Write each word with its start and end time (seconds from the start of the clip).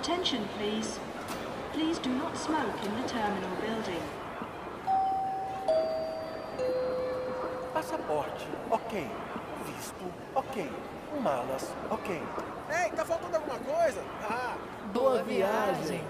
attention, 0.00 0.46
please. 0.58 0.98
Please 1.72 1.98
do 1.98 2.10
not 2.10 2.36
smoke 2.36 2.76
in 2.84 2.90
the 3.00 3.08
terminal 3.08 3.50
building. 3.60 4.02
Passaporte, 7.72 8.44
ok. 8.70 9.06
Visto, 9.66 10.04
ok. 10.34 10.66
Malas, 11.22 11.72
ok. 11.90 12.14
Ei, 12.70 12.90
tá 12.92 13.04
faltando 13.04 13.36
alguma 13.36 13.58
coisa? 13.58 14.00
Ah, 14.22 14.56
Boa 14.92 15.22
viagem. 15.22 16.00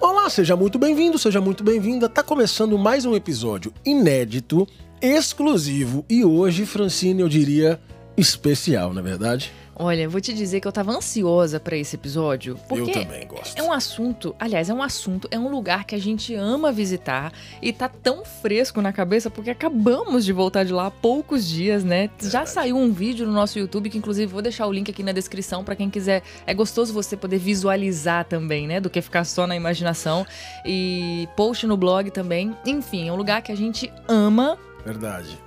Olá, 0.00 0.28
seja 0.30 0.56
muito 0.56 0.78
bem-vindo, 0.78 1.18
seja 1.18 1.40
muito 1.40 1.62
bem-vinda. 1.64 2.08
Tá 2.08 2.22
começando 2.22 2.78
mais 2.78 3.04
um 3.04 3.14
episódio 3.14 3.72
inédito, 3.84 4.66
exclusivo 5.00 6.04
e 6.08 6.24
hoje, 6.24 6.64
Francine, 6.66 7.22
eu 7.22 7.28
diria 7.28 7.80
especial, 8.20 8.92
na 8.92 9.00
é 9.00 9.04
verdade? 9.04 9.52
Olha, 9.82 10.06
vou 10.06 10.20
te 10.20 10.34
dizer 10.34 10.60
que 10.60 10.68
eu 10.68 10.72
tava 10.72 10.92
ansiosa 10.92 11.58
pra 11.58 11.74
esse 11.74 11.96
episódio, 11.96 12.54
porque 12.68 12.90
eu 12.90 12.92
também 12.92 13.26
gosto. 13.26 13.58
é 13.58 13.62
um 13.62 13.72
assunto, 13.72 14.36
aliás, 14.38 14.68
é 14.68 14.74
um 14.74 14.82
assunto, 14.82 15.26
é 15.30 15.38
um 15.38 15.48
lugar 15.48 15.84
que 15.84 15.94
a 15.94 15.98
gente 15.98 16.34
ama 16.34 16.70
visitar 16.70 17.32
e 17.62 17.72
tá 17.72 17.88
tão 17.88 18.22
fresco 18.22 18.82
na 18.82 18.92
cabeça 18.92 19.30
porque 19.30 19.48
acabamos 19.48 20.26
de 20.26 20.34
voltar 20.34 20.64
de 20.64 20.72
lá 20.74 20.88
há 20.88 20.90
poucos 20.90 21.48
dias, 21.48 21.82
né? 21.82 22.10
Já 22.20 22.44
saiu 22.44 22.76
um 22.76 22.92
vídeo 22.92 23.26
no 23.26 23.32
nosso 23.32 23.58
YouTube 23.58 23.88
que 23.88 23.96
inclusive 23.96 24.30
vou 24.30 24.42
deixar 24.42 24.66
o 24.66 24.72
link 24.72 24.90
aqui 24.90 25.02
na 25.02 25.12
descrição 25.12 25.64
pra 25.64 25.74
quem 25.74 25.88
quiser. 25.88 26.22
É 26.46 26.52
gostoso 26.52 26.92
você 26.92 27.16
poder 27.16 27.38
visualizar 27.38 28.26
também, 28.26 28.66
né, 28.66 28.80
do 28.80 28.90
que 28.90 29.00
ficar 29.00 29.24
só 29.24 29.46
na 29.46 29.56
imaginação 29.56 30.26
e 30.66 31.26
post 31.34 31.66
no 31.66 31.78
blog 31.78 32.10
também. 32.10 32.54
Enfim, 32.66 33.08
é 33.08 33.12
um 33.12 33.16
lugar 33.16 33.40
que 33.40 33.50
a 33.50 33.56
gente 33.56 33.90
ama. 34.06 34.58
Verdade. 34.84 35.38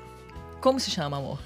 Como 0.59 0.79
se 0.79 0.89
chama, 0.89 1.17
amor? 1.17 1.37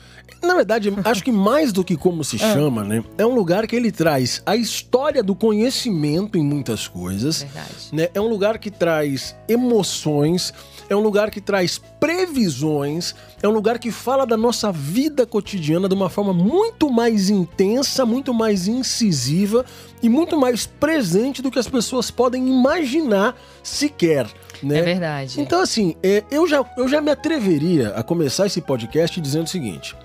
Na 0.41 0.55
verdade, 0.55 0.93
acho 1.03 1.23
que 1.23 1.31
mais 1.31 1.71
do 1.73 1.83
que 1.83 1.95
como 1.97 2.23
se 2.23 2.35
Ah. 2.37 2.53
chama, 2.53 2.83
né? 2.83 3.03
É 3.17 3.25
um 3.25 3.33
lugar 3.33 3.65
que 3.67 3.75
ele 3.75 3.91
traz 3.91 4.41
a 4.45 4.55
história 4.55 5.21
do 5.23 5.35
conhecimento 5.35 6.37
em 6.37 6.43
muitas 6.43 6.87
coisas. 6.87 7.41
Verdade. 7.43 7.67
né? 7.91 8.09
É 8.13 8.21
um 8.21 8.27
lugar 8.27 8.57
que 8.57 8.69
traz 8.71 9.35
emoções, 9.47 10.53
é 10.89 10.95
um 10.95 10.99
lugar 11.01 11.29
que 11.31 11.41
traz 11.41 11.79
previsões, 11.99 13.15
é 13.41 13.47
um 13.47 13.51
lugar 13.51 13.79
que 13.79 13.91
fala 13.91 14.25
da 14.25 14.37
nossa 14.37 14.71
vida 14.71 15.25
cotidiana 15.25 15.87
de 15.89 15.95
uma 15.95 16.09
forma 16.09 16.33
muito 16.33 16.89
mais 16.89 17.29
intensa, 17.29 18.05
muito 18.05 18.33
mais 18.33 18.67
incisiva 18.67 19.65
e 20.01 20.09
muito 20.09 20.37
mais 20.39 20.65
presente 20.65 21.41
do 21.41 21.49
que 21.51 21.59
as 21.59 21.67
pessoas 21.67 22.11
podem 22.11 22.47
imaginar 22.47 23.35
sequer. 23.63 24.27
Né? 24.63 24.79
É 24.79 24.81
verdade. 24.81 25.39
Então, 25.39 25.61
assim, 25.61 25.95
é, 26.01 26.23
eu, 26.31 26.47
já, 26.47 26.65
eu 26.77 26.87
já 26.87 26.99
me 26.99 27.11
atreveria 27.11 27.89
a 27.89 28.01
começar 28.03 28.47
esse 28.47 28.59
podcast 28.61 29.19
dizendo 29.21 29.45
o 29.45 29.49
seguinte. 29.49 29.95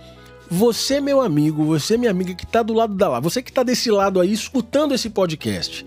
Você, 0.54 1.00
meu 1.00 1.22
amigo, 1.22 1.64
você, 1.64 1.96
minha 1.96 2.10
amiga 2.10 2.34
que 2.34 2.44
tá 2.44 2.62
do 2.62 2.74
lado 2.74 2.94
da 2.94 3.08
lá, 3.08 3.20
você 3.20 3.42
que 3.42 3.50
tá 3.50 3.62
desse 3.62 3.90
lado 3.90 4.20
aí 4.20 4.30
escutando 4.30 4.92
esse 4.92 5.08
podcast. 5.08 5.82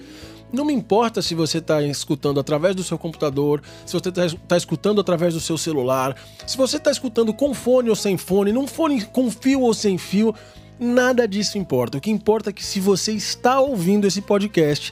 Não 0.52 0.66
me 0.66 0.74
importa 0.74 1.22
se 1.22 1.36
você 1.36 1.60
está 1.60 1.84
escutando 1.84 2.40
através 2.40 2.76
do 2.76 2.84
seu 2.84 2.98
computador, 2.98 3.62
se 3.86 3.94
você 3.94 4.10
está 4.10 4.58
escutando 4.58 5.00
através 5.00 5.36
do 5.36 5.40
seu 5.40 5.56
celular, 5.56 6.16
se 6.48 6.58
você 6.58 6.78
está 6.78 6.90
escutando 6.90 7.32
com 7.32 7.54
fone 7.54 7.92
ou 7.92 7.96
sem 7.96 8.18
fone, 8.18 8.52
num 8.52 8.66
fone 8.66 9.04
com 9.06 9.30
fio 9.30 9.62
ou 9.62 9.72
sem 9.72 10.00
fio, 10.00 10.34
nada 10.80 11.28
disso 11.28 11.60
importa. 11.60 12.00
O 12.00 12.02
que 12.02 12.10
importa 12.10 12.50
é 12.50 12.54
que 12.54 12.66
se 12.66 12.80
você 12.80 13.12
está 13.12 13.60
ouvindo 13.60 14.08
esse 14.08 14.20
podcast, 14.20 14.92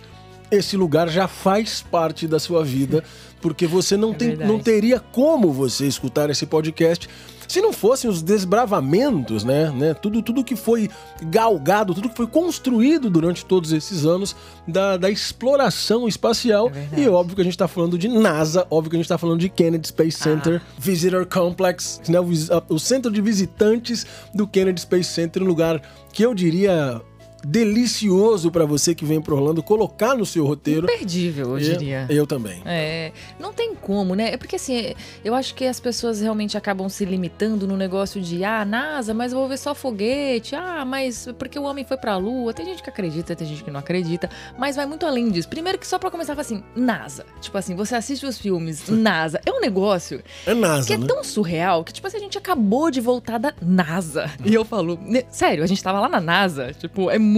esse 0.51 0.77
lugar 0.77 1.09
já 1.09 1.27
faz 1.27 1.81
parte 1.81 2.27
da 2.27 2.37
sua 2.37 2.63
vida, 2.63 3.03
porque 3.41 3.65
você 3.65 3.97
não, 3.97 4.11
É 4.11 4.15
tem, 4.15 4.27
verdade. 4.29 4.51
não 4.51 4.59
teria 4.59 4.99
como 4.99 5.51
você 5.51 5.87
escutar 5.87 6.29
esse 6.29 6.45
podcast 6.45 7.09
se 7.47 7.61
não 7.61 7.73
fossem 7.73 8.09
os 8.09 8.21
desbravamentos, 8.21 9.43
né, 9.43 9.69
né? 9.71 9.93
Tudo, 9.93 10.21
tudo 10.21 10.43
que 10.43 10.55
foi 10.55 10.89
galgado, 11.23 11.93
tudo 11.93 12.09
que 12.09 12.15
foi 12.15 12.27
construído 12.27 13.09
durante 13.09 13.45
todos 13.45 13.71
esses 13.71 14.05
anos 14.05 14.35
da, 14.67 14.97
da 14.97 15.09
exploração 15.09 16.07
espacial. 16.07 16.71
É 16.95 17.01
e 17.01 17.09
óbvio 17.09 17.35
que 17.35 17.41
a 17.41 17.43
gente 17.43 17.53
está 17.53 17.67
falando 17.67 17.97
de 17.97 18.07
NASA, 18.07 18.65
óbvio 18.69 18.91
que 18.91 18.95
a 18.95 18.99
gente 18.99 19.05
está 19.05 19.17
falando 19.17 19.39
de 19.39 19.49
Kennedy 19.49 19.87
Space 19.87 20.17
Ah. 20.21 20.23
Center, 20.23 20.61
Visitor 20.77 21.25
Complex, 21.25 22.01
né, 22.07 22.19
o, 22.19 22.27
o 22.69 22.79
centro 22.79 23.11
de 23.11 23.21
visitantes 23.21 24.05
do 24.33 24.47
Kennedy 24.47 24.81
Space 24.81 25.09
Center, 25.11 25.43
um 25.43 25.47
lugar 25.47 25.81
que 26.11 26.23
eu 26.23 26.33
diria 26.33 27.01
delicioso 27.45 28.51
para 28.51 28.65
você 28.65 28.93
que 28.95 29.05
vem 29.05 29.21
para 29.21 29.33
Orlando 29.33 29.61
colocar 29.63 30.15
no 30.15 30.25
seu 30.25 30.45
roteiro. 30.45 30.85
Imperdível, 30.85 31.57
eu 31.57 31.59
diria. 31.59 32.05
Eu, 32.09 32.17
eu 32.17 32.27
também. 32.27 32.61
É, 32.65 33.11
não 33.39 33.53
tem 33.53 33.75
como, 33.75 34.15
né? 34.15 34.33
É 34.33 34.37
porque 34.37 34.55
assim, 34.55 34.93
eu 35.23 35.33
acho 35.35 35.53
que 35.55 35.65
as 35.65 35.79
pessoas 35.79 36.21
realmente 36.21 36.57
acabam 36.57 36.87
se 36.89 37.05
limitando 37.05 37.67
no 37.67 37.75
negócio 37.75 38.21
de, 38.21 38.43
ah, 38.43 38.63
NASA, 38.65 39.13
mas 39.13 39.31
eu 39.31 39.39
vou 39.39 39.47
ver 39.47 39.57
só 39.57 39.73
foguete, 39.75 40.55
ah, 40.55 40.85
mas 40.85 41.27
porque 41.37 41.57
o 41.57 41.63
homem 41.63 41.83
foi 41.83 41.97
pra 41.97 42.17
lua. 42.17 42.53
Tem 42.53 42.65
gente 42.65 42.81
que 42.81 42.89
acredita, 42.89 43.35
tem 43.35 43.47
gente 43.47 43.63
que 43.63 43.71
não 43.71 43.79
acredita, 43.79 44.29
mas 44.57 44.75
vai 44.75 44.85
muito 44.85 45.05
além 45.05 45.29
disso. 45.29 45.49
Primeiro 45.49 45.77
que 45.77 45.87
só 45.87 45.99
pra 45.99 46.09
começar, 46.11 46.39
assim, 46.39 46.63
NASA. 46.75 47.25
Tipo 47.41 47.57
assim, 47.57 47.75
você 47.75 47.95
assiste 47.95 48.25
os 48.25 48.37
filmes, 48.37 48.87
NASA. 48.89 49.39
É 49.45 49.51
um 49.51 49.59
negócio 49.59 50.21
É 50.45 50.53
NASA, 50.53 50.87
que 50.87 50.93
é 50.93 50.97
né? 50.97 51.05
tão 51.07 51.23
surreal 51.23 51.83
que, 51.83 51.93
tipo 51.93 52.07
assim, 52.07 52.17
a 52.17 52.21
gente 52.21 52.37
acabou 52.37 52.89
de 52.89 53.01
voltar 53.01 53.37
da 53.37 53.53
NASA. 53.61 54.29
E 54.45 54.53
eu 54.53 54.65
falo, 54.65 54.99
né, 55.01 55.23
sério, 55.29 55.63
a 55.63 55.67
gente 55.67 55.81
tava 55.81 55.99
lá 55.99 56.09
na 56.09 56.19
NASA. 56.19 56.73
Tipo, 56.73 57.09
é 57.09 57.17
muito, 57.17 57.32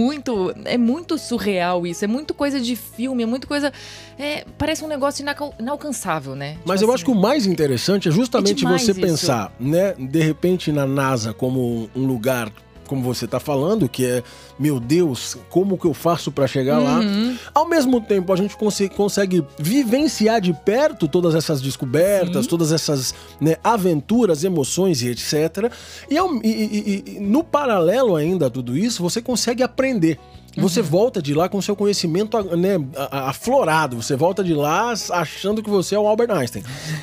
é 0.64 0.76
muito 0.76 1.16
surreal 1.18 1.86
isso. 1.86 2.04
É 2.04 2.08
muito 2.08 2.34
coisa 2.34 2.60
de 2.60 2.76
filme, 2.76 3.22
é 3.22 3.26
muito 3.26 3.46
coisa. 3.46 3.72
é, 4.18 4.44
parece 4.58 4.84
um 4.84 4.88
negócio 4.88 5.24
inalcançável, 5.58 6.34
né? 6.34 6.56
Mas 6.64 6.80
Tipo 6.80 6.90
eu 6.90 6.94
acho 6.94 7.04
que 7.04 7.10
o 7.10 7.14
mais 7.14 7.46
interessante 7.46 8.08
é 8.08 8.10
justamente 8.10 8.64
É 8.66 8.68
você 8.68 8.90
isso. 8.92 9.00
pensar, 9.00 9.52
né, 9.58 9.94
de 9.98 10.20
repente 10.22 10.70
na 10.72 10.86
NASA 10.86 11.32
como 11.32 11.88
um 11.94 12.06
lugar, 12.06 12.50
como 12.86 13.02
você 13.02 13.26
tá 13.26 13.38
falando, 13.40 13.88
que 13.88 14.04
é, 14.04 14.22
meu 14.58 14.78
Deus, 14.80 15.36
como 15.50 15.76
que 15.76 15.86
eu 15.86 15.92
faço 15.94 16.30
para 16.32 16.46
chegar 16.46 16.78
lá? 16.78 17.00
Uhum. 17.00 17.36
Ao 17.54 17.68
mesmo 17.68 18.00
tempo, 18.00 18.32
a 18.32 18.36
gente 18.36 18.56
conse- 18.56 18.88
consegue 18.88 19.44
vivenciar 19.58 20.40
de 20.40 20.52
perto 20.52 21.06
todas 21.08 21.34
essas 21.34 21.60
descobertas, 21.60 22.44
Sim. 22.44 22.50
todas 22.50 22.72
essas 22.72 23.14
né, 23.40 23.56
aventuras, 23.62 24.44
emoções 24.44 25.02
e 25.02 25.08
etc. 25.08 25.70
E, 26.10 26.16
ao- 26.16 26.34
e- 26.36 26.40
e- 26.46 27.04
e- 27.16 27.20
no 27.20 27.42
paralelo 27.44 28.16
ainda 28.16 28.46
a 28.46 28.50
tudo 28.50 28.76
isso, 28.76 29.02
você 29.02 29.20
consegue 29.20 29.62
aprender. 29.62 30.18
Você 30.56 30.80
Uhum. 30.80 30.86
volta 30.86 31.20
de 31.20 31.34
lá 31.34 31.50
com 31.50 31.60
seu 31.60 31.76
conhecimento 31.76 32.42
né, 32.56 32.76
aflorado. 33.10 34.00
Você 34.02 34.16
volta 34.16 34.42
de 34.42 34.54
lá 34.54 34.92
achando 35.12 35.62
que 35.62 35.68
você 35.68 35.94
é 35.94 35.98
o 35.98 36.06
Albert 36.06 36.30
Einstein. 36.30 36.62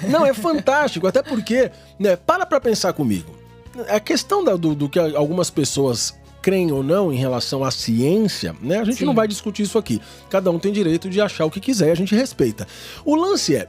Não, 0.10 0.26
é 0.26 0.34
fantástico, 0.34 1.06
até 1.06 1.22
porque, 1.22 1.70
né, 2.00 2.16
para 2.16 2.46
pra 2.48 2.60
pensar 2.60 2.94
comigo. 2.94 3.32
A 3.90 4.00
questão 4.00 4.44
da- 4.44 4.56
do, 4.56 4.76
do 4.76 4.88
que 4.90 5.00
algumas 5.00 5.50
pessoas 5.50 6.14
creem 6.42 6.72
ou 6.72 6.84
não 6.84 7.12
em 7.12 7.16
relação 7.16 7.64
à 7.64 7.72
ciência, 7.72 8.54
né? 8.62 8.80
A 8.80 8.84
gente 8.84 8.98
Sim. 8.98 9.06
não 9.06 9.14
vai 9.16 9.28
discutir 9.28 9.64
isso 9.64 9.78
aqui. 9.78 10.02
Cada 10.30 10.52
um 10.52 10.60
tem 10.60 10.72
direito 10.74 11.10
de 11.10 11.22
achar 11.22 11.46
o 11.46 11.50
que 11.52 11.60
quiser, 11.60 11.92
a 11.92 11.96
gente 11.96 12.14
respeita. 12.14 12.68
O 13.06 13.16
lance 13.16 13.56
é, 13.56 13.68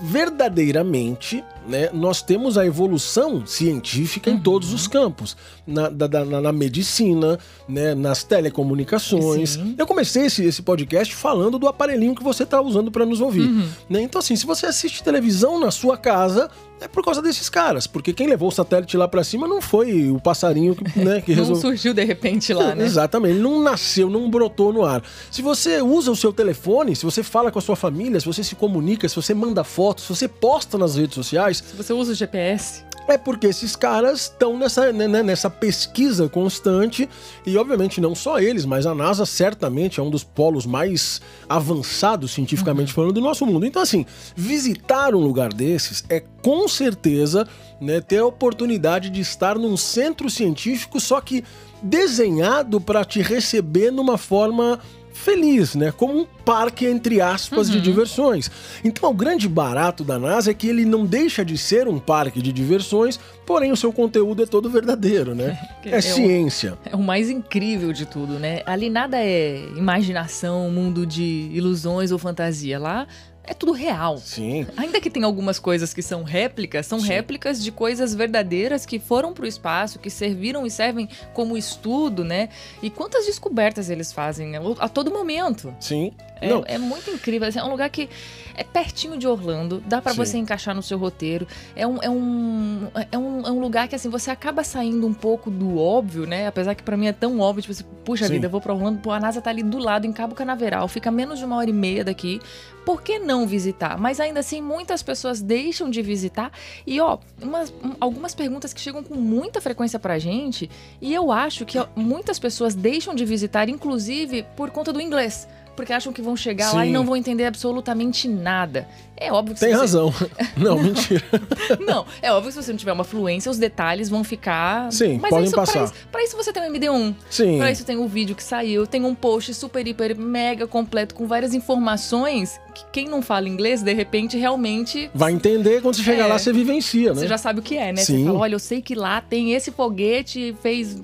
verdadeiramente, 0.00 1.44
né, 1.68 1.90
nós 1.92 2.22
temos 2.22 2.56
a 2.56 2.64
evolução 2.64 3.46
científica 3.46 4.30
em 4.30 4.38
todos 4.38 4.72
os 4.72 4.86
campos. 4.88 5.36
Na, 5.66 5.88
da- 5.90 6.24
na- 6.24 6.40
na 6.40 6.52
medicina, 6.52 7.38
né, 7.68 7.94
nas 7.94 8.22
telecomunicações. 8.24 9.50
Sim. 9.50 9.74
Eu 9.76 9.86
comecei 9.86 10.24
esse, 10.26 10.44
esse 10.44 10.62
podcast 10.62 11.14
falando 11.14 11.58
do 11.58 11.68
aparelhinho 11.68 12.14
que 12.14 12.24
você 12.24 12.42
está 12.44 12.60
usando 12.60 12.90
para 12.90 13.04
nos 13.04 13.20
ouvir. 13.20 13.42
Uhum. 13.48 13.68
né? 13.90 14.00
Então, 14.00 14.18
assim, 14.18 14.34
se 14.34 14.46
você 14.46 14.64
assiste 14.66 15.02
televisão 15.02 15.60
na 15.60 15.70
sua 15.70 15.96
casa, 15.96 16.48
é 16.82 16.88
por 16.88 17.04
causa 17.04 17.22
desses 17.22 17.48
caras. 17.48 17.86
Porque 17.86 18.12
quem 18.12 18.26
levou 18.26 18.48
o 18.48 18.52
satélite 18.52 18.96
lá 18.96 19.06
para 19.08 19.22
cima 19.24 19.46
não 19.48 19.60
foi 19.60 20.10
o 20.10 20.20
passarinho 20.20 20.74
que, 20.74 20.98
né, 20.98 21.20
que 21.20 21.32
Não 21.36 21.42
resolveu. 21.44 21.56
surgiu 21.70 21.94
de 21.94 22.04
repente 22.04 22.52
lá, 22.52 22.74
né? 22.74 22.84
Exatamente, 22.84 23.34
ele 23.34 23.42
não 23.42 23.62
nasceu, 23.62 24.10
não 24.10 24.28
brotou 24.30 24.72
no 24.72 24.84
ar. 24.84 25.02
Se 25.30 25.42
você 25.42 25.80
usa 25.80 26.10
o 26.10 26.16
seu 26.16 26.32
telefone, 26.32 26.94
se 26.96 27.04
você 27.04 27.22
fala 27.22 27.50
com 27.50 27.58
a 27.58 27.62
sua 27.62 27.76
família, 27.76 28.18
se 28.20 28.26
você 28.26 28.42
se 28.44 28.54
comunica, 28.54 29.08
se 29.08 29.16
você 29.16 29.34
manda 29.34 29.64
fotos, 29.64 30.04
se 30.04 30.14
você 30.14 30.28
posta 30.28 30.76
nas 30.76 30.96
redes 30.96 31.14
sociais, 31.14 31.62
Se 31.66 31.76
você 31.76 31.92
usa 31.92 32.12
o 32.12 32.14
GPS. 32.14 32.84
É 33.08 33.18
porque 33.18 33.46
esses 33.46 33.74
caras 33.76 34.22
estão 34.22 34.58
nessa, 34.58 34.92
né, 34.92 35.08
né, 35.08 35.22
nessa 35.22 35.50
pesquisa 35.50 36.28
constante 36.28 37.08
e, 37.44 37.56
obviamente, 37.56 38.00
não 38.00 38.14
só 38.14 38.38
eles, 38.38 38.64
mas 38.64 38.86
a 38.86 38.94
NASA 38.94 39.26
certamente 39.26 40.00
é 40.00 40.02
um 40.02 40.10
dos 40.10 40.24
polos 40.24 40.66
mais 40.66 41.20
avançados 41.48 42.32
cientificamente 42.32 42.92
falando 42.92 43.12
do 43.12 43.20
nosso 43.20 43.44
mundo. 43.46 43.66
Então, 43.66 43.82
assim, 43.82 44.06
visitar 44.34 45.14
um 45.14 45.20
lugar 45.20 45.52
desses 45.52 46.04
é 46.08 46.20
com 46.42 46.68
certeza 46.68 47.46
né, 47.80 48.00
ter 48.00 48.18
a 48.18 48.26
oportunidade 48.26 49.10
de 49.10 49.20
estar 49.20 49.58
num 49.58 49.76
centro 49.76 50.30
científico, 50.30 51.00
só 51.00 51.20
que 51.20 51.44
desenhado 51.82 52.80
para 52.80 53.04
te 53.04 53.20
receber 53.20 53.90
numa 53.90 54.16
forma 54.16 54.78
feliz, 55.12 55.74
né? 55.74 55.92
Como 55.92 56.20
um 56.20 56.26
parque, 56.44 56.86
entre 56.86 57.20
aspas, 57.20 57.70
de 57.70 57.80
diversões. 57.80 58.50
Então, 58.84 59.10
o 59.10 59.14
grande 59.14 59.48
barato 59.48 60.02
da 60.02 60.18
NASA 60.18 60.50
é 60.50 60.54
que 60.54 60.66
ele 60.66 60.84
não 60.84 61.04
deixa 61.06 61.44
de 61.44 61.56
ser 61.56 61.86
um 61.86 61.98
parque 61.98 62.40
de 62.42 62.52
diversões, 62.52 63.20
porém 63.46 63.70
o 63.72 63.76
seu 63.76 63.92
conteúdo 63.92 64.42
é 64.42 64.46
todo 64.46 64.68
verdadeiro, 64.70 65.34
né? 65.34 65.58
É 65.84 65.96
É, 65.96 65.98
o- 65.98 66.02
ciência. 66.02 66.78
É 66.84 66.94
o 66.96 67.02
mais 67.02 67.28
incrível 67.28 67.92
de 67.92 68.06
tudo, 68.06 68.38
né? 68.38 68.62
Ali 68.66 68.88
nada 68.88 69.16
é 69.18 69.64
imaginação, 69.76 70.70
mundo 70.70 71.04
de 71.06 71.48
ilusões 71.52 72.10
ou 72.12 72.18
fantasia. 72.18 72.78
Lá 72.78 73.06
é 73.44 73.52
tudo 73.54 73.72
real. 73.72 74.18
Sim. 74.18 74.66
Ainda 74.76 75.00
que 75.00 75.10
tem 75.10 75.24
algumas 75.24 75.58
coisas 75.58 75.92
que 75.92 76.02
são 76.02 76.22
réplicas, 76.22 76.86
são 76.86 77.00
Sim. 77.00 77.08
réplicas 77.08 77.62
de 77.62 77.72
coisas 77.72 78.14
verdadeiras 78.14 78.86
que 78.86 78.98
foram 78.98 79.32
para 79.32 79.44
o 79.44 79.48
espaço, 79.48 79.98
que 79.98 80.10
serviram 80.10 80.64
e 80.64 80.70
servem 80.70 81.08
como 81.34 81.56
estudo, 81.56 82.24
né? 82.24 82.48
E 82.82 82.88
quantas 82.90 83.26
descobertas 83.26 83.90
eles 83.90 84.12
fazem 84.12 84.48
né? 84.48 84.58
a 84.78 84.88
todo 84.88 85.10
momento. 85.10 85.74
Sim. 85.80 86.12
É, 86.40 86.48
Não, 86.48 86.64
é 86.66 86.76
muito 86.76 87.08
incrível. 87.10 87.46
assim, 87.48 87.60
É 87.60 87.64
um 87.64 87.70
lugar 87.70 87.88
que 87.88 88.08
é 88.56 88.64
pertinho 88.64 89.16
de 89.16 89.26
Orlando, 89.28 89.82
dá 89.86 90.02
Sim. 90.02 90.16
você 90.16 90.36
encaixar 90.38 90.74
no 90.74 90.82
seu 90.82 90.98
roteiro. 90.98 91.46
É 91.76 91.86
um, 91.86 91.98
é, 92.02 92.10
um, 92.10 92.88
é, 93.12 93.16
um, 93.16 93.46
é 93.46 93.50
um 93.50 93.60
lugar 93.60 93.86
que, 93.86 93.94
assim, 93.94 94.08
você 94.08 94.30
acaba 94.30 94.64
saindo 94.64 95.06
um 95.06 95.14
pouco 95.14 95.50
do 95.50 95.78
óbvio, 95.78 96.26
né? 96.26 96.48
Apesar 96.48 96.74
que 96.74 96.82
pra 96.82 96.96
mim 96.96 97.06
é 97.06 97.12
tão 97.12 97.38
óbvio, 97.38 97.62
tipo 97.62 97.72
assim, 97.72 97.84
puxa 98.04 98.26
Sim. 98.26 98.34
vida, 98.34 98.46
eu 98.46 98.50
vou 98.50 98.60
pra 98.60 98.74
Orlando, 98.74 98.98
pô, 98.98 99.12
a 99.12 99.20
NASA 99.20 99.40
tá 99.40 99.50
ali 99.50 99.62
do 99.62 99.78
lado, 99.78 100.04
em 100.06 100.12
Cabo 100.12 100.34
Canaveral, 100.34 100.88
fica 100.88 101.10
menos 101.12 101.38
de 101.38 101.44
uma 101.44 101.56
hora 101.56 101.70
e 101.70 101.72
meia 101.72 102.04
daqui. 102.04 102.40
Por 102.84 103.00
que 103.00 103.20
não 103.20 103.31
visitar? 103.46 103.98
Mas 103.98 104.20
ainda 104.20 104.40
assim, 104.40 104.60
muitas 104.60 105.02
pessoas 105.02 105.40
deixam 105.40 105.90
de 105.90 106.00
visitar. 106.02 106.50
E, 106.86 107.00
ó, 107.00 107.18
umas- 107.42 107.70
um- 107.82 107.94
algumas 108.00 108.34
perguntas 108.34 108.72
que 108.72 108.80
chegam 108.80 109.02
com 109.02 109.14
muita 109.16 109.60
frequência 109.60 109.98
pra 109.98 110.18
gente, 110.18 110.70
e 111.00 111.12
eu 111.12 111.32
acho 111.32 111.64
que 111.64 111.78
ó, 111.78 111.86
muitas 111.96 112.38
pessoas 112.38 112.74
deixam 112.74 113.14
de 113.14 113.24
visitar, 113.24 113.68
inclusive 113.68 114.44
por 114.56 114.70
conta 114.70 114.92
do 114.92 115.00
inglês. 115.00 115.48
Porque 115.76 115.92
acham 115.92 116.12
que 116.12 116.20
vão 116.20 116.36
chegar 116.36 116.72
lá 116.74 116.84
e 116.84 116.88
Sim. 116.88 116.92
não 116.92 117.04
vão 117.04 117.16
entender 117.16 117.44
absolutamente 117.46 118.28
nada. 118.28 118.86
É 119.16 119.32
óbvio 119.32 119.54
que 119.54 119.60
tem 119.60 119.70
você... 119.70 119.76
razão. 119.78 120.12
Não, 120.56 120.82
mentira. 120.82 121.22
Não, 121.80 122.04
é 122.20 122.32
óbvio 122.32 122.48
que 122.48 122.54
se 122.58 122.62
você 122.64 122.72
não 122.72 122.78
tiver 122.78 122.92
uma 122.92 123.04
fluência, 123.04 123.50
os 123.50 123.56
detalhes 123.56 124.08
vão 124.08 124.24
ficar. 124.24 124.90
Sim, 124.92 125.18
Mas 125.22 125.30
podem 125.30 125.44
isso, 125.44 125.54
pra 125.54 125.64
passar. 125.64 125.84
isso, 125.84 125.94
pra 126.10 126.24
isso 126.24 126.36
você 126.36 126.52
tem 126.52 126.62
um 126.68 126.72
MD1. 126.72 127.14
Sim. 127.30 127.58
Pra 127.58 127.70
isso 127.70 127.84
tem 127.84 127.96
o 127.96 128.08
vídeo 128.08 128.34
que 128.34 128.42
saiu, 128.42 128.84
tem 128.86 129.04
um 129.04 129.14
post 129.14 129.54
super, 129.54 129.86
hiper, 129.86 130.18
mega 130.18 130.66
completo 130.66 131.14
com 131.14 131.26
várias 131.26 131.54
informações 131.54 132.60
que 132.74 132.84
quem 132.90 133.08
não 133.08 133.22
fala 133.22 133.48
inglês, 133.48 133.80
de 133.82 133.92
repente, 133.92 134.36
realmente. 134.36 135.08
Vai 135.14 135.32
entender 135.32 135.80
quando 135.82 135.94
você 135.96 136.02
chegar 136.02 136.24
É. 136.24 136.26
lá, 136.26 136.38
você 136.38 136.52
vivencia, 136.52 137.10
né? 137.14 137.20
Você 137.20 137.28
já 137.28 137.38
sabe 137.38 137.60
o 137.60 137.62
que 137.62 137.76
é, 137.76 137.92
né? 137.92 138.02
Sim. 138.02 138.20
Você 138.20 138.26
fala, 138.26 138.38
olha, 138.40 138.54
eu 138.54 138.58
sei 138.58 138.82
que 138.82 138.94
lá 138.94 139.20
tem 139.20 139.52
esse 139.52 139.70
foguete, 139.70 140.54
fez 140.62 140.96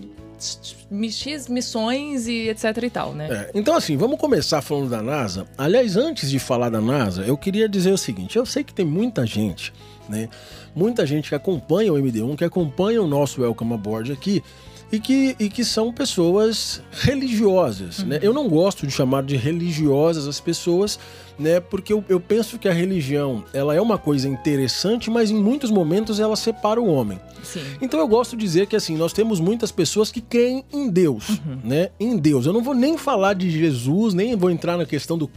missões 0.90 2.26
e 2.26 2.48
etc 2.48 2.64
e 2.82 2.90
tal, 2.90 3.12
né? 3.12 3.28
É, 3.30 3.50
então, 3.54 3.74
assim, 3.74 3.96
vamos 3.96 4.18
começar 4.18 4.62
falando 4.62 4.90
da 4.90 5.02
NASA. 5.02 5.46
Aliás, 5.56 5.96
antes 5.96 6.30
de 6.30 6.38
falar 6.38 6.70
da 6.70 6.80
NASA, 6.80 7.22
eu 7.22 7.36
queria 7.36 7.68
dizer 7.68 7.92
o 7.92 7.98
seguinte: 7.98 8.36
eu 8.36 8.46
sei 8.46 8.64
que 8.64 8.72
tem 8.72 8.84
muita 8.84 9.26
gente, 9.26 9.72
né? 10.08 10.28
Muita 10.74 11.04
gente 11.06 11.28
que 11.28 11.34
acompanha 11.34 11.92
o 11.92 11.96
MD1, 11.96 12.36
que 12.36 12.44
acompanha 12.44 13.02
o 13.02 13.06
nosso 13.06 13.42
Welcome 13.42 13.74
Aboard 13.74 14.12
aqui. 14.12 14.42
E 14.90 14.98
que, 14.98 15.36
e 15.38 15.50
que 15.50 15.66
são 15.66 15.92
pessoas 15.92 16.80
religiosas, 16.90 18.02
né? 18.02 18.18
Eu 18.22 18.32
não 18.32 18.48
gosto 18.48 18.86
de 18.86 18.92
chamar 18.92 19.22
de 19.22 19.36
religiosas 19.36 20.26
as 20.26 20.40
pessoas, 20.40 20.98
né? 21.38 21.60
Porque 21.60 21.92
eu, 21.92 22.04
eu 22.08 22.18
penso 22.20 22.58
que 22.58 22.68
a 22.68 22.72
religião, 22.72 23.44
ela 23.52 23.74
é 23.74 23.80
uma 23.80 23.96
coisa 23.98 24.28
interessante, 24.28 25.10
mas 25.10 25.30
em 25.30 25.36
muitos 25.36 25.70
momentos 25.70 26.18
ela 26.20 26.36
separa 26.36 26.80
o 26.80 26.86
homem. 26.86 27.18
Sim. 27.42 27.60
Então 27.80 28.00
eu 28.00 28.08
gosto 28.08 28.36
de 28.36 28.44
dizer 28.44 28.66
que 28.66 28.74
assim, 28.76 28.96
nós 28.96 29.12
temos 29.12 29.38
muitas 29.40 29.70
pessoas 29.70 30.10
que 30.10 30.20
creem 30.20 30.64
em 30.72 30.90
Deus, 30.90 31.28
Uhum. 31.28 31.58
né? 31.64 31.90
Em 32.00 32.16
Deus. 32.16 32.46
Eu 32.46 32.52
não 32.52 32.62
vou 32.62 32.74
nem 32.74 32.98
falar 32.98 33.34
de 33.34 33.48
Jesus, 33.50 34.12
nem 34.12 34.34
vou 34.36 34.50
entrar 34.50 34.76
na 34.76 34.84
questão 34.84 35.16
do 35.16 35.28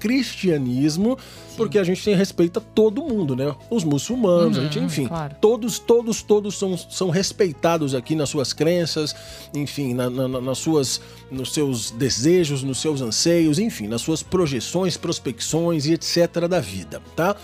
cristianismo, 0.42 1.18
porque 1.56 1.77
a 1.77 1.83
gente 1.83 2.03
tem 2.03 2.15
respeito 2.15 2.57
a 2.57 2.62
todo 2.62 3.01
mundo, 3.03 3.36
né? 3.36 3.53
Os 3.69 3.83
muçulmanos, 3.83 4.57
a 4.57 4.63
gente, 4.63 4.80
Uhum, 4.80 4.86
enfim, 4.86 5.07
claro. 5.07 5.36
todos, 5.39 5.77
todos, 5.77 6.21
todos 6.24 6.57
são, 6.57 6.75
são 6.77 7.09
respeitados 7.09 7.94
aqui 7.94 8.15
nas 8.15 8.30
suas 8.30 8.51
crenças, 8.53 9.15
enfim, 9.53 9.94
na- 9.94 10.09
na- 10.09 10.42
nas 10.42 10.57
suas, 10.57 11.00
nos 11.30 11.53
seus 11.53 11.92
desejos, 11.92 12.63
nos 12.63 12.80
seus 12.80 13.01
anseios, 13.01 13.59
enfim, 13.59 13.88
nas 13.88 14.01
suas 14.01 14.24
projeções, 14.24 14.98
prospecções 14.98 15.86
e 15.91 15.93
etc. 15.93 16.47
da 16.49 16.59
vida, 16.59 17.01
tá? 17.15 17.35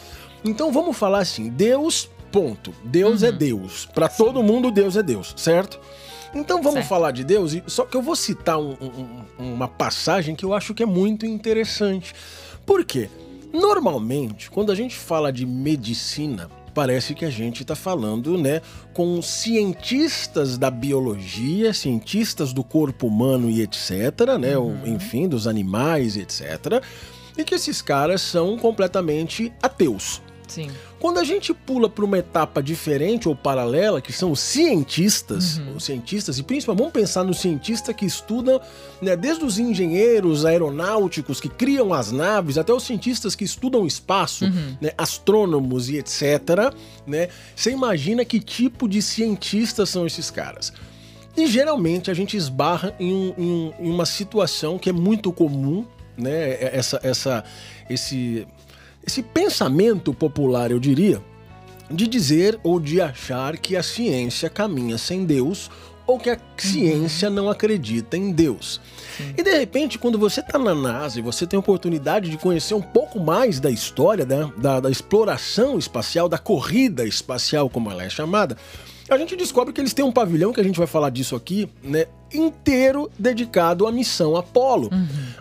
Então 0.44 0.72
vamos 0.72 0.98
falar 0.98 1.20
assim, 1.20 1.50
Deus, 1.50 2.10
ponto. 2.32 2.74
Deus 2.84 3.22
Uhum. 3.22 3.28
é 3.28 3.32
Deus. 3.32 3.86
Para 3.94 4.08
todo 4.08 4.42
mundo, 4.44 4.72
Deus 4.72 4.96
é 4.96 5.04
Deus, 5.04 5.34
certo? 5.38 5.80
Então 6.36 6.58
vamos 6.58 6.80
Certo. 6.80 6.88
falar 6.90 7.12
de 7.12 7.24
Deus, 7.24 7.54
e- 7.54 7.64
só 7.68 7.86
que 7.86 7.96
eu 7.96 8.02
vou 8.02 8.16
citar 8.16 8.60
um- 8.60 8.76
um- 9.40 9.54
uma 9.54 9.68
passagem 9.68 10.36
que 10.36 10.44
eu 10.44 10.54
acho 10.54 10.74
que 10.74 10.84
é 10.84 10.86
muito 10.86 11.26
interessante. 11.26 12.14
Por 12.66 12.84
quê? 12.84 13.10
Normalmente, 13.54 14.52
quando 14.52 14.72
a 14.72 14.76
gente 14.76 14.96
fala 14.96 15.32
de 15.32 15.46
medicina, 15.46 16.50
parece 16.76 17.16
que 17.16 17.26
a 17.26 17.30
gente 17.30 17.62
está 17.64 17.76
falando, 17.76 18.38
né, 18.38 18.62
com 18.94 19.20
cientistas 19.22 20.58
da 20.58 20.70
biologia, 20.70 21.74
cientistas 21.74 22.54
do 22.54 22.64
corpo 22.64 23.08
humano 23.08 23.50
e 23.50 23.62
etc, 23.62 24.38
né, 24.40 24.58
o- 24.58 24.86
enfim, 24.86 25.28
dos 25.28 25.48
animais 25.48 26.16
etc, 26.18 26.82
e 27.38 27.44
que 27.44 27.56
esses 27.56 27.82
caras 27.82 28.22
são 28.22 28.58
completamente 28.58 29.52
ateus. 29.62 30.22
Sim. 30.48 30.72
Quando 30.98 31.18
a 31.20 31.26
gente 31.26 31.54
pula 31.54 31.90
para 31.90 32.06
uma 32.06 32.18
etapa 32.18 32.64
diferente 32.64 33.28
ou 33.28 33.36
paralela, 33.36 34.00
que 34.02 34.14
são 34.14 34.32
os 34.32 34.40
cientistas, 34.40 35.60
os 35.76 35.84
cientistas, 35.84 36.40
e 36.40 36.44
principalmente 36.44 36.80
vamos 36.80 36.94
pensar 36.94 37.24
no 37.26 37.34
cientista 37.34 37.94
que 37.94 38.06
estuda, 38.06 38.62
né, 39.02 39.16
desde 39.18 39.44
os 39.44 39.60
engenheiros 39.60 40.46
aeronáuticos 40.46 41.42
que 41.42 41.50
criam 41.50 41.94
as 41.94 42.12
naves, 42.14 42.58
até 42.58 42.72
os 42.74 42.84
cientistas 42.84 43.36
que 43.36 43.44
estudam 43.44 43.82
o 43.82 43.88
espaço, 43.88 44.46
né, 44.82 44.92
astrônomos 44.98 45.90
e 45.90 45.98
etc. 45.98 46.74
Né, 47.06 47.28
você 47.54 47.72
imagina 47.72 48.24
que 48.24 48.40
tipo 48.40 48.88
de 48.88 49.02
cientistas 49.02 49.90
são 49.90 50.08
esses 50.08 50.32
caras? 50.32 50.72
E 51.36 51.46
geralmente 51.46 52.10
a 52.10 52.14
gente 52.14 52.36
esbarra 52.38 52.96
em, 53.00 53.14
um- 53.14 53.34
em 53.38 53.74
em 53.88 53.92
uma 53.92 54.06
situação 54.06 54.80
que 54.80 54.90
é 54.90 54.94
muito 54.94 55.32
comum, 55.32 55.86
né? 56.18 56.58
Essa, 56.76 57.00
essa, 57.04 57.44
esse, 57.90 58.48
esse 59.06 59.22
pensamento 59.22 60.14
popular, 60.14 60.72
eu 60.72 60.80
diria, 60.80 61.22
de 61.90 62.08
dizer 62.08 62.60
ou 62.64 62.80
de 62.80 63.00
achar 63.02 63.58
que 63.58 63.76
a 63.76 63.84
ciência 63.84 64.50
caminha 64.50 64.98
sem 64.98 65.26
Deus 65.26 65.70
ou 66.06 66.18
que 66.18 66.30
a 66.30 66.40
ciência 66.58 67.30
não 67.30 67.50
acredita 67.50 68.16
em 68.16 68.32
Deus. 68.32 68.80
E 69.38 69.44
de 69.44 69.58
repente, 69.58 70.00
quando 70.00 70.18
você 70.18 70.40
está 70.40 70.58
na 70.58 70.74
NASA 70.74 71.20
e 71.20 71.22
você 71.22 71.46
tem 71.46 71.58
a 71.58 71.60
oportunidade 71.60 72.30
de 72.30 72.38
conhecer 72.38 72.74
um 72.74 72.82
pouco 72.82 73.20
mais 73.20 73.60
da 73.60 73.70
história 73.70 74.26
né, 74.26 74.50
da, 74.58 74.80
da 74.80 74.90
exploração 74.90 75.78
espacial, 75.78 76.30
da 76.30 76.38
corrida 76.38 77.06
espacial, 77.06 77.70
como 77.70 77.92
ela 77.92 78.06
é 78.06 78.10
chamada, 78.10 78.56
a 79.10 79.18
gente 79.18 79.36
descobre 79.36 79.74
que 79.74 79.80
eles 79.82 79.94
têm 79.94 80.04
um 80.04 80.12
pavilhão, 80.12 80.52
que 80.52 80.60
a 80.60 80.64
gente 80.64 80.78
vai 80.78 80.88
falar 80.88 81.10
disso 81.10 81.36
aqui, 81.36 81.70
né, 81.84 82.06
inteiro 82.34 83.10
dedicado 83.18 83.88
à 83.88 83.92
missão 83.92 84.36
Apolo. 84.36 84.90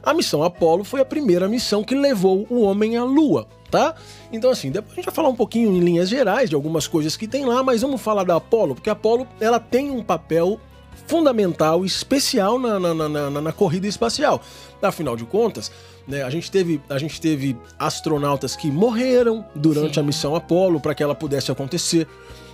A 0.03 0.15
missão 0.15 0.43
Apolo 0.43 0.85
foi 0.85 1.01
a 1.01 1.05
primeira 1.05 1.49
missão 1.49 1.83
que 1.83 1.95
levou 1.95 2.47
o 2.49 2.61
homem 2.63 2.97
à 2.97 3.03
Lua, 3.05 3.49
tá? 3.71 3.95
Então 4.33 4.51
assim, 4.51 4.71
depois 4.71 4.93
a 4.93 4.97
gente 4.97 5.05
vai 5.07 5.15
falar 5.15 5.29
um 5.29 5.35
pouquinho 5.35 5.73
em 5.73 5.81
linhas 5.81 6.09
gerais 6.09 6.49
de 6.49 6.55
algumas 6.55 6.87
coisas 6.87 7.17
que 7.17 7.27
tem 7.27 7.45
lá, 7.45 7.63
mas 7.63 7.83
vamos 7.83 8.01
falar 8.01 8.23
da 8.25 8.37
Apolo, 8.37 8.75
porque 8.75 8.89
a 8.89 8.93
Apolo, 8.93 9.27
ela 9.41 9.59
tem 9.59 9.91
um 9.91 10.03
papel 10.03 10.61
fundamental, 11.07 11.85
especial 11.85 12.59
na, 12.59 12.79
na, 12.81 12.93
na, 12.95 13.09
na- 13.09 13.41
na 13.41 13.53
corrida 13.53 13.87
espacial. 13.87 14.41
Afinal 14.83 15.17
de 15.17 15.25
contas, 15.25 15.71
né, 16.07 16.23
a, 16.23 16.31
gente 16.31 16.51
teve, 16.51 16.81
a 16.89 16.99
gente 16.99 17.21
teve 17.21 17.57
astronautas 17.79 18.55
que 18.57 18.71
morreram 18.71 19.45
durante 19.55 19.95
Sim. 19.95 20.01
a 20.01 20.03
missão 20.03 20.35
Apolo 20.35 20.81
para 20.81 20.95
que 20.95 21.03
ela 21.03 21.15
pudesse 21.15 21.51
acontecer. 21.51 22.07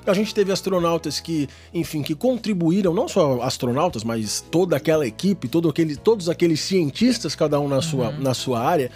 A 0.04 0.14
gente 0.14 0.34
teve 0.34 0.50
astronautas 0.50 1.20
que, 1.20 1.48
enfim, 1.72 2.02
que 2.02 2.14
contribuíram, 2.14 2.92
não 2.92 3.06
só 3.06 3.40
astronautas, 3.42 4.02
mas 4.02 4.44
toda 4.50 4.76
aquela 4.76 5.06
equipe, 5.06 5.46
todo 5.48 5.68
aquele, 5.68 5.94
todos 5.96 6.28
aqueles 6.28 6.60
cientistas, 6.60 7.34
cada 7.34 7.60
um 7.60 7.68
na, 7.68 7.80
sua, 7.80 8.10
na 8.12 8.34
sua 8.34 8.60
área. 8.60 8.90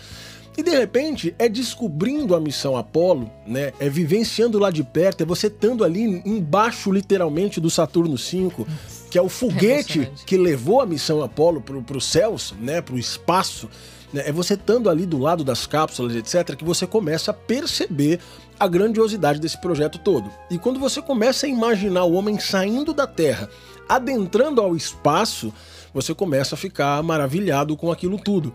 E 0.59 0.63
de 0.63 0.71
repente 0.71 1.35
é 1.39 1.49
descobrindo 1.49 2.35
a 2.35 2.41
missão 2.41 2.77
Apolo, 2.77 3.31
né? 3.47 3.73
É 3.79 3.91
vivenciando 3.91 4.59
lá 4.59 4.71
de 4.71 4.83
perto, 4.83 5.21
é 5.21 5.27
você 5.27 5.49
estando 5.49 5.85
ali 5.85 6.23
embaixo, 6.25 6.91
literalmente, 6.91 7.61
do 7.61 7.69
Saturno 7.69 8.17
V, 8.17 8.65
que 9.11 9.19
é 9.19 9.23
o 9.23 9.29
foguete 9.29 9.99
emocionante. 9.99 10.25
que 10.25 10.37
levou 10.37 10.81
a 10.81 10.87
missão 10.87 11.23
Apolo 11.23 11.61
para 11.61 11.97
os 11.97 12.05
céus, 12.07 12.55
né? 12.59 12.81
Para 12.81 12.95
o 12.95 12.99
espaço. 12.99 13.69
né, 14.13 14.23
É 14.27 14.33
você 14.33 14.55
estando 14.55 14.89
ali 14.89 15.05
do 15.05 15.19
lado 15.19 15.45
das 15.45 15.67
cápsulas, 15.67 16.17
etc., 16.17 16.57
que 16.57 16.65
você 16.65 16.87
começa 16.87 17.33
a 17.33 17.35
perceber 17.35 18.19
a 18.59 18.67
grandiosidade 18.67 19.41
desse 19.41 19.61
projeto 19.61 19.99
todo. 19.99 20.31
E 20.51 20.59
quando 20.59 20.81
você 20.81 21.03
começa 21.03 21.47
a 21.47 21.49
imaginar 21.49 22.05
o 22.05 22.15
homem 22.15 22.39
saindo 22.39 22.93
da 22.95 23.07
Terra, 23.07 23.49
adentrando 23.89 24.61
ao 24.61 24.75
espaço, 24.75 25.53
você 25.93 26.15
começa 26.15 26.55
a 26.55 26.59
ficar 26.59 27.03
maravilhado 27.03 27.77
com 27.77 27.91
aquilo 27.91 28.19
tudo. 28.19 28.53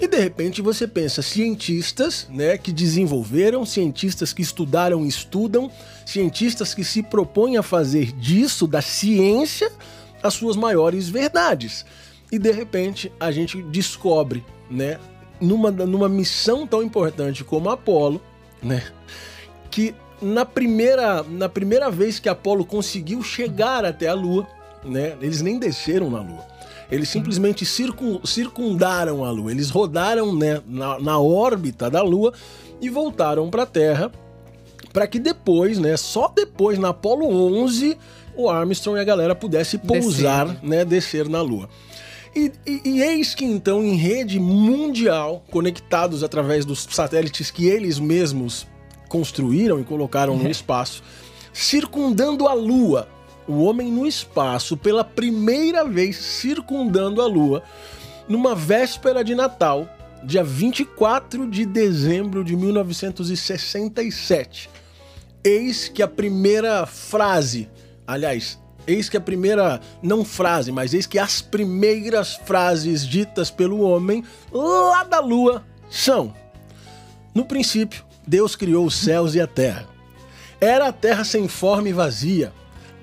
E 0.00 0.06
de 0.06 0.18
repente 0.18 0.62
você 0.62 0.86
pensa 0.86 1.20
cientistas, 1.20 2.26
né, 2.30 2.56
que 2.56 2.72
desenvolveram, 2.72 3.66
cientistas 3.66 4.32
que 4.32 4.40
estudaram 4.40 5.04
e 5.04 5.08
estudam, 5.08 5.70
cientistas 6.06 6.72
que 6.72 6.82
se 6.82 7.02
propõem 7.02 7.58
a 7.58 7.62
fazer 7.62 8.12
disso 8.12 8.66
da 8.66 8.80
ciência 8.80 9.70
as 10.22 10.34
suas 10.34 10.56
maiores 10.56 11.08
verdades. 11.08 11.84
E 12.32 12.38
de 12.38 12.50
repente 12.50 13.12
a 13.20 13.30
gente 13.30 13.62
descobre, 13.62 14.44
né, 14.70 14.98
numa, 15.40 15.70
numa 15.70 16.08
missão 16.08 16.66
tão 16.66 16.82
importante 16.82 17.44
como 17.44 17.68
a 17.68 17.74
Apolo, 17.74 18.20
né, 18.62 18.82
que 19.70 19.94
na 20.20 20.44
primeira, 20.44 21.22
na 21.22 21.48
primeira 21.48 21.90
vez 21.90 22.18
que 22.18 22.28
Apolo 22.28 22.64
conseguiu 22.64 23.22
chegar 23.22 23.84
até 23.84 24.08
a 24.08 24.14
Lua, 24.14 24.46
né, 24.84 25.16
eles 25.20 25.42
nem 25.42 25.58
desceram 25.58 26.10
na 26.10 26.20
Lua. 26.20 26.44
Eles 26.90 27.08
simplesmente 27.08 27.66
circun- 27.66 28.20
circundaram 28.24 29.24
a 29.24 29.30
Lua. 29.30 29.50
Eles 29.50 29.70
rodaram 29.70 30.34
né, 30.34 30.60
na, 30.66 30.98
na 30.98 31.18
órbita 31.18 31.90
da 31.90 32.02
Lua 32.02 32.32
e 32.80 32.88
voltaram 32.88 33.50
para 33.50 33.64
a 33.64 33.66
Terra 33.66 34.10
para 34.92 35.06
que 35.06 35.18
depois, 35.18 35.78
né, 35.78 35.96
só 35.96 36.28
depois 36.28 36.78
na 36.78 36.88
Apollo 36.88 37.26
11, 37.62 37.96
o 38.34 38.48
Armstrong 38.48 38.98
e 38.98 39.00
a 39.02 39.04
galera 39.04 39.34
pudesse 39.34 39.76
pousar, 39.78 40.46
descer. 40.46 40.68
né, 40.68 40.84
descer 40.84 41.28
na 41.28 41.42
Lua. 41.42 41.68
E, 42.34 42.52
e, 42.66 42.80
e, 42.84 43.02
eis 43.02 43.34
que 43.34 43.44
então, 43.44 43.82
em 43.84 43.96
rede 43.96 44.38
mundial, 44.38 45.44
conectados 45.50 46.22
através 46.22 46.64
dos 46.64 46.86
satélites 46.90 47.50
que 47.50 47.66
eles 47.66 47.98
mesmos 47.98 48.66
construíram 49.08 49.80
e 49.80 49.84
colocaram 49.84 50.36
no 50.36 50.50
espaço, 50.50 51.02
circundando 51.52 52.46
a 52.46 52.52
Lua, 52.52 53.08
o 53.46 53.62
homem 53.62 53.90
no 53.90 54.06
espaço, 54.06 54.76
pela 54.76 55.02
primeira 55.02 55.82
vez 55.84 56.16
circundando 56.16 57.22
a 57.22 57.26
Lua, 57.26 57.62
numa 58.28 58.54
véspera 58.54 59.24
de 59.24 59.34
Natal, 59.34 59.88
dia 60.22 60.44
24 60.44 61.50
de 61.50 61.64
dezembro 61.64 62.44
de 62.44 62.54
1967. 62.54 64.68
Eis 65.42 65.88
que 65.88 66.02
a 66.02 66.08
primeira 66.08 66.84
frase, 66.84 67.70
aliás, 68.06 68.58
eis 68.86 69.08
que 69.08 69.16
a 69.16 69.20
primeira, 69.20 69.80
não 70.02 70.22
frase, 70.24 70.70
mas 70.72 70.94
eis 70.94 71.06
que 71.06 71.18
as 71.18 71.40
primeiras 71.40 72.34
frases 72.34 73.06
ditas 73.06 73.50
pelo 73.50 73.80
homem 73.80 74.22
lá 74.52 75.04
da 75.04 75.20
lua 75.20 75.64
são: 75.90 76.34
No 77.34 77.44
princípio, 77.44 78.07
Deus 78.28 78.54
criou 78.54 78.84
os 78.84 78.94
céus 78.94 79.34
e 79.34 79.40
a 79.40 79.46
terra. 79.46 79.88
Era 80.60 80.88
a 80.88 80.92
terra 80.92 81.24
sem 81.24 81.48
forma 81.48 81.88
e 81.88 81.94
vazia. 81.94 82.52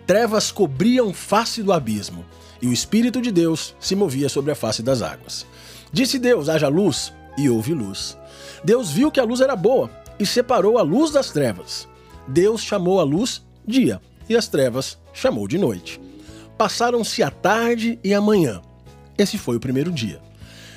Trevas 0.05 0.51
cobriam 0.51 1.11
face 1.11 1.63
do 1.63 1.73
abismo, 1.73 2.23
e 2.61 2.67
o 2.67 2.71
Espírito 2.71 3.19
de 3.19 3.31
Deus 3.31 3.75
se 3.79 3.95
movia 3.95 4.29
sobre 4.29 4.51
a 4.51 4.55
face 4.55 4.83
das 4.83 5.01
águas. 5.01 5.47
Disse 5.91 6.19
Deus: 6.19 6.47
haja 6.47 6.67
luz, 6.67 7.11
e 7.35 7.49
houve 7.49 7.73
luz. 7.73 8.15
Deus 8.63 8.91
viu 8.91 9.09
que 9.09 9.19
a 9.19 9.23
luz 9.23 9.41
era 9.41 9.55
boa 9.55 9.89
e 10.19 10.27
separou 10.27 10.77
a 10.77 10.83
luz 10.83 11.09
das 11.09 11.31
trevas. 11.31 11.87
Deus 12.27 12.61
chamou 12.61 12.99
a 12.99 13.03
luz 13.03 13.43
dia 13.67 13.99
e 14.29 14.35
as 14.35 14.47
trevas 14.47 14.95
chamou 15.11 15.47
de 15.47 15.57
noite. 15.57 15.99
Passaram-se 16.55 17.23
a 17.23 17.31
tarde 17.31 17.97
e 18.03 18.13
a 18.13 18.21
manhã. 18.21 18.61
Esse 19.17 19.39
foi 19.39 19.55
o 19.55 19.59
primeiro 19.59 19.91
dia. 19.91 20.21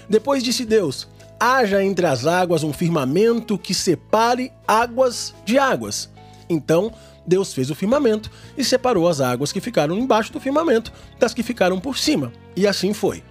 Depois 0.08 0.42
disse 0.42 0.64
Deus: 0.64 1.06
haja 1.38 1.82
entre 1.82 2.06
as 2.06 2.26
águas 2.26 2.62
um 2.62 2.72
firmamento 2.72 3.58
que 3.58 3.74
separe 3.74 4.52
águas 4.66 5.34
de 5.44 5.58
águas. 5.58 6.10
Então 6.48 6.92
Deus 7.26 7.52
fez 7.52 7.70
o 7.70 7.74
firmamento 7.74 8.30
e 8.56 8.64
separou 8.64 9.06
as 9.06 9.20
águas 9.20 9.52
que 9.52 9.60
ficaram 9.60 9.96
embaixo 9.96 10.32
do 10.32 10.40
firmamento 10.40 10.92
das 11.18 11.34
que 11.34 11.42
ficaram 11.42 11.78
por 11.78 11.98
cima. 11.98 12.32
E 12.56 12.66
assim 12.66 12.94
foi. 12.94 13.22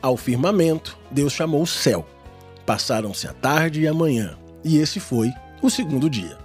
Ao 0.00 0.16
firmamento, 0.16 0.96
Deus 1.10 1.32
chamou 1.32 1.62
o 1.62 1.66
céu. 1.66 2.06
Passaram-se 2.64 3.26
a 3.26 3.32
tarde 3.32 3.82
e 3.82 3.88
a 3.88 3.92
manhã, 3.92 4.38
e 4.62 4.78
esse 4.78 5.00
foi 5.00 5.32
o 5.60 5.68
segundo 5.68 6.08
dia. 6.08 6.38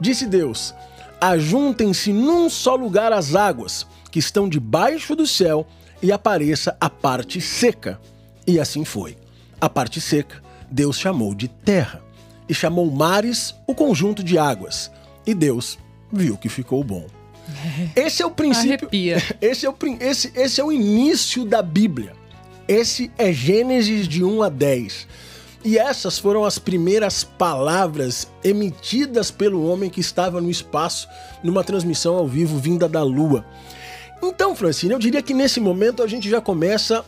Disse 0.00 0.26
Deus: 0.26 0.74
Ajuntem-se 1.20 2.12
num 2.12 2.50
só 2.50 2.74
lugar 2.74 3.12
as 3.12 3.34
águas 3.34 3.86
que 4.10 4.18
estão 4.18 4.48
debaixo 4.48 5.14
do 5.14 5.26
céu 5.26 5.66
e 6.02 6.12
apareça 6.12 6.76
a 6.80 6.90
parte 6.90 7.40
seca. 7.40 8.00
E 8.46 8.58
assim 8.58 8.84
foi. 8.84 9.16
A 9.60 9.68
parte 9.68 10.00
seca, 10.00 10.42
Deus 10.70 10.98
chamou 10.98 11.34
de 11.34 11.48
terra, 11.48 12.02
e 12.48 12.54
chamou 12.54 12.90
mares 12.90 13.54
o 13.66 13.74
conjunto 13.74 14.22
de 14.22 14.38
águas. 14.38 14.90
E 15.26 15.34
Deus 15.34 15.78
viu 16.12 16.36
que 16.36 16.48
ficou 16.48 16.82
bom. 16.82 17.06
Esse 17.94 18.22
é 18.22 18.26
o 18.26 18.30
princípio. 18.30 18.88
Esse 19.40 19.66
é 19.66 19.70
o, 19.70 19.76
esse, 20.00 20.32
esse 20.34 20.60
é 20.60 20.64
o 20.64 20.72
início 20.72 21.44
da 21.44 21.60
Bíblia. 21.60 22.12
Esse 22.66 23.10
é 23.18 23.32
Gênesis 23.32 24.06
de 24.06 24.22
1 24.22 24.42
a 24.42 24.48
10. 24.48 25.08
E 25.64 25.76
essas 25.76 26.18
foram 26.18 26.44
as 26.44 26.58
primeiras 26.58 27.24
palavras 27.24 28.28
emitidas 28.44 29.30
pelo 29.30 29.66
homem 29.66 29.90
que 29.90 30.00
estava 30.00 30.40
no 30.40 30.50
espaço, 30.50 31.08
numa 31.42 31.64
transmissão 31.64 32.16
ao 32.16 32.28
vivo 32.28 32.58
vinda 32.58 32.88
da 32.88 33.02
Lua. 33.02 33.44
Então, 34.22 34.54
Francine, 34.54 34.92
eu 34.92 34.98
diria 34.98 35.22
que 35.22 35.34
nesse 35.34 35.60
momento 35.60 36.02
a 36.02 36.06
gente 36.06 36.28
já 36.28 36.40
começa 36.40 37.04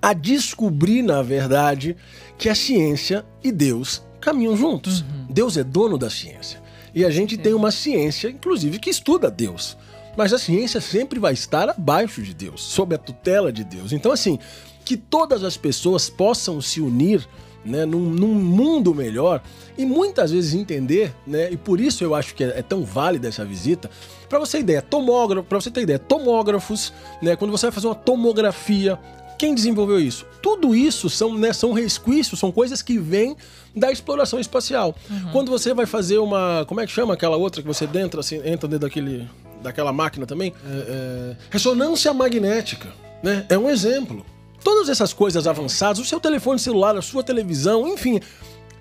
a 0.00 0.12
descobrir, 0.12 1.02
na 1.02 1.22
verdade, 1.22 1.96
que 2.38 2.48
a 2.48 2.54
ciência 2.54 3.24
e 3.42 3.50
Deus 3.50 4.02
caminham 4.20 4.56
juntos. 4.56 5.00
Uhum. 5.00 5.26
Deus 5.30 5.56
é 5.56 5.64
dono 5.64 5.96
da 5.96 6.10
ciência. 6.10 6.62
E 6.94 7.04
a 7.04 7.10
gente 7.10 7.36
Sim. 7.36 7.42
tem 7.42 7.54
uma 7.54 7.70
ciência, 7.70 8.28
inclusive, 8.28 8.78
que 8.78 8.90
estuda 8.90 9.30
Deus. 9.30 9.76
Mas 10.16 10.32
a 10.32 10.38
ciência 10.38 10.80
sempre 10.80 11.20
vai 11.20 11.34
estar 11.34 11.68
abaixo 11.68 12.22
de 12.22 12.32
Deus, 12.32 12.62
sob 12.62 12.94
a 12.94 12.98
tutela 12.98 13.52
de 13.52 13.62
Deus. 13.64 13.92
Então, 13.92 14.10
assim, 14.10 14.38
que 14.84 14.96
todas 14.96 15.44
as 15.44 15.56
pessoas 15.56 16.08
possam 16.08 16.60
se 16.60 16.80
unir 16.80 17.28
né, 17.66 17.84
num, 17.84 18.00
num, 18.00 18.34
mundo 18.34 18.94
melhor 18.94 19.42
e 19.76 19.84
muitas 19.84 20.30
vezes 20.30 20.54
entender, 20.54 21.12
né, 21.26 21.50
e 21.50 21.56
por 21.56 21.80
isso 21.80 22.04
eu 22.04 22.14
acho 22.14 22.34
que 22.34 22.44
é, 22.44 22.60
é 22.60 22.62
tão 22.62 22.84
válida 22.84 23.28
essa 23.28 23.44
visita. 23.44 23.90
Para 24.28 24.38
você 24.38 24.58
ter 24.58 24.62
ideia, 24.62 24.82
tomógrafo, 24.82 25.46
para 25.46 25.60
você 25.60 25.70
ter 25.70 25.82
ideia, 25.82 25.98
tomógrafos, 25.98 26.92
né, 27.20 27.36
quando 27.36 27.50
você 27.50 27.66
vai 27.66 27.72
fazer 27.72 27.88
uma 27.88 27.94
tomografia, 27.94 28.98
quem 29.38 29.54
desenvolveu 29.54 30.00
isso? 30.00 30.26
Tudo 30.42 30.74
isso 30.74 31.10
são, 31.10 31.36
né, 31.36 31.52
são 31.52 31.72
resquícios, 31.72 32.38
são 32.38 32.50
coisas 32.52 32.82
que 32.82 32.98
vêm 32.98 33.36
da 33.74 33.90
exploração 33.92 34.40
espacial. 34.40 34.94
Uhum. 35.10 35.32
Quando 35.32 35.50
você 35.50 35.74
vai 35.74 35.86
fazer 35.86 36.18
uma, 36.18 36.64
como 36.66 36.80
é 36.80 36.86
que 36.86 36.92
chama 36.92 37.14
aquela 37.14 37.36
outra 37.36 37.62
que 37.62 37.68
você 37.68 37.84
entra 37.94 38.20
assim, 38.20 38.36
entra 38.36 38.68
dentro 38.68 38.80
daquele, 38.80 39.28
daquela 39.62 39.92
máquina 39.92 40.26
também? 40.26 40.52
É, 40.64 40.70
é, 40.70 41.36
ressonância 41.50 42.12
magnética, 42.14 42.88
né? 43.22 43.44
É 43.48 43.58
um 43.58 43.68
exemplo. 43.68 44.24
Todas 44.64 44.88
essas 44.88 45.12
coisas 45.12 45.46
avançadas, 45.46 45.98
o 45.98 46.04
seu 46.04 46.18
telefone 46.18 46.58
celular, 46.58 46.96
a 46.96 47.02
sua 47.02 47.22
televisão, 47.22 47.86
enfim, 47.86 48.20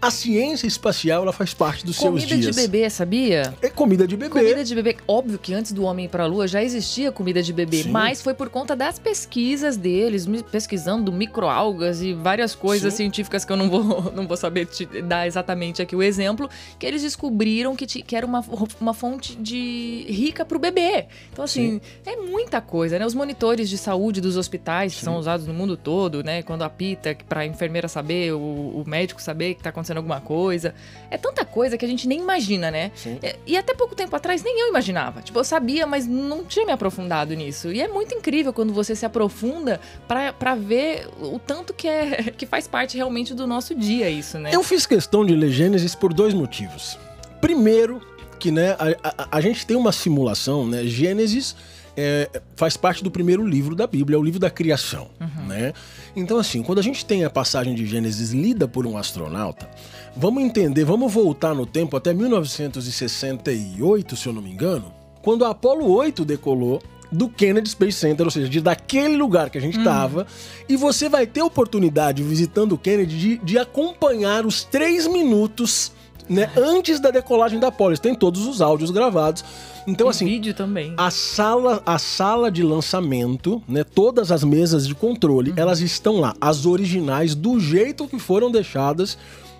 a 0.01 0.11
ciência 0.11 0.67
espacial 0.67 1.23
ela 1.23 1.33
faz 1.33 1.53
parte 1.53 1.85
dos 1.85 1.97
comida 1.97 2.19
seus 2.19 2.29
dias. 2.29 2.45
Comida 2.45 2.61
de 2.61 2.67
bebê, 2.71 2.89
sabia? 2.89 3.53
É 3.61 3.69
comida 3.69 4.07
de 4.07 4.15
bebê. 4.15 4.29
Comida 4.29 4.63
de 4.63 4.75
bebê. 4.75 4.97
Óbvio 5.07 5.39
que 5.39 5.53
antes 5.53 5.71
do 5.71 5.83
homem 5.83 6.05
ir 6.05 6.09
para 6.09 6.23
a 6.23 6.27
lua 6.27 6.47
já 6.47 6.61
existia 6.61 7.11
comida 7.11 7.41
de 7.41 7.51
bebê, 7.51 7.83
Sim. 7.83 7.89
mas 7.89 8.21
foi 8.21 8.33
por 8.33 8.49
conta 8.49 8.75
das 8.75 8.99
pesquisas 8.99 9.77
deles, 9.77 10.27
pesquisando 10.51 11.11
microalgas 11.11 12.01
e 12.01 12.13
várias 12.13 12.53
coisas 12.53 12.93
Sim. 12.93 12.97
científicas 12.97 13.43
que 13.43 13.51
eu 13.51 13.57
não 13.57 13.69
vou, 13.69 14.11
não 14.13 14.27
vou 14.27 14.37
saber 14.37 14.67
te 14.67 14.85
dar 15.01 15.25
exatamente 15.25 15.81
aqui 15.81 15.95
o 15.95 16.03
exemplo, 16.03 16.49
que 16.77 16.85
eles 16.85 17.01
descobriram 17.01 17.75
que, 17.75 17.85
que 17.85 18.15
era 18.15 18.25
uma, 18.25 18.43
uma 18.79 18.93
fonte 18.93 19.35
de 19.35 20.05
rica 20.07 20.45
para 20.45 20.57
o 20.57 20.59
bebê. 20.59 21.07
Então, 21.31 21.43
assim, 21.43 21.79
Sim. 21.79 21.81
é 22.05 22.15
muita 22.17 22.61
coisa, 22.61 22.99
né? 22.99 23.05
Os 23.05 23.15
monitores 23.15 23.69
de 23.69 23.77
saúde 23.77 24.21
dos 24.21 24.37
hospitais, 24.37 24.93
que 24.93 25.01
são 25.01 25.17
usados 25.17 25.47
no 25.47 25.53
mundo 25.53 25.75
todo, 25.75 26.23
né? 26.23 26.43
Quando 26.43 26.61
apita, 26.61 27.15
para 27.27 27.41
a 27.41 27.45
enfermeira 27.45 27.87
saber, 27.87 28.33
o, 28.33 28.37
o 28.37 28.83
médico 28.85 29.21
saber 29.21 29.53
que 29.55 29.61
está 29.61 29.69
acontecendo 29.71 29.84
acontecendo 29.85 29.97
alguma 29.97 30.19
coisa. 30.19 30.73
É 31.09 31.17
tanta 31.17 31.45
coisa 31.45 31.77
que 31.77 31.85
a 31.85 31.87
gente 31.87 32.07
nem 32.07 32.19
imagina, 32.19 32.71
né? 32.71 32.91
Sim. 32.95 33.19
É, 33.21 33.37
e 33.45 33.55
até 33.55 33.73
pouco 33.73 33.95
tempo 33.95 34.15
atrás 34.15 34.43
nem 34.43 34.59
eu 34.59 34.69
imaginava. 34.69 35.21
Tipo, 35.21 35.39
eu 35.39 35.43
sabia, 35.43 35.85
mas 35.85 36.07
não 36.07 36.43
tinha 36.43 36.65
me 36.65 36.71
aprofundado 36.71 37.33
nisso. 37.33 37.71
E 37.71 37.81
é 37.81 37.87
muito 37.87 38.13
incrível 38.15 38.51
quando 38.51 38.73
você 38.73 38.95
se 38.95 39.05
aprofunda 39.05 39.79
para 40.07 40.55
ver 40.55 41.07
o 41.21 41.39
tanto 41.39 41.73
que 41.73 41.87
é 41.87 42.33
que 42.35 42.45
faz 42.45 42.67
parte 42.67 42.97
realmente 42.97 43.33
do 43.33 43.45
nosso 43.45 43.75
dia 43.75 44.09
isso, 44.09 44.37
né? 44.39 44.49
Eu 44.53 44.63
fiz 44.63 44.85
questão 44.85 45.25
de 45.25 45.35
ler 45.35 45.51
Gênesis 45.51 45.93
por 45.95 46.13
dois 46.13 46.33
motivos. 46.33 46.97
Primeiro, 47.39 48.01
que 48.39 48.51
né, 48.51 48.71
a, 48.71 49.13
a, 49.23 49.37
a 49.37 49.41
gente 49.41 49.65
tem 49.65 49.77
uma 49.77 49.91
simulação, 49.91 50.65
né? 50.65 50.83
Gênesis 50.85 51.55
é, 51.97 52.29
faz 52.55 52.77
parte 52.77 53.03
do 53.03 53.11
primeiro 53.11 53.45
livro 53.45 53.75
da 53.75 53.85
Bíblia, 53.87 54.15
é 54.15 54.19
o 54.19 54.23
livro 54.23 54.39
da 54.39 54.49
criação, 54.49 55.09
uhum. 55.19 55.47
né? 55.47 55.73
Então, 56.15 56.37
assim, 56.37 56.63
quando 56.63 56.79
a 56.79 56.83
gente 56.83 57.05
tem 57.05 57.23
a 57.23 57.29
passagem 57.29 57.75
de 57.75 57.85
Gênesis 57.85 58.31
lida 58.31 58.67
por 58.67 58.87
um 58.87 58.97
astronauta, 58.97 59.69
vamos 60.15 60.43
entender, 60.43 60.83
vamos 60.83 61.11
voltar 61.11 61.53
no 61.53 61.65
tempo 61.65 61.97
até 61.97 62.13
1968, 62.13 64.15
se 64.15 64.27
eu 64.27 64.33
não 64.33 64.41
me 64.41 64.51
engano, 64.51 64.93
quando 65.21 65.45
a 65.45 65.49
Apollo 65.49 65.91
8 65.91 66.25
decolou 66.25 66.81
do 67.11 67.29
Kennedy 67.29 67.69
Space 67.69 67.97
Center, 67.97 68.25
ou 68.25 68.31
seja, 68.31 68.49
de 68.49 68.59
daquele 68.59 69.15
lugar 69.15 69.49
que 69.49 69.57
a 69.57 69.61
gente 69.61 69.77
estava, 69.77 70.21
uhum. 70.21 70.65
e 70.67 70.75
você 70.75 71.07
vai 71.07 71.25
ter 71.25 71.41
oportunidade, 71.41 72.23
visitando 72.23 72.73
o 72.73 72.77
Kennedy, 72.77 73.17
de, 73.17 73.37
de 73.37 73.57
acompanhar 73.57 74.45
os 74.45 74.63
três 74.63 75.07
minutos 75.07 75.91
né, 76.27 76.49
antes 76.55 76.99
da 76.99 77.11
decolagem 77.11 77.59
da 77.59 77.67
Apollo. 77.67 77.97
Tem 77.97 78.15
todos 78.15 78.45
os 78.45 78.61
áudios 78.61 78.91
gravados 78.91 79.43
então, 79.87 80.09
assim. 80.09 80.25
Vídeo 80.25 80.53
também. 80.53 80.93
A 80.97 81.11
sala, 81.11 81.81
a 81.85 81.99
sala 81.99 82.51
de 82.51 82.63
lançamento, 82.63 83.61
né? 83.67 83.83
Todas 83.83 84.31
as 84.31 84.43
mesas 84.43 84.87
de 84.87 84.95
controle, 84.95 85.51
uhum. 85.51 85.57
elas 85.57 85.79
estão 85.79 86.19
lá. 86.19 86.35
As 86.41 86.65
originais, 86.65 87.35
do 87.35 87.59
jeito 87.59 88.07
que 88.07 88.17
foram 88.17 88.51
deixadas 88.51 89.17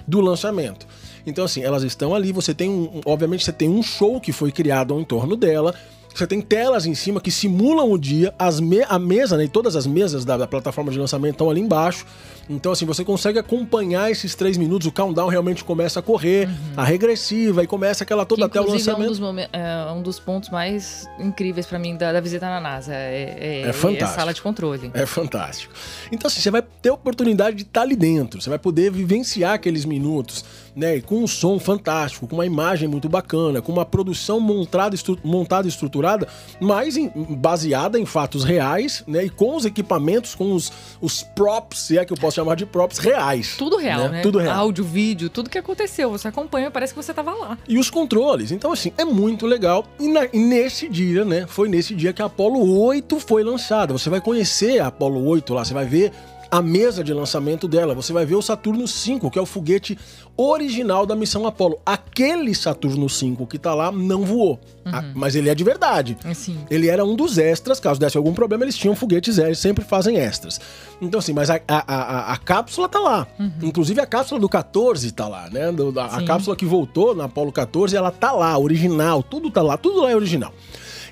do 0.07 0.19
lançamento. 0.21 0.87
Então, 1.25 1.45
assim, 1.45 1.63
elas 1.63 1.83
estão 1.83 2.15
ali. 2.15 2.31
Você 2.31 2.53
tem 2.53 2.69
um. 2.69 3.01
Obviamente, 3.05 3.45
você 3.45 3.51
tem 3.51 3.69
um 3.69 3.83
show 3.83 4.19
que 4.19 4.31
foi 4.31 4.51
criado 4.51 4.93
ao 4.93 4.99
entorno 4.99 5.35
dela. 5.35 5.75
Você 6.15 6.25
tem 6.25 6.39
telas 6.39 6.85
em 6.85 6.95
cima 6.95 7.19
que 7.19 7.29
simulam 7.29 7.91
o 7.91 7.97
dia, 7.97 8.33
as 8.39 8.61
me 8.61 8.81
a 8.87 8.97
mesa, 8.97 9.35
né, 9.35 9.43
e 9.43 9.49
todas 9.49 9.75
as 9.75 9.85
mesas 9.85 10.23
da, 10.23 10.37
da, 10.37 10.47
plataforma 10.47 10.89
de 10.89 10.97
lançamento 10.97 11.33
estão 11.33 11.49
ali 11.49 11.59
embaixo. 11.59 12.05
Então, 12.49 12.71
assim, 12.71 12.85
você 12.85 13.03
consegue 13.03 13.37
acompanhar 13.37 14.09
esses 14.09 14.33
três 14.33 14.55
minutos, 14.55 14.87
o 14.87 14.91
countdown 14.93 15.27
realmente 15.27 15.63
começa 15.63 15.99
a 15.99 16.01
correr, 16.01 16.47
uhum. 16.47 16.55
a 16.77 16.85
regressiva, 16.85 17.63
e 17.63 17.67
começa 17.67 18.05
aquela 18.05 18.25
toda 18.25 18.47
que, 18.47 18.57
até 18.57 18.61
o 18.61 18.71
lançamento. 18.71 19.09
É 19.09 19.25
um 19.25 19.33
dos, 19.35 19.49
é 19.51 19.91
um 19.91 20.01
dos 20.01 20.19
pontos 20.19 20.49
mais 20.49 21.05
incríveis 21.19 21.65
para 21.65 21.77
mim 21.77 21.97
da, 21.97 22.13
da, 22.13 22.21
visita 22.21 22.45
na 22.45 22.61
NASA. 22.61 22.93
É, 22.93 23.63
é, 23.65 23.69
é 23.69 23.73
fantástico. 23.73 24.03
É 24.03 24.05
a 24.05 24.15
sala 24.15 24.33
de 24.33 24.41
controle. 24.41 24.91
É 24.93 25.05
fantástico. 25.05 25.73
Então, 26.11 26.27
assim, 26.27 26.39
você 26.39 26.49
vai 26.49 26.63
ter 26.81 26.89
a 26.89 26.93
oportunidade 26.93 27.57
de 27.57 27.63
estar 27.63 27.81
ali 27.81 27.95
dentro, 27.95 28.41
você 28.41 28.49
vai 28.49 28.59
poder 28.59 28.89
vivenciar 28.89 29.55
aqueles 29.55 29.83
minutos 29.83 30.45
né? 30.75 30.97
E 30.97 31.01
com 31.01 31.23
um 31.23 31.27
som 31.27 31.57
fantástico, 31.59 32.27
com 32.27 32.35
uma 32.35 32.45
imagem 32.45 32.87
muito 32.87 33.07
bacana, 33.07 33.61
com 33.61 33.71
uma 33.71 33.85
produção 33.85 34.39
montada, 34.39 34.93
estru 34.93 35.17
montada 35.23 35.67
e 35.67 35.69
estruturada, 35.69 36.27
mas 36.59 36.97
em- 36.97 37.09
baseada 37.29 37.97
em 37.99 38.05
fatos 38.05 38.43
reais, 38.43 39.03
né? 39.07 39.25
E 39.25 39.29
com 39.29 39.55
os 39.55 39.65
equipamentos, 39.65 40.35
com 40.35 40.53
os, 40.53 40.71
os 41.01 41.23
props, 41.23 41.79
se 41.79 41.97
é 41.97 42.03
que 42.05 42.11
eu 42.13 42.17
posso 42.17 42.35
chamar 42.35 42.55
de 42.55 42.65
props, 42.65 42.97
reais. 42.97 43.55
Tudo 43.57 43.77
real, 43.77 44.09
né? 44.09 44.21
Tudo 44.21 44.37
real. 44.39 44.55
Áudio, 44.59 44.83
vídeo, 44.83 45.29
tudo 45.29 45.49
que 45.49 45.57
aconteceu. 45.57 46.09
Você 46.11 46.27
acompanha, 46.27 46.69
parece 46.69 46.93
que 46.93 47.01
você 47.01 47.13
tava 47.13 47.33
lá. 47.33 47.57
E 47.67 47.77
os 47.77 47.89
controles. 47.89 48.51
Então, 48.51 48.71
assim, 48.73 48.91
é 48.97 49.05
muito 49.05 49.45
legal. 49.45 49.85
E, 49.99 50.07
na- 50.07 50.27
e 50.33 50.39
nesse 50.39 50.89
dia, 50.89 51.23
né? 51.23 51.45
Foi 51.47 51.69
nesse 51.69 51.95
dia 51.95 52.11
que 52.11 52.21
a 52.21 52.25
Apollo 52.25 52.79
8 52.81 53.19
foi 53.19 53.43
lançada. 53.43 53.93
Você 53.93 54.09
vai 54.09 54.19
conhecer 54.19 54.79
a 54.79 54.87
Apollo 54.87 55.25
8 55.25 55.53
lá, 55.53 55.63
você 55.63 55.73
vai 55.73 55.85
ver 55.85 56.11
a 56.57 56.61
mesa 56.61 57.03
de 57.03 57.13
lançamento 57.13 57.67
dela. 57.67 57.93
Você 57.93 58.13
vai 58.13 58.25
ver 58.25 58.35
o 58.35 58.41
Saturno 58.41 58.87
5, 58.87 59.29
que 59.29 59.37
é 59.37 59.41
o 59.41 59.45
foguete 59.45 59.97
original 60.37 61.05
da 61.05 61.15
missão 61.15 61.45
Apollo. 61.47 61.77
Aquele 61.85 62.53
Saturno 62.55 63.09
5 63.09 63.45
que 63.47 63.57
tá 63.57 63.73
lá 63.73 63.91
não 63.91 64.23
voou. 64.23 64.59
Ah, 64.85 65.03
mas 65.15 65.35
ele 65.35 65.49
é 65.49 65.55
de 65.55 65.63
verdade. 65.63 66.17
Assim. 66.23 66.57
Ele 66.69 66.87
era 66.87 67.03
um 67.03 67.15
dos 67.15 67.37
extras, 67.37 67.79
caso 67.79 67.99
desse 67.99 68.17
algum 68.17 68.33
problema, 68.33 68.63
eles 68.63 68.77
tinham 68.77 68.95
foguetes 68.95 69.37
eles 69.37 69.59
sempre 69.59 69.83
fazem 69.83 70.17
extras. 70.17 70.59
Então, 71.01 71.19
assim, 71.19 71.33
mas 71.33 71.49
a, 71.49 71.59
a, 71.67 71.93
a, 71.95 72.33
a 72.33 72.37
cápsula 72.37 72.87
tá 72.87 72.99
lá. 72.99 73.27
Inclusive 73.61 73.99
a 73.99 74.05
cápsula 74.05 74.39
do 74.39 74.47
14 74.47 75.11
tá 75.11 75.27
lá, 75.27 75.49
né? 75.49 75.71
Do- 75.71 75.97
a 75.99 76.19
Sim. 76.19 76.25
cápsula 76.25 76.55
que 76.55 76.65
voltou 76.65 77.15
na 77.15 77.25
Apollo 77.25 77.51
14, 77.51 77.95
ela 77.97 78.11
tá 78.11 78.31
lá, 78.31 78.57
original, 78.57 79.21
tudo 79.23 79.49
tá 79.49 79.61
lá, 79.61 79.75
tudo 79.77 80.01
lá 80.01 80.11
é 80.11 80.15
original. 80.15 80.53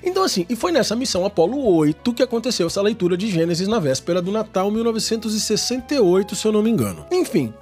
Então, 0.04 0.22
assim, 0.22 0.44
e 0.48 0.54
foi 0.54 0.70
nessa 0.70 0.94
missão 0.94 1.24
Apollo 1.24 1.64
8 1.76 2.12
que 2.12 2.22
aconteceu 2.22 2.66
essa 2.66 2.82
leitura 2.82 3.16
de 3.16 3.30
Gênesis 3.30 3.66
na 3.66 3.78
véspera 3.78 4.20
do 4.20 4.30
Natal 4.30 4.70
1968, 4.70 6.34
se 6.36 6.46
eu 6.46 6.52
não 6.52 6.62
me 6.62 6.70
engano. 6.70 7.06
Enfim, 7.10 7.52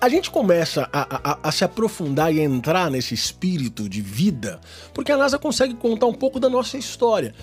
a 0.00 0.08
gente 0.08 0.30
começa 0.30 0.88
a, 0.92 1.32
a- 1.32 1.38
a 1.42 1.52
se 1.52 1.62
aprofundar 1.62 2.34
e 2.34 2.40
entrar 2.40 2.90
nesse 2.90 3.14
espírito 3.14 3.88
de 3.88 4.00
vida, 4.00 4.58
porque 4.94 5.12
a 5.12 5.16
NASA 5.16 5.38
consegue 5.38 5.74
contar 5.74 6.06
um 6.06 6.14
pouco 6.14 6.40
da 6.40 6.48
nossa 6.48 6.76
história. 6.78 7.34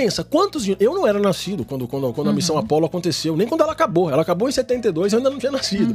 Pensa, 0.00 0.22
quantos. 0.22 0.64
de- 0.64 0.76
Eu 0.78 0.94
não 0.94 1.06
era 1.06 1.18
nascido 1.18 1.64
quando, 1.64 1.88
quando, 1.88 2.12
quando 2.12 2.28
a 2.28 2.32
missão 2.32 2.58
Apollo 2.58 2.84
aconteceu, 2.86 3.36
nem 3.36 3.48
quando 3.48 3.62
ela 3.62 3.72
acabou. 3.72 4.10
Ela 4.10 4.22
acabou 4.22 4.48
em 4.48 4.52
72, 4.52 5.12
eu 5.12 5.18
ainda 5.18 5.30
não 5.30 5.38
tinha 5.38 5.50
nascido. 5.52 5.94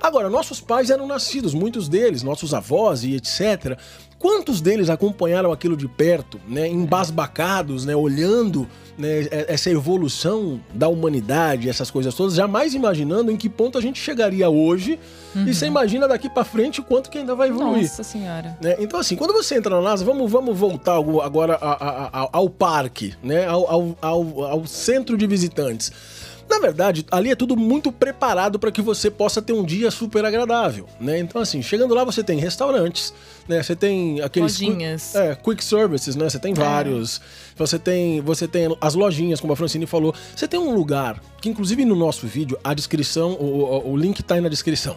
Agora, 0.00 0.30
nossos 0.30 0.60
pais 0.60 0.88
eram 0.90 1.06
nascidos, 1.06 1.52
muitos 1.52 1.88
deles, 1.88 2.22
nossos 2.22 2.54
avós 2.54 3.04
e 3.04 3.14
etc. 3.16 3.76
Quantos 4.18 4.60
deles 4.60 4.88
acompanharam 4.88 5.50
aquilo 5.52 5.76
de 5.76 5.88
perto, 5.88 6.40
né, 6.48 6.68
embasbacados, 6.68 7.84
né, 7.84 7.94
olhando 7.94 8.68
né, 8.96 9.22
e- 9.22 9.28
essa 9.48 9.70
evolução 9.70 10.60
da 10.72 10.86
humanidade, 10.86 11.66
essas 11.68 11.90
coisas 11.90 12.14
todas, 12.14 12.34
jamais 12.34 12.74
imaginando 12.74 13.32
em 13.32 13.36
que 13.38 13.48
ponto 13.48 13.76
a 13.78 13.80
gente 13.80 13.98
chegaria 13.98 14.48
hoje. 14.50 14.98
E 15.34 15.54
você 15.54 15.64
imagina 15.64 16.06
daqui 16.06 16.28
pra 16.28 16.44
frente 16.44 16.80
o 16.80 16.84
quanto 16.84 17.08
que 17.10 17.16
ainda 17.16 17.34
vai 17.34 17.48
evoluir. 17.48 17.84
Nossa 17.84 18.02
senhora. 18.02 18.54
né? 18.60 18.76
Então, 18.78 19.00
assim, 19.00 19.16
quando 19.16 19.32
você 19.32 19.56
entra 19.56 19.74
na 19.74 19.80
NASA, 19.80 20.04
vamos, 20.04 20.30
vamos 20.30 20.56
voltar 20.58 20.96
agora 20.96 21.54
a- 21.54 21.72
a- 21.72 22.22
a- 22.24 22.28
ao 22.32 22.50
parque, 22.50 23.14
né? 23.22 23.41
Ao, 23.46 23.68
ao, 23.70 23.96
ao- 24.00 24.44
ao 24.44 24.66
centro 24.66 25.16
de 25.16 25.26
visitantes. 25.26 25.90
Na 26.50 26.58
verdade, 26.58 27.06
ali 27.10 27.30
é 27.30 27.36
tudo 27.36 27.56
muito 27.56 27.90
preparado 27.90 28.58
para 28.58 28.70
que 28.70 28.82
você 28.82 29.10
possa 29.10 29.40
ter 29.40 29.54
um 29.54 29.64
dia 29.64 29.90
super 29.90 30.22
agradável, 30.24 30.86
né? 31.00 31.18
Então, 31.18 31.40
assim, 31.40 31.62
chegando 31.62 31.94
lá 31.94 32.04
você 32.04 32.22
tem 32.22 32.38
restaurantes, 32.38 33.14
né? 33.48 33.62
Você 33.62 33.74
tem 33.74 34.20
aqueles 34.20 34.60
Lojinhas. 34.60 35.14
é, 35.14 35.34
quick 35.34 35.64
services, 35.64 36.14
né? 36.14 36.28
Você 36.28 36.38
tem 36.38 36.52
vários. 36.52 37.22
Você 37.56 37.78
tem, 37.78 38.20
você 38.20 38.46
tem 38.46 38.76
as 38.82 38.94
lojinhas, 38.94 39.40
como 39.40 39.52
a 39.52 39.56
Francine 39.56 39.86
falou. 39.86 40.14
Você 40.36 40.46
tem 40.46 40.60
um 40.60 40.74
lugar 40.74 41.22
que, 41.40 41.48
inclusive, 41.48 41.84
no 41.86 41.96
nosso 41.96 42.26
vídeo, 42.26 42.58
a 42.62 42.74
descrição, 42.74 43.32
o, 43.32 43.62
o, 43.86 43.92
o 43.92 43.96
link 43.96 44.22
tá 44.22 44.34
aí 44.34 44.40
na 44.42 44.48
descrição. 44.50 44.96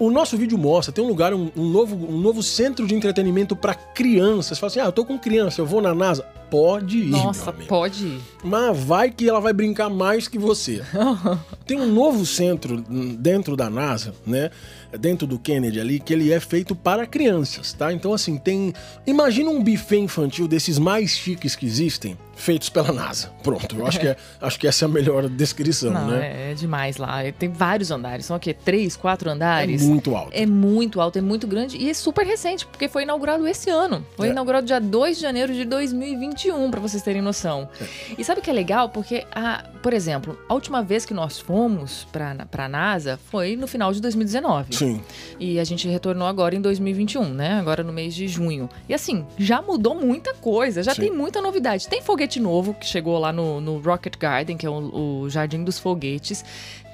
O 0.00 0.10
nosso 0.10 0.34
vídeo 0.34 0.56
mostra, 0.56 0.90
tem 0.90 1.04
um 1.04 1.06
lugar, 1.06 1.34
um, 1.34 1.50
um 1.54 1.68
novo, 1.68 1.94
um 1.94 2.18
novo 2.18 2.42
centro 2.42 2.86
de 2.86 2.94
entretenimento 2.94 3.54
para 3.54 3.74
crianças. 3.74 4.56
Você 4.56 4.60
fala 4.60 4.70
assim, 4.70 4.80
ah, 4.80 4.84
eu 4.86 4.92
tô 4.92 5.04
com 5.04 5.18
criança, 5.18 5.60
eu 5.60 5.66
vou 5.66 5.82
na 5.82 5.94
NASA. 5.94 6.22
Pode 6.50 6.96
ir, 6.96 7.10
Nossa, 7.10 7.52
pode 7.52 8.06
ir. 8.06 8.20
Mas 8.42 8.82
vai 8.82 9.10
que 9.10 9.28
ela 9.28 9.40
vai 9.40 9.52
brincar 9.52 9.90
mais 9.90 10.26
que 10.26 10.38
você. 10.38 10.82
Tem 11.66 11.78
um 11.78 11.92
novo 11.92 12.24
centro 12.24 12.80
dentro 12.80 13.54
da 13.54 13.68
NASA, 13.68 14.14
né? 14.26 14.50
Dentro 14.98 15.26
do 15.26 15.38
Kennedy 15.38 15.78
ali, 15.78 16.00
que 16.00 16.14
ele 16.14 16.32
é 16.32 16.40
feito 16.40 16.74
para 16.74 17.06
crianças, 17.06 17.74
tá? 17.74 17.92
Então, 17.92 18.14
assim, 18.14 18.38
tem. 18.38 18.72
Imagina 19.06 19.50
um 19.50 19.62
buffet 19.62 19.98
infantil 19.98 20.48
desses 20.48 20.78
mais 20.78 21.10
chiques 21.10 21.54
que 21.54 21.64
existem, 21.64 22.16
feitos 22.40 22.68
pela 22.68 22.92
NASA. 22.92 23.28
Pronto, 23.42 23.76
eu 23.76 23.86
acho 23.86 24.00
que, 24.00 24.08
é, 24.08 24.16
acho 24.40 24.58
que 24.58 24.66
essa 24.66 24.84
é 24.84 24.86
a 24.86 24.88
melhor 24.88 25.28
descrição, 25.28 25.92
Não, 25.92 26.08
né? 26.08 26.48
é, 26.48 26.50
é 26.50 26.54
demais 26.54 26.96
lá. 26.96 27.18
Tem 27.38 27.48
vários 27.50 27.90
andares. 27.90 28.26
São 28.26 28.36
o 28.36 28.40
quê? 28.40 28.52
Três, 28.54 28.96
quatro 28.96 29.28
É 29.28 29.32
andares? 29.32 29.82
muito 29.82 30.14
alto. 30.16 30.30
É 30.32 30.44
muito 30.46 31.00
alto, 31.00 31.18
é 31.18 31.22
muito 31.22 31.46
grande 31.46 31.76
e 31.76 31.88
é 31.90 31.94
super 31.94 32.26
recente, 32.26 32.66
porque 32.66 32.88
foi 32.88 33.02
inaugurado 33.04 33.46
esse 33.46 33.70
ano. 33.70 34.04
Foi 34.16 34.28
É. 34.28 34.30
inaugurado 34.30 34.66
dia 34.66 34.80
2 34.80 35.16
de 35.16 35.22
janeiro 35.22 35.52
de 35.52 35.64
2021, 35.64 36.70
pra 36.70 36.80
vocês 36.80 37.02
terem 37.02 37.22
noção. 37.22 37.68
E 38.16 38.24
sabe 38.24 38.40
o 38.40 38.42
que 38.42 38.50
é 38.50 38.52
legal? 38.52 38.88
Porque, 38.88 39.24
a, 39.32 39.64
por 39.82 39.92
exemplo, 39.92 40.38
a 40.48 40.54
última 40.54 40.82
vez 40.82 41.04
que 41.04 41.14
nós 41.14 41.38
fomos 41.38 42.06
pra, 42.12 42.34
pra 42.50 42.68
NASA 42.68 43.18
foi 43.30 43.56
no 43.56 43.66
final 43.66 43.92
de 43.92 44.00
2019. 44.00 44.74
Sim. 44.74 45.00
E 45.38 45.58
a 45.58 45.64
gente 45.64 45.86
retornou 45.88 46.26
agora 46.26 46.54
em 46.54 46.60
2021, 46.60 47.24
né? 47.34 47.54
Agora 47.58 47.82
no 47.82 47.92
mês 47.92 48.14
de 48.14 48.26
junho. 48.28 48.68
E 48.88 48.94
assim, 48.94 49.24
já 49.38 49.60
mudou 49.62 49.94
muita 49.94 50.34
coisa, 50.34 50.82
já 50.82 50.94
Sim. 50.94 51.02
tem 51.02 51.10
muita 51.12 51.40
novidade. 51.40 51.88
Tem 51.88 52.00
foguete 52.02 52.29
novo 52.38 52.74
que 52.74 52.86
chegou 52.86 53.18
lá 53.18 53.32
no, 53.32 53.60
no 53.60 53.78
Rocket 53.78 54.16
Garden, 54.16 54.56
que 54.56 54.66
é 54.66 54.70
o, 54.70 55.22
o 55.22 55.30
Jardim 55.30 55.64
dos 55.64 55.78
Foguetes. 55.78 56.44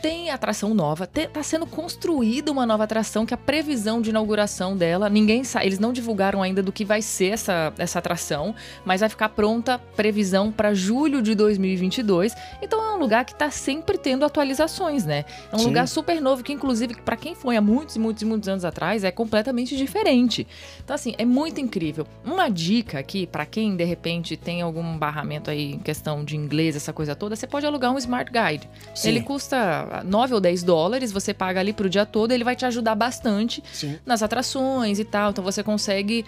Tem 0.07 0.31
atração 0.31 0.73
nova, 0.73 1.05
te- 1.05 1.27
tá 1.27 1.42
sendo 1.42 1.66
construída 1.66 2.53
uma 2.53 2.64
nova 2.64 2.85
atração 2.85 3.27
que 3.27 3.35
a 3.35 3.37
previsão 3.37 4.01
de 4.01 4.11
inauguração 4.11 4.77
dela, 4.77 5.11
ninguém 5.11 5.42
sabe, 5.42 5.66
eles 5.66 5.81
não 5.81 5.92
divulgaram 5.92 6.45
ainda 6.45 6.62
do 6.62 6.71
que 6.71 6.85
vai 6.85 7.03
ser 7.03 7.31
essa, 7.33 7.73
essa 7.77 7.99
atração, 7.99 8.55
mas 8.85 9.01
vai 9.01 9.09
ficar 9.09 9.31
pronta 9.31 9.79
previsão 9.97 10.53
para 10.53 10.73
julho 10.75 11.21
de 11.21 11.35
2022. 11.35 12.37
Então 12.62 12.81
é 12.81 12.95
um 12.95 13.01
lugar 13.01 13.25
que 13.25 13.35
tá 13.35 13.51
sempre 13.51 13.99
tendo 13.99 14.25
atualizações, 14.25 15.05
né? 15.05 15.25
É 15.51 15.57
um 15.57 15.59
Sim. 15.59 15.64
lugar 15.66 15.88
super 15.88 16.21
novo 16.21 16.45
que 16.45 16.53
inclusive 16.53 16.95
para 17.03 17.16
quem 17.16 17.35
foi 17.35 17.57
há 17.57 17.61
muitos 17.61 17.97
e 17.97 17.99
muitos 17.99 18.23
e 18.23 18.27
muitos 18.27 18.49
anos 18.49 18.64
atrás 18.64 19.03
é 19.03 19.11
completamente 19.11 19.77
diferente. 19.77 20.47
Então 20.85 20.95
assim, 20.95 21.16
é 21.19 21.25
muito 21.25 21.61
incrível. 21.61 22.07
Uma 22.25 22.49
dica 22.49 23.01
aqui 23.01 23.27
para 23.27 23.45
quem 23.45 23.75
de 23.75 23.83
repente 23.83 24.37
tem 24.37 24.62
algum 24.62 24.97
barramento 24.97 25.51
aí 25.51 25.73
em 25.73 25.81
questão 25.81 26.25
de 26.25 26.37
inglês, 26.37 26.77
essa 26.77 26.92
coisa 26.92 27.16
toda, 27.16 27.35
você 27.35 27.47
pode 27.49 27.66
alugar 27.66 27.90
um 27.92 27.99
Smart 27.99 28.31
Guide. 28.31 28.71
Sim. 28.95 29.09
Ele 29.09 29.23
custa 29.23 29.96
9 30.05 30.35
ou 30.35 30.41
10 30.41 30.63
dólares, 30.63 31.13
você 31.13 31.33
paga 31.33 31.61
ali 31.61 31.73
pro 31.73 31.89
dia 31.89 32.07
todo, 32.07 32.33
ele 32.33 32.45
vai 32.45 32.57
te 32.57 32.65
ajudar 32.65 32.95
bastante 32.95 33.63
Sim. 33.73 33.99
nas 34.05 34.23
atrações 34.23 34.99
e 34.99 35.05
tal. 35.05 35.31
Então 35.31 35.43
você 35.43 35.63
consegue 35.63 36.25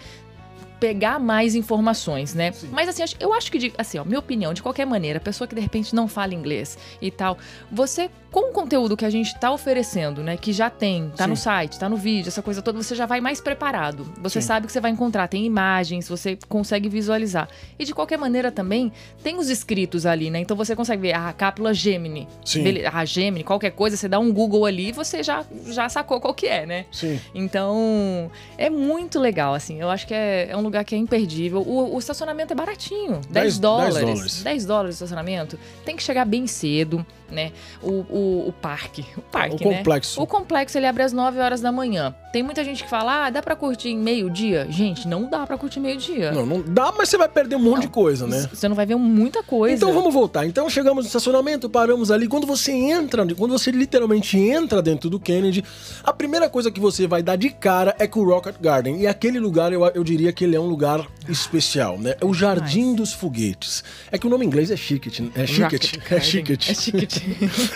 pegar 0.79 1.19
mais 1.19 1.55
informações, 1.55 2.33
né? 2.33 2.51
Sim. 2.51 2.69
Mas 2.71 2.87
assim, 2.87 3.03
eu 3.19 3.33
acho 3.33 3.51
que, 3.51 3.73
assim, 3.77 3.99
ó, 3.99 4.05
minha 4.05 4.19
opinião, 4.19 4.53
de 4.53 4.61
qualquer 4.63 4.85
maneira, 4.85 5.19
pessoa 5.19 5.47
que 5.47 5.53
de 5.53 5.61
repente 5.61 5.93
não 5.93 6.07
fala 6.07 6.33
inglês 6.33 6.77
e 7.01 7.11
tal, 7.11 7.37
você, 7.71 8.09
com 8.31 8.51
o 8.51 8.53
conteúdo 8.53 8.95
que 8.95 9.05
a 9.05 9.09
gente 9.09 9.37
tá 9.39 9.51
oferecendo, 9.51 10.23
né, 10.23 10.37
que 10.37 10.53
já 10.53 10.69
tem, 10.69 11.11
tá 11.15 11.25
Sim. 11.25 11.29
no 11.31 11.35
site, 11.35 11.79
tá 11.79 11.89
no 11.89 11.97
vídeo, 11.97 12.29
essa 12.29 12.41
coisa 12.41 12.61
toda, 12.61 12.81
você 12.81 12.95
já 12.95 13.05
vai 13.05 13.19
mais 13.19 13.41
preparado. 13.41 14.11
Você 14.21 14.41
Sim. 14.41 14.47
sabe 14.47 14.67
que 14.67 14.73
você 14.73 14.79
vai 14.79 14.91
encontrar, 14.91 15.27
tem 15.27 15.45
imagens, 15.45 16.07
você 16.07 16.37
consegue 16.47 16.87
visualizar. 16.87 17.49
E 17.77 17.85
de 17.85 17.93
qualquer 17.93 18.17
maneira 18.17 18.51
também, 18.51 18.91
tem 19.23 19.37
os 19.37 19.49
escritos 19.49 20.05
ali, 20.05 20.29
né? 20.29 20.39
Então 20.39 20.55
você 20.55 20.75
consegue 20.75 21.01
ver 21.01 21.13
a 21.13 21.33
cápsula 21.33 21.73
Gemini. 21.73 22.27
Sim. 22.45 22.63
A 22.91 23.03
Gemini, 23.05 23.43
qualquer 23.43 23.71
coisa, 23.71 23.97
você 23.97 24.07
dá 24.07 24.19
um 24.19 24.31
Google 24.31 24.65
ali 24.65 24.89
e 24.89 24.91
você 24.91 25.21
já, 25.23 25.45
já 25.67 25.89
sacou 25.89 26.19
qual 26.21 26.33
que 26.33 26.47
é, 26.47 26.65
né? 26.65 26.85
Sim. 26.91 27.19
Então, 27.33 28.31
é 28.57 28.69
muito 28.69 29.19
legal, 29.19 29.53
assim. 29.53 29.81
Eu 29.81 29.89
acho 29.89 30.07
que 30.07 30.13
é, 30.13 30.47
é 30.49 30.57
um 30.57 30.68
lugar 30.69 30.85
que 30.85 30.95
é 30.95 30.97
imperdível. 30.97 31.61
O, 31.61 31.95
o 31.95 31.99
estacionamento 31.99 32.53
é 32.53 32.55
baratinho. 32.55 33.21
10, 33.29 33.31
10 33.31 33.59
dólares. 33.59 33.93
10 33.95 34.05
dólares. 34.05 34.43
10 34.43 34.65
dólares 34.65 34.89
de 34.89 34.95
estacionamento. 34.95 35.59
Tem 35.83 35.95
que 35.95 36.03
chegar 36.03 36.25
bem 36.25 36.47
cedo, 36.47 37.05
né? 37.31 37.51
O, 37.81 37.91
o, 38.09 38.47
o 38.49 38.53
parque. 38.53 39.05
O 39.17 39.21
parque, 39.21 39.63
O 39.63 39.69
né? 39.69 39.77
complexo. 39.77 40.21
O 40.21 40.27
complexo, 40.27 40.77
ele 40.77 40.85
abre 40.87 41.03
às 41.03 41.13
9 41.13 41.39
horas 41.39 41.61
da 41.61 41.71
manhã. 41.71 42.13
Tem 42.31 42.43
muita 42.43 42.63
gente 42.63 42.83
que 42.83 42.89
fala, 42.89 43.25
ah, 43.25 43.29
dá 43.29 43.41
pra 43.41 43.55
curtir 43.55 43.89
em 43.89 43.97
meio-dia? 43.97 44.67
Gente, 44.69 45.07
não 45.07 45.29
dá 45.29 45.45
pra 45.45 45.57
curtir 45.57 45.79
meio-dia. 45.79 46.31
Não, 46.31 46.45
não 46.45 46.61
dá, 46.61 46.93
mas 46.95 47.09
você 47.09 47.17
vai 47.17 47.27
perder 47.27 47.55
um 47.55 47.59
monte 47.59 47.81
de 47.83 47.87
coisa, 47.87 48.27
né? 48.27 48.47
Você 48.53 48.67
não 48.67 48.75
vai 48.75 48.85
ver 48.85 48.95
muita 48.95 49.41
coisa. 49.41 49.75
Então 49.75 49.93
vamos 49.93 50.13
voltar. 50.13 50.45
Então 50.45 50.69
chegamos 50.69 51.03
no 51.05 51.07
estacionamento, 51.07 51.69
paramos 51.69 52.11
ali. 52.11 52.27
Quando 52.27 52.45
você 52.45 52.71
entra, 52.71 53.25
quando 53.35 53.51
você 53.51 53.71
literalmente 53.71 54.37
entra 54.37 54.81
dentro 54.81 55.09
do 55.09 55.19
Kennedy, 55.19 55.63
a 56.03 56.13
primeira 56.13 56.49
coisa 56.49 56.71
que 56.71 56.79
você 56.79 57.07
vai 57.07 57.23
dar 57.23 57.35
de 57.35 57.49
cara 57.49 57.95
é 57.97 58.07
com 58.07 58.19
o 58.19 58.25
Rocket 58.25 58.55
Garden. 58.59 59.01
E 59.01 59.07
aquele 59.07 59.39
lugar, 59.39 59.73
eu, 59.73 59.85
eu 59.87 60.03
diria 60.03 60.31
que 60.31 60.43
ele 60.43 60.55
é 60.55 60.59
um 60.59 60.67
lugar 60.67 61.05
especial, 61.27 61.97
né? 61.97 62.15
É 62.19 62.25
o 62.25 62.33
Jardim 62.33 62.93
dos 62.93 63.13
Foguetes. 63.13 63.83
É 64.11 64.17
que 64.17 64.27
o 64.27 64.29
nome 64.29 64.45
em 64.45 64.47
inglês 64.47 64.71
é 64.71 64.77
Chicket, 64.77 65.19
né? 65.19 65.31
é 65.35 65.63
Rocket 65.63 65.97
é. 66.11 66.19
Chicket. 66.19 66.69
É 66.69 66.73
Chicket. 66.73 67.18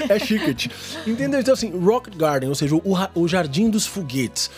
É 0.09 0.19
Chicket. 0.19 0.67
Entendeu? 1.07 1.39
Então 1.39 1.53
assim, 1.53 1.71
Rocket 1.71 2.15
Garden, 2.15 2.49
ou 2.49 2.55
seja, 2.55 2.75
o, 2.75 2.81
o 3.15 3.27
Jardim 3.27 3.69
dos 3.69 3.85
Foguetes. 3.85 4.49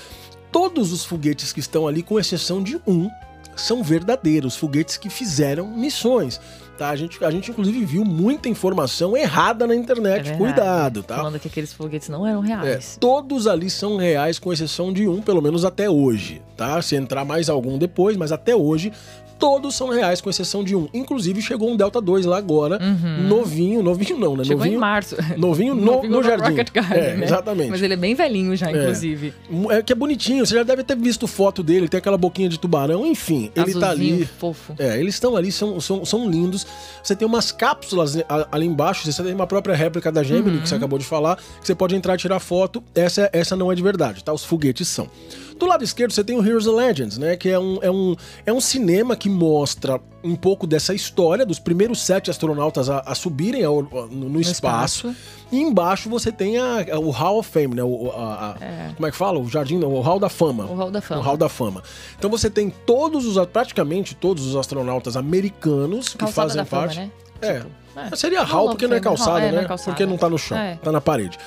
Todos 0.51 0.91
os 0.93 1.03
foguetes 1.03 1.51
que 1.51 1.59
estão 1.59 1.85
ali, 1.87 2.01
com 2.01 2.17
exceção 2.19 2.63
de 2.63 2.79
um, 2.87 3.09
são 3.57 3.83
verdadeiros 3.83 4.55
foguetes 4.55 4.95
que 4.97 5.09
fizeram 5.09 5.67
missões. 5.67 6.39
tá? 6.77 6.89
A 6.89 6.95
gente, 6.95 7.21
a 7.23 7.29
gente 7.31 7.51
inclusive 7.51 7.83
viu 7.85 8.05
muita 8.05 8.47
informação 8.47 9.17
errada 9.17 9.67
na 9.67 9.75
internet. 9.75 10.29
É. 10.31 10.37
Cuidado, 10.37 11.03
tá? 11.03 11.17
Falando 11.17 11.39
que 11.39 11.47
aqueles 11.49 11.73
foguetes 11.73 12.07
não 12.09 12.25
eram 12.25 12.41
É, 12.43 12.47
reais. 12.47 12.97
todos 12.99 13.47
ali 13.47 13.69
são 13.69 13.97
reais, 13.97 14.39
com 14.39 14.51
exceção 14.53 14.93
de 14.93 15.07
um, 15.07 15.21
pelo 15.21 15.41
menos 15.41 15.65
até 15.65 15.89
hoje, 15.89 16.41
tá? 16.55 16.81
Se 16.81 16.95
entrar 16.95 17.25
mais 17.25 17.49
algum 17.49 17.77
depois, 17.77 18.15
mas 18.15 18.31
até 18.31 18.55
hoje, 18.55 18.93
todos 19.39 19.75
são 19.75 19.89
reais, 19.89 20.21
com 20.21 20.29
exceção 20.29 20.63
de 20.63 20.75
um. 20.75 20.87
Inclusive, 20.93 21.41
chegou 21.41 21.69
um 21.69 21.75
Delta 21.75 21.99
2 22.01 22.25
lá 22.25 22.37
agora, 22.37 22.79
novinho, 23.27 23.81
novinho 23.83 24.17
não, 24.17 24.31
né? 24.35 24.39
Uhum. 24.39 24.45
Chegou 24.45 24.57
novinho, 24.59 24.75
em 24.75 24.79
março. 24.79 25.15
Novinho 25.37 25.75
no, 25.75 25.81
Novinho 25.85 26.11
no 26.13 26.23
jardim. 26.23 26.49
Rocket 26.49 26.71
Garden, 26.71 26.97
é, 26.97 27.15
né? 27.17 27.25
exatamente. 27.25 27.69
Mas 27.69 27.81
ele 27.81 27.93
é 27.93 27.97
bem 27.97 28.15
velhinho 28.15 28.55
já, 28.55 28.71
inclusive. 28.71 29.33
É 29.69 29.81
que 29.81 29.91
é 29.91 29.95
bonitinho, 29.95 30.45
você 30.45 30.55
já 30.55 30.63
deve 30.63 30.83
ter 30.83 30.95
visto 30.97 31.27
foto 31.27 31.61
dele, 31.63 31.87
tem 31.87 31.97
aquela 31.97 32.17
boquinha 32.17 32.49
de 32.49 32.59
tubarão, 32.59 33.05
enfim, 33.05 33.51
ele 33.55 33.73
tá 33.73 33.89
Azulzinho, 33.89 34.15
ali. 34.15 34.25
fofo. 34.25 34.73
É, 34.79 34.99
eles 34.99 35.15
estão 35.15 35.35
ali, 35.35 35.51
são, 35.51 35.79
são, 35.79 36.03
são 36.05 36.29
lindos. 36.29 36.65
Você 37.03 37.15
tem 37.15 37.27
umas 37.27 37.51
cápsulas 37.51 38.17
a- 38.29 38.47
ali 38.51 38.65
embaixo, 38.65 39.11
você 39.11 39.23
tem 39.23 39.33
uma 39.33 39.47
própria 39.47 39.75
réplica 39.75 40.11
da 40.11 40.23
Gemini, 40.23 40.57
Uhum. 40.57 40.61
que 40.61 40.69
você 40.69 40.75
acabou 40.75 40.97
de 40.99 41.05
falar, 41.05 41.35
que 41.37 41.43
você 41.67 41.75
pode 41.75 41.95
entrar 41.95 42.15
e 42.15 42.17
tirar 42.17 42.39
foto. 42.39 42.83
Essa, 42.93 43.29
essa 43.33 43.55
não 43.55 43.71
é 43.71 43.75
de 43.75 43.83
verdade, 43.83 44.23
tá? 44.23 44.31
Os 44.33 44.43
foguetes 44.43 44.87
são. 44.87 45.07
Do 45.57 45.65
lado 45.65 45.83
esquerdo 45.83 46.11
você 46.11 46.23
tem 46.23 46.37
o 46.37 46.45
Heroes 46.45 46.67
and 46.67 46.73
Legends, 46.75 47.17
né? 47.17 47.37
Que 47.37 47.49
é 47.49 47.57
um, 47.59 47.79
é 47.81 47.89
um, 47.89 48.15
é 48.45 48.51
um 48.51 48.59
cinema 48.59 49.15
que 49.15 49.29
mostra 49.29 50.01
um 50.23 50.35
pouco 50.35 50.67
dessa 50.67 50.93
história 50.93 51.45
dos 51.45 51.59
primeiros 51.59 52.01
sete 52.01 52.29
astronautas 52.29 52.89
a, 52.89 52.99
a 52.99 53.15
subirem 53.15 53.63
ao- 53.63 53.81
no, 53.83 54.07
no 54.29 54.41
espaço. 54.41 55.07
espaço. 55.07 55.15
E 55.51 55.61
embaixo 55.61 56.09
você 56.09 56.31
tem 56.31 56.57
a- 56.57 56.85
o 56.99 57.09
Hall 57.09 57.39
of 57.39 57.49
Fame, 57.49 57.73
né? 57.75 57.83
O, 57.83 58.11
a- 58.11 58.51
a- 58.59 58.93
Como 58.95 59.07
é 59.07 59.11
que 59.11 59.15
fala? 59.17 59.39
O 59.39 59.47
jardim, 59.47 59.77
não, 59.77 59.93
o 59.93 60.01
Hall 60.01 60.19
da 60.19 60.27
Fama. 60.29 60.65
O 60.65 60.75
Hall 60.75 60.91
da 60.91 61.01
Fama. 61.01 61.21
O 61.21 61.23
Hall 61.23 61.37
da 61.37 61.47
Fama. 61.47 61.83
Então 62.17 62.29
você 62.29 62.49
tem 62.49 62.69
todos 62.69 63.25
os, 63.25 63.45
praticamente 63.47 64.13
todos 64.13 64.45
os 64.45 64.55
astronautas 64.57 65.15
americanos 65.15 66.13
que 66.13 66.27
fazem 66.27 66.57
da 66.57 66.65
fama, 66.65 66.81
parte. 66.83 66.99
né? 66.99 67.11
É. 67.41 67.53
Tipo, 67.59 67.69
Mas 67.95 68.19
Seria 68.19 68.43
Hall 68.43 68.69
porque 68.69 68.87
não 68.87 68.97
é 68.97 68.99
calçada, 68.99 69.39
é, 69.39 69.45
né? 69.45 69.51
não 69.53 69.61
é 69.63 69.65
calçada. 69.65 69.91
Porque 69.91 70.05
não 70.05 70.17
tá 70.17 70.27
no 70.29 70.37
chão, 70.37 70.57
É. 70.57 70.75
tá 70.83 70.91
na 70.91 70.99
parede. 70.99 71.37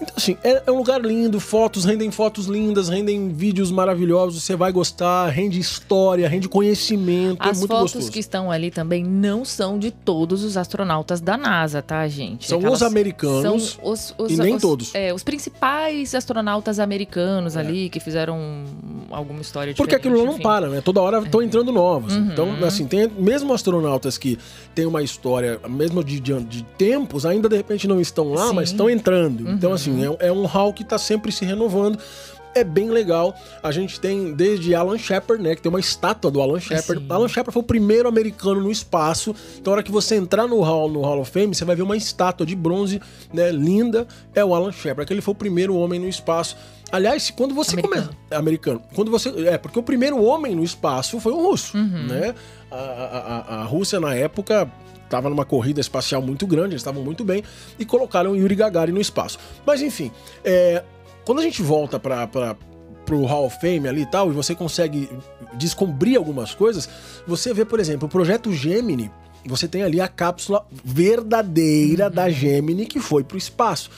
Então, 0.00 0.14
assim, 0.16 0.36
é, 0.44 0.62
é 0.66 0.70
um 0.72 0.76
lugar 0.78 1.00
lindo, 1.00 1.40
fotos, 1.40 1.84
rendem 1.84 2.10
fotos 2.10 2.46
lindas, 2.46 2.88
rendem 2.88 3.28
vídeos 3.30 3.70
maravilhosos, 3.70 4.42
você 4.42 4.54
vai 4.54 4.70
gostar, 4.72 5.28
rende 5.28 5.58
história, 5.58 6.28
rende 6.28 6.48
conhecimento, 6.48 7.42
é 7.42 7.50
As 7.50 7.58
muito 7.58 7.70
fotos 7.70 7.92
gostoso. 7.94 8.12
que 8.12 8.18
estão 8.18 8.50
ali 8.50 8.70
também 8.70 9.02
não 9.04 9.44
são 9.44 9.78
de 9.78 9.90
todos 9.90 10.44
os 10.44 10.56
astronautas 10.56 11.20
da 11.20 11.36
NASA, 11.36 11.80
tá, 11.82 12.06
gente? 12.08 12.46
São 12.46 12.58
os 12.70 12.82
americanos 12.82 13.42
São 13.42 13.90
os, 13.90 14.14
os- 14.18 14.30
e 14.30 14.36
nem 14.36 14.54
os- 14.56 14.62
todos. 14.62 14.94
É, 14.94 15.12
os 15.14 15.22
principais 15.22 16.14
astronautas 16.14 16.78
americanos 16.78 17.56
ali 17.56 17.88
que 17.88 18.00
fizeram 18.00 18.64
alguma 19.10 19.40
história 19.40 19.74
Porque 19.76 19.94
aquilo 19.94 20.24
não 20.24 20.34
enfim. 20.34 20.42
para, 20.42 20.68
né? 20.68 20.80
Toda 20.80 21.00
hora 21.00 21.18
estão 21.20 21.42
entrando 21.42 21.72
novos. 21.72 22.14
Uhum. 22.14 22.28
Então, 22.32 22.48
assim, 22.64 22.86
tem 22.86 23.08
mesmo 23.18 23.52
astronautas 23.52 24.18
que 24.18 24.38
têm 24.74 24.84
uma 24.86 25.02
história, 25.02 25.58
mesmo 25.68 26.02
de, 26.04 26.20
de, 26.20 26.38
de 26.44 26.62
tempos, 26.76 27.24
ainda 27.24 27.48
de 27.48 27.56
repente 27.56 27.86
não 27.88 28.00
estão 28.00 28.32
lá, 28.32 28.42
Sim. 28.42 28.48
Uhum. 28.48 28.54
mas 28.54 28.68
estão 28.70 28.90
entrando. 28.90 29.48
Então, 29.50 29.72
assim, 29.72 29.85
é, 29.90 30.26
é 30.28 30.32
um 30.32 30.44
hall 30.46 30.72
que 30.72 30.82
está 30.82 30.98
sempre 30.98 31.30
se 31.32 31.44
renovando. 31.44 31.98
É 32.54 32.64
bem 32.64 32.88
legal. 32.88 33.34
A 33.62 33.70
gente 33.70 34.00
tem 34.00 34.32
desde 34.32 34.74
Alan 34.74 34.96
Shepard, 34.96 35.42
né? 35.44 35.54
Que 35.54 35.60
tem 35.60 35.68
uma 35.68 35.78
estátua 35.78 36.30
do 36.30 36.40
Alan 36.40 36.58
Shepard. 36.58 37.02
Sim. 37.02 37.06
Alan 37.10 37.28
Shepard 37.28 37.52
foi 37.52 37.60
o 37.60 37.66
primeiro 37.66 38.08
americano 38.08 38.62
no 38.62 38.70
espaço. 38.70 39.34
Então, 39.58 39.70
a 39.70 39.76
hora 39.76 39.82
que 39.82 39.92
você 39.92 40.16
entrar 40.16 40.46
no 40.46 40.62
hall, 40.62 40.90
no 40.90 41.02
Hall 41.02 41.20
of 41.20 41.30
Fame, 41.30 41.54
você 41.54 41.66
vai 41.66 41.76
ver 41.76 41.82
uma 41.82 41.98
estátua 41.98 42.46
de 42.46 42.56
bronze, 42.56 42.98
né? 43.30 43.52
Linda. 43.52 44.06
É 44.34 44.42
o 44.42 44.54
Alan 44.54 44.72
Shepard, 44.72 45.06
que 45.06 45.12
ele 45.12 45.20
foi 45.20 45.32
o 45.32 45.36
primeiro 45.36 45.76
homem 45.76 46.00
no 46.00 46.08
espaço. 46.08 46.56
Aliás, 46.90 47.30
quando 47.30 47.54
você 47.54 47.72
Americano. 47.74 48.04
começa. 48.06 48.18
É 48.30 48.36
americano. 48.36 48.82
Quando 48.94 49.10
você. 49.10 49.28
É, 49.48 49.58
porque 49.58 49.78
o 49.78 49.82
primeiro 49.82 50.22
homem 50.24 50.54
no 50.56 50.64
espaço 50.64 51.20
foi 51.20 51.32
um 51.34 51.42
russo, 51.42 51.76
né? 51.76 52.34
A, 52.70 52.74
a, 52.76 53.18
a- 53.58 53.60
a 53.60 53.64
Rússia, 53.64 54.00
na 54.00 54.14
época, 54.14 54.66
estava 55.06 55.30
numa 55.30 55.44
corrida 55.44 55.80
espacial 55.80 56.20
muito 56.20 56.46
grande, 56.46 56.70
eles 56.70 56.82
estavam 56.82 57.02
muito 57.02 57.24
bem, 57.24 57.42
e 57.78 57.84
colocaram 57.84 58.32
o 58.32 58.36
Yuri 58.36 58.54
Gagarin 58.54 58.92
no 58.92 59.00
espaço. 59.00 59.38
Mas 59.64 59.80
enfim, 59.80 60.10
é, 60.44 60.82
quando 61.24 61.40
a 61.40 61.42
gente 61.42 61.62
volta 61.62 61.98
para 61.98 62.56
pro 63.06 63.24
Hall 63.24 63.46
of 63.46 63.60
Fame 63.60 63.88
ali 63.88 64.02
e 64.02 64.06
tal, 64.06 64.30
e 64.30 64.34
você 64.34 64.52
consegue 64.52 65.08
descobrir 65.54 66.16
algumas 66.16 66.52
coisas, 66.52 66.88
você 67.24 67.54
vê, 67.54 67.64
por 67.64 67.78
exemplo, 67.78 68.08
o 68.08 68.10
projeto 68.10 68.52
Gemini, 68.52 69.12
você 69.46 69.68
tem 69.68 69.84
ali 69.84 70.00
a 70.00 70.08
cápsula 70.08 70.66
verdadeira 70.84 72.10
da 72.10 72.28
Gemini 72.28 72.84
que 72.84 72.98
foi 72.98 73.22
pro 73.22 73.38
espaço. 73.38 73.90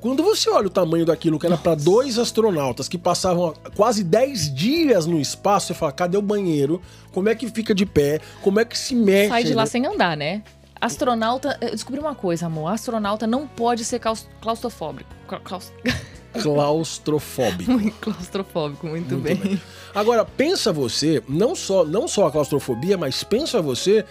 Quando 0.00 0.22
você 0.22 0.50
olha 0.50 0.66
o 0.66 0.70
tamanho 0.70 1.06
daquilo 1.06 1.38
que 1.38 1.46
era 1.46 1.56
para 1.56 1.74
dois 1.74 2.18
astronautas 2.18 2.88
que 2.88 2.98
passavam 2.98 3.54
quase 3.74 4.04
10 4.04 4.54
dias 4.54 5.06
no 5.06 5.18
espaço, 5.18 5.68
você 5.68 5.74
fala: 5.74 5.90
cadê 5.90 6.16
o 6.16 6.22
banheiro? 6.22 6.82
Como 7.12 7.28
é 7.28 7.34
que 7.34 7.48
fica 7.48 7.74
de 7.74 7.86
pé? 7.86 8.20
Como 8.42 8.60
é 8.60 8.64
que 8.64 8.78
se 8.78 8.94
mexe? 8.94 9.30
Sai 9.30 9.44
de 9.44 9.54
lá 9.54 9.62
né? 9.62 9.66
sem 9.66 9.86
andar, 9.86 10.16
né? 10.16 10.42
Astronauta, 10.86 11.58
eu 11.60 11.70
descobri 11.70 12.00
uma 12.00 12.14
coisa, 12.14 12.46
amor. 12.46 12.68
Astronauta 12.72 13.26
não 13.26 13.46
pode 13.46 13.84
ser 13.84 14.00
claustrofóbico. 14.40 15.10
Cla- 15.28 15.40
claus- 15.40 15.72
Claustrofóbico. 16.42 17.70
Muito 17.72 17.96
claustrofóbico, 18.00 18.86
muito, 18.86 19.12
Muito 19.14 19.22
bem. 19.24 19.36
bem. 19.36 19.62
Agora, 19.94 20.24
pensa 20.24 20.72
você, 20.72 21.22
não 21.28 21.54
só, 21.54 21.84
não 21.84 22.06
só 22.06 22.26
a 22.26 22.30
claustrofobia, 22.32 22.98
mas 22.98 23.24
pensa 23.24 23.62
você 23.62 24.04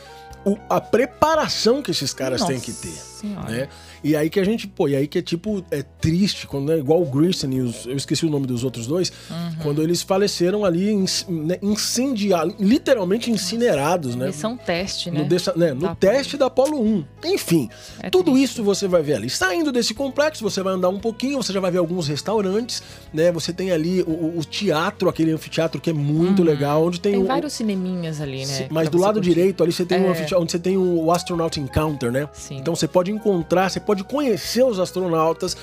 o- 0.45 0.57
a 0.69 0.79
preparação 0.81 1.81
que 1.81 1.91
esses 1.91 2.13
caras 2.13 2.43
têm 2.43 2.59
que 2.59 2.71
ter. 2.73 2.88
Nossa 2.89 3.19
Senhora. 3.19 3.49
Né? 3.51 3.69
E 4.08 4.15
aí 4.15 4.30
que 4.30 4.39
a 4.39 4.44
gente, 4.44 4.68
pô, 4.68 4.88
e 4.88 4.96
aí 4.96 5.08
que 5.08 5.18
é 5.18 5.22
tipo, 5.22 5.65
é 5.72 5.82
triste, 5.82 6.46
quando, 6.46 6.68
né, 6.68 6.78
igual 6.78 7.02
o 7.02 7.06
Grissom 7.06 7.50
e 7.50 7.60
os, 7.62 7.88
eu 7.88 7.98
esqueci 7.98 8.24
o 8.24 8.30
nome 8.30 8.46
dos 8.46 8.63
outros 8.63 8.86
dois, 8.86 9.12
Uhum. 9.32 9.56
quando 9.63 9.82
eles 9.82 10.04
faleceram 10.04 10.63
ali, 10.63 10.94
né, 11.28 11.58
incendiados, 11.62 12.54
literalmente 12.60 13.32
incinerados, 13.32 14.15
né? 14.15 14.26
Eles 14.26 14.36
são 14.36 14.56
teste, 14.56 15.10
né? 15.10 15.22
No, 15.22 15.26
dessa- 15.28 15.54
né, 15.56 15.74
no 15.74 15.82
Da 15.82 15.96
teste 15.96 16.38
da 16.38 16.46
Apollo 16.46 16.80
1. 16.80 17.04
Enfim, 17.26 17.68
É 18.02 18.10
tudo 18.12 18.32
triste. 18.34 18.44
isso 18.54 18.63
você 18.63 18.88
vai 18.88 19.02
ver 19.02 19.15
ali. 19.15 19.30
Saindo 19.30 19.72
desse 19.72 19.94
complexo, 19.96 20.44
você 20.44 20.62
vai 20.62 20.74
andar 20.74 20.89
um 20.89 21.00
pouquinho, 21.00 21.41
você 21.41 21.52
já 21.52 21.60
vai 21.60 21.72
ver 21.72 21.80
alguns 21.80 22.08
restaurantes, 22.08 22.84
né? 23.13 23.32
Você 23.32 23.52
tem 23.52 23.72
ali 23.72 24.02
o, 24.04 24.38
o- 24.38 24.46
teatro, 24.46 25.10
aquele 25.10 25.32
anfiteatro 25.32 25.82
que 25.82 25.89
é 25.89 25.94
muito 25.94 26.44
legal, 26.44 26.86
onde 26.86 27.00
tem, 27.02 27.13
Tem 27.13 27.24
o, 27.24 27.26
vários 27.26 27.54
cineminhas 27.54 28.22
ali, 28.22 28.46
né? 28.46 28.68
Mas 28.70 28.88
do 28.89 28.98
lado 29.00 29.15
curtir. 29.15 29.30
direito 29.34 29.63
ali 29.63 29.72
você 29.72 29.84
tem 29.84 30.00
um 30.00 30.06
É. 30.06 30.10
anfiteatro 30.12 30.41
onde 30.44 30.52
você 30.52 30.60
tem 30.60 30.78
o 30.78 31.12
Astronaut 31.12 31.60
Encounter, 31.60 32.12
né? 32.12 32.30
Sim. 32.34 32.58
Então 32.58 32.76
você 32.76 32.88
pode 32.88 33.12
encontrar, 33.12 33.70
você 33.70 33.80
pode 33.80 33.94
conhecer 34.03 34.63
os 34.63 34.79
astronautas. 34.79 35.55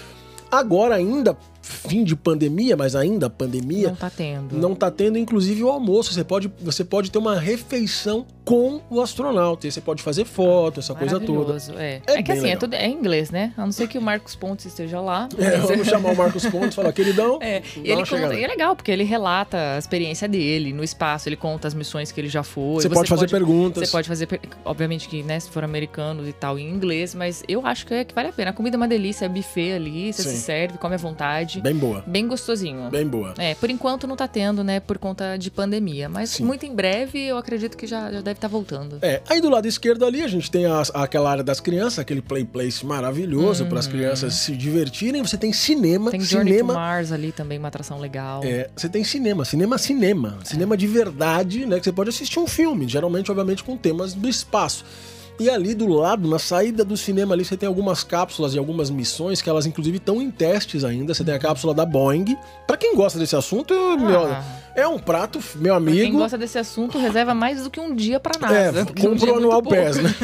Agora 0.51 0.95
ainda, 0.95 1.37
fim 1.62 2.03
de 2.03 2.16
pandemia, 2.16 2.77
mas 2.77 2.96
ainda 2.96 3.31
pandemia, 3.31 3.88
Não 3.88 3.96
tá 3.96 4.11
tendo. 4.11 4.57
não 4.57 4.75
tá 4.75 4.90
tendo, 4.90 5.16
inclusive, 5.16 5.62
o 5.62 5.68
almoço. 5.68 6.12
Você 6.12 6.25
pode, 6.25 6.53
você 6.61 6.85
pode 6.85 7.11
ter 7.11 7.18
uma 7.18 7.38
refeição 7.38 8.27
com 8.44 8.81
o 8.90 9.01
astronauta. 9.01 9.66
E 9.66 9.72
você 9.72 9.81
pode 9.81 10.03
fazer 10.03 10.25
foto, 10.25 10.81
essa 10.81 10.94
coisa 10.94 11.20
toda. 11.20 11.57
É, 11.79 12.03
É 12.07 12.18
é, 12.18 12.22
que 12.22 12.33
assim, 12.33 12.51
é, 12.51 12.57
tudo, 12.57 12.75
é 12.75 12.87
em 12.87 12.92
inglês, 12.92 13.31
né? 13.31 13.53
A 13.57 13.64
não 13.64 13.72
ser 13.72 13.87
que 13.87 13.96
o 13.96 14.03
Marcos 14.03 14.35
Pontes 14.35 14.66
esteja 14.66 15.01
lá. 15.01 15.29
É, 15.42 15.57
vamos 15.59 15.87
chamar 15.87 16.12
o 16.12 16.16
Marcos 16.16 16.46
Pontes 16.46 16.72
e 16.72 16.77
falar, 16.77 16.92
queridão. 16.92 17.38
É, 17.42 17.62
e 17.77 17.90
ele 17.90 18.07
conta, 18.07 18.35
e 18.35 18.44
é 18.44 18.46
legal, 18.46 18.77
porque 18.77 18.90
ele 18.90 19.03
relata 19.03 19.75
a 19.75 19.79
experiência 19.79 20.29
dele 20.29 20.72
no 20.72 20.85
espaço, 20.85 21.29
ele 21.29 21.37
conta 21.37 21.66
as 21.68 21.75
missões 21.75 22.12
que 22.12 22.20
ele 22.20 22.29
já 22.29 22.42
foi. 22.42 22.83
Você 22.83 22.88
pode 22.88 23.09
fazer 23.09 23.29
perguntas. 23.29 23.88
Você 23.88 23.92
pode 23.92 24.09
fazer, 24.09 24.29
obviamente 24.64 25.09
que, 25.09 25.22
né, 25.22 25.40
se 25.40 25.51
for 25.51 25.64
americano 25.64 26.27
e 26.27 26.33
tal, 26.33 26.59
em 26.59 26.70
inglês, 26.70 27.14
mas 27.14 27.42
eu 27.48 27.66
acho 27.66 27.87
que, 27.87 27.92
é, 27.94 28.05
que 28.05 28.14
vale 28.14 28.29
a 28.29 28.33
pena. 28.33 28.51
A 28.51 28.53
comida 28.53 28.77
é 28.77 28.79
uma 28.79 28.88
delícia, 28.88 29.27
é 29.27 29.29
buffet 29.29 29.72
ali, 29.72 30.12
você 30.12 30.22
Sim. 30.22 30.31
se 30.31 30.37
serve, 30.38 30.79
come 30.79 30.94
à 30.94 30.98
vontade. 30.98 31.52
Bem 31.61 31.75
boa. 31.75 32.03
Bem 32.07 32.27
gostosinho. 32.27 32.88
Bem 32.91 33.07
boa. 33.07 33.35
É, 33.38 33.55
por 33.55 33.69
enquanto 33.71 34.07
não 34.07 34.17
tá 34.17 34.27
tendo, 34.29 34.62
né, 34.65 34.81
por 34.81 34.99
conta 34.99 35.37
de 35.37 35.51
pandemia. 35.51 36.09
Mas 36.09 36.31
Sim. 36.31 36.45
muito 36.45 36.65
em 36.67 36.75
breve 36.75 37.19
eu 37.21 37.37
acredito 37.37 37.77
que 37.77 37.87
já, 37.87 38.11
já 38.12 38.21
deve 38.21 38.33
estar 38.38 38.49
voltando. 38.49 38.99
É, 39.03 39.21
aí 39.29 39.41
do 39.41 39.49
lado 39.49 39.67
esquerdo 39.67 40.05
ali 40.05 40.23
a 40.23 40.29
gente 40.29 40.51
tem 40.51 40.67
as- 40.67 40.91
aquela 40.95 41.31
área 41.31 41.45
das 41.45 41.61
crianças, 41.61 41.99
aquele 41.99 42.23
play 42.23 42.45
place 42.45 42.85
maravilhoso 42.85 43.67
para 43.67 43.79
as 43.79 43.87
crianças 43.87 44.35
se 44.35 44.57
divertirem. 44.57 45.23
Você 45.23 45.37
tem 45.37 45.53
cinema. 45.53 46.11
Tem 46.11 46.21
Journey 46.21 46.53
to 46.53 46.59
cinema. 46.59 46.75
Mars 46.75 47.12
ali 47.12 47.33
também, 47.33 47.59
uma 47.59 47.69
atração 47.69 47.99
legal. 47.99 48.43
É, 48.45 48.69
você 48.75 48.88
tem 48.88 49.05
cinema, 49.05 49.45
cinema, 49.45 49.79
cinema. 49.79 50.38
Cinema 50.45 50.77
de 50.77 50.87
verdade, 50.87 51.67
né? 51.67 51.79
Que 51.79 51.85
você 51.85 51.93
pode 51.93 52.11
assistir 52.11 52.38
um 52.38 52.47
filme, 52.47 52.87
geralmente, 52.88 53.31
obviamente, 53.31 53.62
com 53.65 53.77
temas 53.77 54.15
do 54.15 54.29
espaço. 54.29 54.85
E 55.40 55.51
ali 55.51 55.75
do 55.75 55.88
lado, 55.88 56.29
na 56.29 56.38
saída 56.38 56.85
do 56.85 56.97
cinema 56.97 57.35
ali, 57.35 57.45
você 57.45 57.57
tem 57.57 57.66
algumas 57.66 58.05
cápsulas 58.05 58.55
e 58.55 58.59
algumas 58.59 58.90
missões 58.90 59.42
que 59.42 59.49
elas, 59.49 59.66
inclusive, 59.66 59.97
estão 59.97 60.21
em 60.21 60.31
testes 60.31 60.85
ainda. 60.85 61.14
Você 61.14 61.25
tem 61.25 61.35
a 61.35 61.38
cápsula 61.38 61.75
da 61.75 61.85
Boeing. 61.85 62.37
Pra 62.66 62.77
quem 62.77 62.95
gosta 62.95 63.18
desse 63.18 63.35
assunto, 63.35 63.75
meu, 63.99 64.29
é 64.75 64.87
um 64.87 64.99
prato, 64.99 65.38
meu 65.57 65.75
Ah. 65.75 65.81
Pra 65.81 65.90
Quem 65.92 66.01
amigo. 66.03 66.18
gosta 66.18 66.38
desse 66.38 66.59
assunto, 66.59 66.99
reserva 66.99 67.35
mais 67.35 67.62
do 67.62 67.71
que 67.71 67.81
um 67.81 67.95
dia 67.95 68.21
pra 68.21 68.38
NASA. 68.38 68.81
É, 68.81 68.83
um 68.83 68.87
comprou 68.87 69.35
é 69.35 69.38
anual 69.38 69.62
pouco. 69.62 69.77
PES, 69.77 69.97
né? 69.97 70.14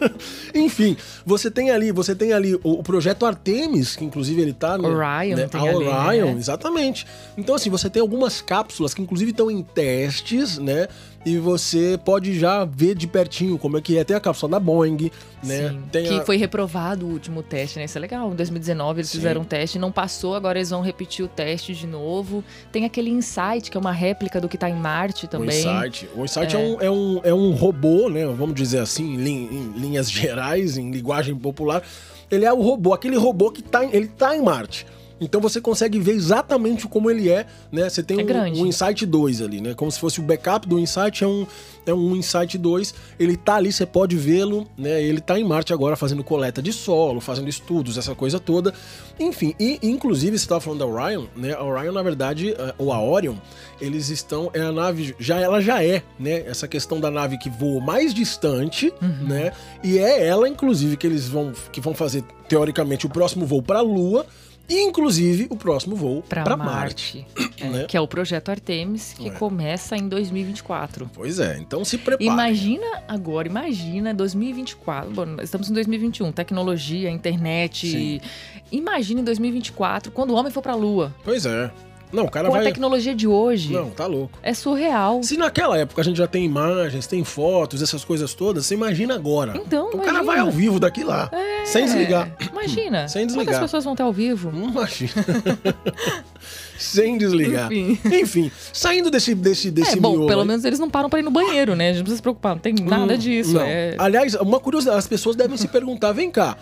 Enfim, 0.54 0.96
você 1.24 1.50
tem 1.50 1.70
ali, 1.70 1.92
você 1.92 2.14
tem 2.14 2.32
ali 2.32 2.58
o, 2.62 2.82
projeto 2.82 3.24
Artemis, 3.24 3.96
que 3.96 4.04
inclusive 4.04 4.40
ele 4.40 4.52
tá 4.52 4.76
no 4.76 4.88
Orion 4.88 5.36
né? 5.36 5.48
tem 5.48 5.60
a 5.60 5.64
ali, 5.70 5.86
Orion, 5.86 6.32
né? 6.32 6.38
exatamente. 6.38 7.06
Então 7.36 7.54
assim, 7.54 7.70
você 7.70 7.88
tem 7.88 8.00
algumas 8.00 8.40
cápsulas 8.40 8.92
que 8.92 9.00
inclusive 9.02 9.30
estão 9.30 9.50
em 9.50 9.62
testes, 9.62 10.58
né? 10.58 10.88
E 11.26 11.38
você 11.38 11.98
pode 12.04 12.38
já 12.38 12.66
ver 12.66 12.94
de 12.94 13.06
pertinho 13.06 13.56
como 13.56 13.78
é 13.78 13.80
que 13.80 13.96
é. 13.96 14.04
Tem 14.04 14.14
a 14.14 14.20
cápsula 14.20 14.50
da 14.52 14.60
Boeing, 14.60 15.10
né? 15.42 15.70
Sim, 15.70 15.82
que 15.90 16.14
a- 16.20 16.22
foi 16.24 16.36
reprovado 16.36 17.06
o 17.06 17.10
último 17.10 17.42
teste, 17.42 17.78
né? 17.78 17.86
Isso 17.86 17.96
é 17.96 18.00
legal. 18.00 18.30
Em 18.30 18.34
2019 18.36 19.00
eles 19.00 19.08
Sim. 19.10 19.18
fizeram 19.18 19.40
um 19.40 19.44
teste, 19.44 19.78
não 19.78 19.90
passou, 19.90 20.34
agora 20.34 20.58
eles 20.58 20.68
vão 20.68 20.82
repetir 20.82 21.24
o 21.24 21.28
teste 21.28 21.74
de 21.74 21.86
novo. 21.86 22.44
Tem 22.70 22.84
aquele 22.84 23.08
Insight, 23.10 23.70
que 23.70 23.76
é 23.76 23.80
uma 23.80 23.90
réplica 23.92 24.38
do 24.38 24.48
que 24.50 24.58
tá 24.58 24.68
em 24.68 24.74
Marte 24.76 25.24
O 25.24 25.28
também. 25.28 25.48
Insight. 25.58 26.08
O 26.14 26.24
Insight 26.24 26.54
é. 26.54 26.58
um, 26.58 26.80
é, 26.82 26.90
um, 26.90 27.20
é 27.24 27.32
um 27.34 27.52
robô, 27.52 28.10
né? 28.10 28.26
Vamos 28.26 28.54
dizer 28.54 28.80
assim, 28.80 29.14
em, 29.14 29.16
lin- 29.16 29.48
em 29.50 29.80
linhas 29.80 30.10
gerais, 30.12 30.76
em 30.76 30.90
linguagem 30.90 31.34
popular. 31.34 31.82
Ele 32.30 32.44
é 32.44 32.52
o 32.52 32.60
robô, 32.60 32.92
aquele 32.92 33.16
robô 33.16 33.50
que 33.50 33.62
tá, 33.62 33.84
ele 33.84 34.08
tá 34.08 34.36
em 34.36 34.42
Marte. 34.42 34.86
Então 35.20 35.40
você 35.40 35.60
consegue 35.60 35.98
ver 36.00 36.12
exatamente 36.12 36.86
como 36.88 37.10
ele 37.10 37.30
é, 37.30 37.46
né? 37.70 37.88
Você 37.88 38.02
tem 38.02 38.18
É 38.20 38.24
um, 38.24 38.62
um 38.62 38.66
Insight 38.66 39.06
2 39.06 39.40
ali, 39.42 39.60
né? 39.60 39.72
Como 39.74 39.90
se 39.90 39.98
fosse 39.98 40.20
o 40.20 40.22
backup 40.22 40.66
do 40.68 40.78
Insight, 40.78 41.22
é 41.22 41.26
um, 41.26 41.46
é 41.86 41.94
um 41.94 42.16
Insight 42.16 42.58
2. 42.58 42.94
Ele 43.18 43.36
tá 43.36 43.54
ali, 43.54 43.72
você 43.72 43.86
pode 43.86 44.16
vê-lo, 44.16 44.66
né? 44.76 45.02
Ele 45.02 45.20
tá 45.20 45.38
em 45.38 45.44
Marte 45.44 45.72
agora 45.72 45.94
fazendo 45.96 46.24
coleta 46.24 46.60
de 46.60 46.72
solo, 46.72 47.20
fazendo 47.20 47.48
estudos, 47.48 47.96
essa 47.96 48.14
coisa 48.14 48.40
toda. 48.40 48.74
Enfim, 49.18 49.54
e 49.58 49.78
inclusive 49.82 50.36
você 50.38 50.46
tava 50.48 50.60
falando 50.60 50.80
da 50.80 50.86
Orion, 50.86 51.26
né? 51.36 51.54
A 51.54 51.62
Orion, 51.62 51.92
na 51.92 52.02
verdade, 52.02 52.50
eh, 52.52 52.74
ou 52.76 52.92
a 52.92 53.00
Orion, 53.00 53.36
eles 53.80 54.08
estão. 54.08 54.50
É 54.52 54.60
a 54.60 54.72
nave. 54.72 55.14
Já, 55.18 55.38
ela 55.40 55.60
já 55.60 55.82
é, 55.82 56.02
né? 56.18 56.40
Essa 56.46 56.66
questão 56.66 56.98
da 56.98 57.10
nave 57.10 57.38
que 57.38 57.48
voa 57.48 57.80
mais 57.80 58.12
distante, 58.12 58.92
Uhum. 59.00 59.28
né? 59.28 59.52
E 59.82 59.98
é 59.98 60.26
ela, 60.26 60.48
inclusive, 60.48 60.96
que 60.96 61.06
eles 61.06 61.28
vão. 61.28 61.52
que 61.70 61.80
vão 61.80 61.94
fazer, 61.94 62.24
teoricamente, 62.48 63.06
o 63.06 63.08
próximo 63.08 63.46
voo 63.46 63.62
pra 63.62 63.80
Lua. 63.80 64.26
Inclusive, 64.68 65.46
o 65.50 65.56
próximo 65.56 65.94
voo 65.94 66.22
Pra, 66.22 66.42
pra 66.42 66.56
Marte. 66.56 67.26
É, 67.60 67.68
né? 67.68 67.84
Que 67.86 67.96
é 67.96 68.00
o 68.00 68.08
projeto 68.08 68.48
Artemis, 68.48 69.14
que 69.16 69.28
É. 69.28 69.30
começa 69.32 69.96
em 69.96 70.08
2024. 70.08 71.10
Pois 71.14 71.38
é, 71.38 71.58
então 71.58 71.84
se 71.84 71.98
prepare. 71.98 72.24
Imagina 72.26 73.02
agora, 73.06 73.46
imagina 73.46 74.14
2024. 74.14 75.10
Bom, 75.10 75.36
estamos 75.42 75.68
em 75.70 75.74
2021, 75.74 76.32
tecnologia, 76.32 77.10
internet. 77.10 77.90
Sim. 77.90 78.20
Imagina 78.72 79.20
em 79.20 79.24
2024, 79.24 80.10
quando 80.10 80.30
o 80.30 80.34
homem 80.34 80.50
for 80.50 80.62
pra 80.62 80.74
Lua. 80.74 81.14
Pois 81.24 81.44
é. 81.46 81.70
Não, 82.12 82.24
o 82.26 82.30
cara 82.30 82.48
Com 82.48 82.54
a 82.54 82.58
vai. 82.58 82.66
tecnologia 82.66 83.14
de 83.14 83.26
hoje. 83.26 83.72
Não, 83.72 83.90
tá 83.90 84.06
louco. 84.06 84.38
É 84.42 84.54
surreal. 84.54 85.22
Se 85.22 85.36
naquela 85.36 85.76
época 85.76 86.00
a 86.00 86.04
gente 86.04 86.16
já 86.16 86.26
tem 86.28 86.44
imagens, 86.44 87.06
tem 87.08 87.24
fotos, 87.24 87.82
essas 87.82 88.04
coisas 88.04 88.34
todas, 88.34 88.66
você 88.66 88.74
imagina 88.74 89.14
agora. 89.14 89.54
Então, 89.56 89.88
o 89.88 89.98
cara 89.98 90.02
imagina. 90.02 90.22
vai 90.24 90.38
ao 90.38 90.50
vivo 90.50 90.78
daqui 90.78 91.02
lá, 91.02 91.28
sem 91.64 91.84
desligar. 91.86 92.30
É, 92.38 92.44
imagina. 92.44 93.08
Sem 93.08 93.26
desligar. 93.26 93.46
Quantas 93.54 93.60
pessoas 93.62 93.82
vão 93.84 93.94
estar 93.94 94.04
ao 94.04 94.12
vivo? 94.12 94.52
Imagina. 94.54 95.12
sem 96.78 97.16
desligar. 97.18 97.72
Enfim. 97.72 97.98
Enfim, 98.12 98.50
saindo 98.72 99.10
desse, 99.10 99.34
desse, 99.34 99.70
desse 99.70 99.96
é, 99.98 100.00
bom, 100.00 100.12
miolo 100.12 100.26
pelo 100.26 100.42
aí- 100.42 100.46
menos 100.46 100.64
eles 100.64 100.78
não 100.78 100.90
param 100.90 101.08
pra 101.08 101.18
ir 101.18 101.22
no 101.22 101.30
banheiro, 101.30 101.74
né? 101.74 101.86
A 101.86 101.92
gente 101.92 101.98
não 101.98 102.04
precisa 102.04 102.16
se 102.18 102.22
preocupar, 102.22 102.52
não 102.54 102.60
tem 102.60 102.74
nada 102.74 103.14
Hum, 103.14 103.18
disso. 103.18 103.54
não. 103.54 103.62
É... 103.62 103.94
Aliás, 103.98 104.34
uma 104.34 104.60
curiosidade, 104.60 104.98
as 104.98 105.06
pessoas 105.06 105.36
devem 105.36 105.56
se 105.56 105.68
perguntar, 105.68 106.12
vem 106.12 106.30
cá, 106.30 106.56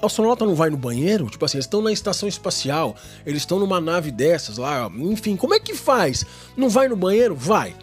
o 0.00 0.06
astronauta 0.06 0.44
não 0.44 0.54
vai 0.54 0.70
no 0.70 0.76
banheiro? 0.76 1.26
Tipo 1.26 1.44
assim, 1.44 1.56
eles 1.56 1.64
estão 1.64 1.82
na 1.82 1.92
estação 1.92 2.28
espacial, 2.28 2.96
eles 3.26 3.42
estão 3.42 3.58
numa 3.58 3.80
nave 3.80 4.10
dessas 4.10 4.58
lá, 4.58 4.90
enfim, 4.96 5.36
como 5.36 5.54
é 5.54 5.60
que 5.60 5.74
faz? 5.74 6.24
Não 6.56 6.68
vai 6.68 6.88
no 6.88 6.96
banheiro? 6.96 7.34
Vai. 7.34 7.74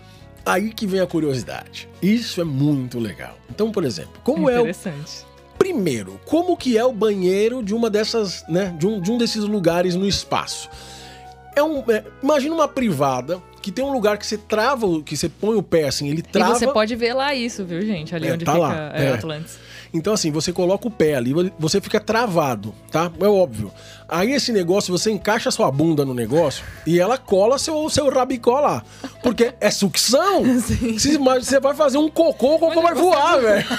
Aí 0.46 0.72
que 0.72 0.86
vem 0.86 1.00
a 1.00 1.08
curiosidade. 1.08 1.90
Isso 2.02 2.40
é 2.40 2.44
muito 2.44 3.00
legal. 3.00 3.36
Então, 3.50 3.72
por 3.72 3.84
exemplo, 3.84 4.14
como 4.24 4.50
é 4.50 4.58
o 4.58 4.62
Interessante. 4.62 5.26
Primeiro, 5.58 6.20
como 6.26 6.56
que 6.56 6.78
é 6.78 6.86
o 6.86 6.92
banheiro 6.92 7.64
de 7.64 7.74
uma 7.74 7.90
dessas, 7.90 8.44
né, 8.48 8.76
de 8.78 8.86
um, 8.86 9.02
de 9.02 9.12
um 9.12 9.18
desses 9.18 9.44
lugares 9.44 9.96
no 9.96 10.06
espaço? 10.06 10.70
É 11.56 11.64
um, 11.64 11.80
é, 11.90 12.04
imagina 12.22 12.54
uma 12.54 12.68
privada 12.68 13.42
que 13.62 13.72
tem 13.72 13.84
um 13.84 13.92
lugar 13.92 14.18
que 14.18 14.28
você 14.28 14.38
trava, 14.38 15.02
que 15.02 15.18
você 15.18 15.28
põe 15.28 15.56
o 15.56 15.64
pé 15.64 15.88
assim, 15.88 16.10
ele 16.10 16.22
trava. 16.22 16.56
E 16.56 16.60
você 16.60 16.68
pode 16.68 16.96
ver 16.96 17.14
lá 17.14 17.34
isso, 17.34 17.66
viu, 17.66 17.82
gente? 17.82 18.14
Ali 18.14 18.28
É, 18.28 18.34
onde 18.34 18.46
tá 18.46 18.54
fica 18.54 18.64
lá, 18.64 18.92
é. 18.94 19.14
Atlantis. 19.14 19.58
Então 19.94 20.14
assim, 20.14 20.32
você 20.32 20.52
coloca 20.52 20.88
o 20.88 20.92
pé 20.92 21.16
ali, 21.16 21.34
você 21.58 21.80
fica 21.82 22.00
travado, 22.00 22.74
tá? 22.92 23.12
É 23.20 23.28
óbvio. 23.28 23.72
Aí 24.08 24.32
esse 24.34 24.52
negócio, 24.52 24.96
você 24.96 25.10
encaixa 25.12 25.50
sua 25.52 25.72
bunda 25.72 26.06
no 26.06 26.14
negócio 26.14 26.64
e 26.86 27.00
ela 27.00 27.18
cola 27.18 27.58
seu, 27.58 27.90
seu 27.90 28.10
rabicó 28.10 28.60
lá. 28.60 28.84
Porque 29.24 29.54
é 29.60 29.72
sucção. 29.72 30.44
Imagina- 30.46 31.42
você 31.42 31.60
vai 31.60 31.74
fazer 31.74 31.98
um 31.98 32.10
cocô, 32.10 32.56
o 32.56 32.60
cocô 32.60 32.82
vai 32.82 32.94
voar, 32.94 33.42
velho. 33.42 33.66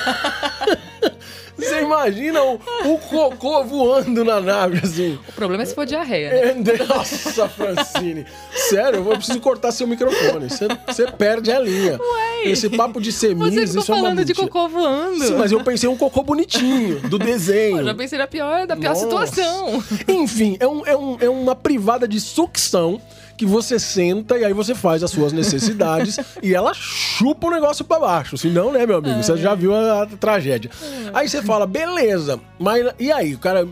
Você 1.59 1.81
imagina 1.81 2.43
o, 2.43 2.55
o 2.85 2.99
cocô 2.99 3.65
voando 3.65 4.25
na 4.25 4.41
nave, 4.41 4.81
assim. 4.85 5.19
O 5.29 5.33
problema 5.33 5.63
é 5.63 5.67
se 5.67 5.75
for 5.75 5.87
diarreia, 5.87 6.31
né? 6.31 6.39
É, 6.75 6.85
Nossa, 6.85 7.49
Francine. 7.49 8.27
Sério, 8.53 8.97
eu 8.99 9.03
vou- 9.05 9.17
preciso 9.17 9.41
cortar 9.41 9.73
seu 9.73 9.87
microfone. 9.87 10.49
Você, 10.51 10.69
você 10.87 11.11
perde 11.11 11.51
a 11.51 11.59
linha. 11.59 11.99
Esse 12.45 12.69
papo 12.69 13.01
de 13.01 13.11
semis, 13.11 13.55
isso 13.55 13.79
é 13.79 13.81
uma 13.81 13.85
falando 14.03 14.25
de 14.25 14.35
cocô 14.35 14.69
voando. 14.69 15.25
Sim, 15.25 15.35
mas 15.37 15.51
eu 15.51 15.63
pensei 15.65 15.89
um 15.89 15.97
cocô 15.97 16.23
bonitinho, 16.23 17.01
do 17.09 17.19
desenho. 17.19 17.79
Eu 17.79 17.85
já 17.85 17.95
pensei 17.95 18.19
na 18.19 18.27
pior, 18.27 18.67
da 18.67 18.77
pior 18.77 18.91
Nossa. 18.91 19.01
situação. 19.03 19.83
Enfim, 20.09 20.57
é, 20.61 20.67
um- 20.67 20.87
é 20.87 20.97
um- 20.97 21.17
é 21.21 21.29
uma 21.29 21.55
privada 21.57 22.07
de 22.07 22.21
sucção 22.21 23.01
que 23.37 23.47
você 23.47 23.79
senta 23.79 24.39
e 24.39 24.45
aí 24.45 24.53
você 24.53 24.75
faz 24.75 25.03
as 25.03 25.11
suas 25.11 25.33
necessidades 25.33 26.19
e 26.43 26.55
ela 26.55 26.73
chupa 26.75 27.47
o 27.47 27.51
negócio 27.51 27.85
pra 27.85 27.99
baixo. 27.99 28.37
Senão, 28.37 28.73
né, 28.73 28.87
meu 28.87 28.99
amigo? 28.99 29.23
Você 29.23 29.37
já 29.37 29.55
viu 29.55 29.75
a, 29.75 30.03
a 30.03 30.07
tragédia. 30.07 30.71
Aí 31.13 31.29
você 31.29 31.43
fala, 31.43 31.67
beleza, 31.67 32.41
mas 32.59 32.87
e 32.99 33.13
aí, 33.13 33.37
cara? 33.37 33.67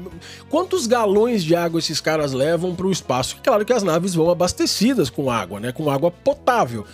Quantos 0.49 0.87
galões 0.87 1.43
de 1.43 1.57
água 1.57 1.79
esses 1.79 2.01
caras 2.01 2.33
levam 2.33 2.75
pro 2.75 2.91
espaço? 2.91 3.37
Claro 3.43 3.65
que 3.65 3.73
as 3.73 3.83
naves 3.83 4.15
vão 4.15 4.31
abastecidas 4.31 5.09
com 5.11 5.31
água, 5.31 5.59
né? 5.59 5.73
Com 5.73 5.91
água 5.91 6.11
potável. 6.11 6.85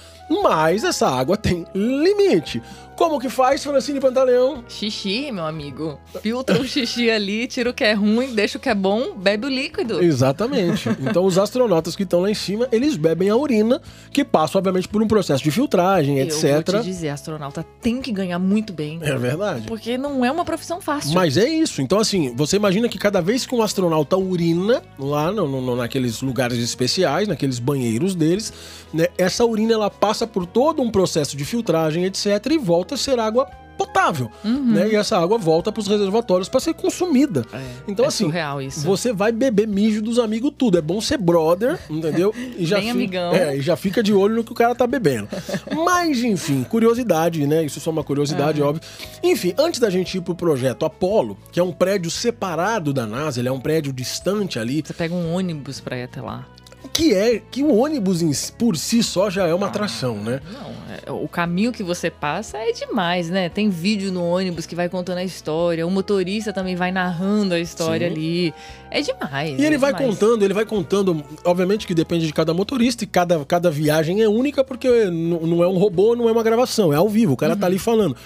Mas 0.42 0.84
essa 0.84 1.08
água 1.08 1.36
tem 1.36 1.66
limite. 1.74 2.62
Como 3.00 3.18
que 3.18 3.30
faz, 3.30 3.64
Francine 3.64 3.98
Pantaleão? 3.98 4.62
Xixi, 4.68 5.32
meu 5.32 5.46
amigo. 5.46 5.98
Filtra 6.20 6.60
o 6.60 6.64
xixi 6.68 7.10
ali, 7.10 7.46
tira 7.46 7.70
o 7.70 7.72
que 7.72 7.82
é 7.82 7.94
ruim, 7.94 8.34
deixa 8.34 8.58
o 8.58 8.60
que 8.60 8.68
é 8.68 8.74
bom, 8.74 9.14
bebe 9.16 9.46
o 9.46 9.48
líquido. 9.48 10.02
Exatamente. 10.02 10.86
Então 11.00 11.24
os 11.24 11.38
astronautas 11.38 11.96
que 11.96 12.02
estão 12.02 12.20
lá 12.20 12.30
em 12.30 12.34
cima, 12.34 12.68
eles 12.70 12.96
bebem 12.96 13.30
a 13.30 13.36
urina, 13.36 13.80
que 14.12 14.22
passa, 14.22 14.58
obviamente, 14.58 14.86
por 14.86 15.02
um 15.02 15.08
processo 15.08 15.42
de 15.42 15.50
filtragem, 15.50 16.18
Eu 16.18 16.26
etc. 16.26 16.42
vou 16.72 16.80
te 16.82 16.84
dizer, 16.84 17.08
astronauta 17.08 17.64
tem 17.80 18.02
que 18.02 18.12
ganhar 18.12 18.38
muito 18.38 18.70
bem. 18.70 18.98
É 19.00 19.16
verdade. 19.16 19.66
Porque 19.66 19.96
não 19.96 20.22
é 20.22 20.30
uma 20.30 20.44
profissão 20.44 20.78
fácil. 20.82 21.14
Mas 21.14 21.38
é 21.38 21.48
isso. 21.48 21.80
Então, 21.80 21.98
assim, 21.98 22.34
você 22.36 22.56
imagina 22.56 22.86
que 22.86 22.98
cada 22.98 23.22
vez 23.22 23.46
que 23.46 23.54
um 23.54 23.62
astronauta 23.62 24.18
urina 24.18 24.82
lá 24.98 25.32
no, 25.32 25.48
no- 25.48 25.74
naqueles 25.74 26.20
lugares 26.20 26.58
especiais, 26.58 27.26
naqueles 27.26 27.58
banheiros 27.58 28.14
deles, 28.14 28.52
né, 28.92 29.06
essa 29.16 29.42
urina 29.42 29.72
ela 29.72 29.88
passa 29.88 30.26
por 30.26 30.44
todo 30.44 30.82
um 30.82 30.90
processo 30.90 31.34
de 31.34 31.46
filtragem, 31.46 32.04
etc., 32.04 32.26
e 32.50 32.58
volta 32.58 32.89
a 32.94 32.98
ser 32.98 33.18
água 33.18 33.46
potável. 33.78 34.30
Né? 34.44 34.90
E 34.92 34.94
essa 34.94 35.16
água 35.18 35.38
volta 35.38 35.72
para 35.72 35.80
os 35.80 35.86
reservatórios 35.88 36.50
para 36.50 36.60
ser 36.60 36.74
consumida. 36.74 37.46
É, 37.50 37.62
Então, 37.88 38.04
é 38.04 38.08
assim, 38.08 38.24
surreal 38.24 38.60
isso. 38.60 38.80
Você 38.82 39.10
vai 39.10 39.32
beber 39.32 39.66
mijo 39.66 40.02
dos 40.02 40.18
amigos 40.18 40.52
tudo. 40.58 40.76
É 40.76 40.82
bom 40.82 41.00
ser 41.00 41.16
brother, 41.16 41.78
entendeu? 41.88 42.34
E 42.58 42.66
Bem 42.66 42.82
fi- 42.82 42.88
amigão. 42.90 43.32
É, 43.32 43.56
e 43.56 43.62
já 43.62 43.76
fica 43.76 44.02
de 44.02 44.12
olho 44.12 44.34
no 44.34 44.44
que 44.44 44.52
o 44.52 44.54
cara 44.54 44.74
tá 44.74 44.86
bebendo. 44.86 45.28
Mas, 45.82 46.22
enfim, 46.22 46.62
curiosidade, 46.62 47.46
né? 47.46 47.64
Isso 47.64 47.78
é 47.78 47.82
só 47.82 47.88
uma 47.90 48.04
curiosidade, 48.04 48.60
óbvio. 48.60 48.82
Enfim, 49.22 49.54
antes 49.56 49.80
da 49.80 49.88
gente 49.88 50.18
ir 50.18 50.20
pro 50.20 50.34
projeto 50.34 50.84
Apollo, 50.84 51.38
que 51.50 51.58
é 51.58 51.62
um 51.62 51.72
prédio 51.72 52.10
separado 52.10 52.92
da 52.92 53.06
NASA, 53.06 53.40
ele 53.40 53.48
é 53.48 53.52
um 53.52 53.60
prédio 53.60 53.94
distante 53.94 54.58
ali, 54.58 54.82
Você 54.84 54.92
pega 54.92 55.14
um 55.14 55.32
ônibus 55.34 55.80
pra 55.80 55.96
ir 55.96 56.02
até 56.02 56.20
lá. 56.20 56.46
Que 56.92 57.14
é 57.14 57.40
que 57.50 57.62
o 57.62 57.74
ônibus 57.76 58.22
em 58.22 58.30
por 58.58 58.76
si 58.76 59.02
só 59.02 59.30
já 59.30 59.46
é 59.46 59.54
uma 59.54 59.66
atração, 59.68 60.16
né? 60.16 60.40
Não, 60.52 60.70
é- 61.06 61.10
o 61.12 61.28
caminho 61.28 61.72
que 61.72 61.82
você 61.82 62.10
passa 62.10 62.58
é 62.58 62.72
demais, 62.72 63.28
né? 63.30 63.48
Tem 63.48 63.68
vídeo 63.68 64.12
no 64.12 64.24
ônibus 64.24 64.66
que 64.66 64.74
vai 64.74 64.88
contando 64.88 65.18
a 65.18 65.24
história, 65.24 65.86
o 65.86 65.90
motorista 65.90 66.52
também 66.52 66.76
vai 66.76 66.90
narrando 66.92 67.54
a 67.54 67.60
história 67.60 68.08
Sim. 68.08 68.14
ali. 68.14 68.54
É 68.90 69.00
demais. 69.00 69.58
E 69.58 69.64
ele 69.64 69.76
é 69.76 69.78
vai 69.78 69.92
demais. 69.92 70.10
contando, 70.18 70.44
ele 70.44 70.54
vai 70.54 70.64
contando, 70.64 71.24
obviamente 71.44 71.86
que 71.86 71.94
depende 71.94 72.26
de 72.26 72.32
cada 72.32 72.52
motorista 72.52 73.04
e 73.04 73.06
cada, 73.06 73.44
cada 73.44 73.70
viagem 73.70 74.20
é 74.22 74.28
única 74.28 74.62
porque 74.64 74.88
não 75.10 75.62
é 75.62 75.68
um 75.68 75.78
robô, 75.78 76.14
não 76.16 76.28
é 76.28 76.32
uma 76.32 76.42
gravação, 76.42 76.92
é 76.92 76.96
ao 76.96 77.08
vivo, 77.08 77.32
o 77.34 77.36
cara 77.36 77.56
tá 77.56 77.66
ali 77.66 77.78
falando. 77.78 78.16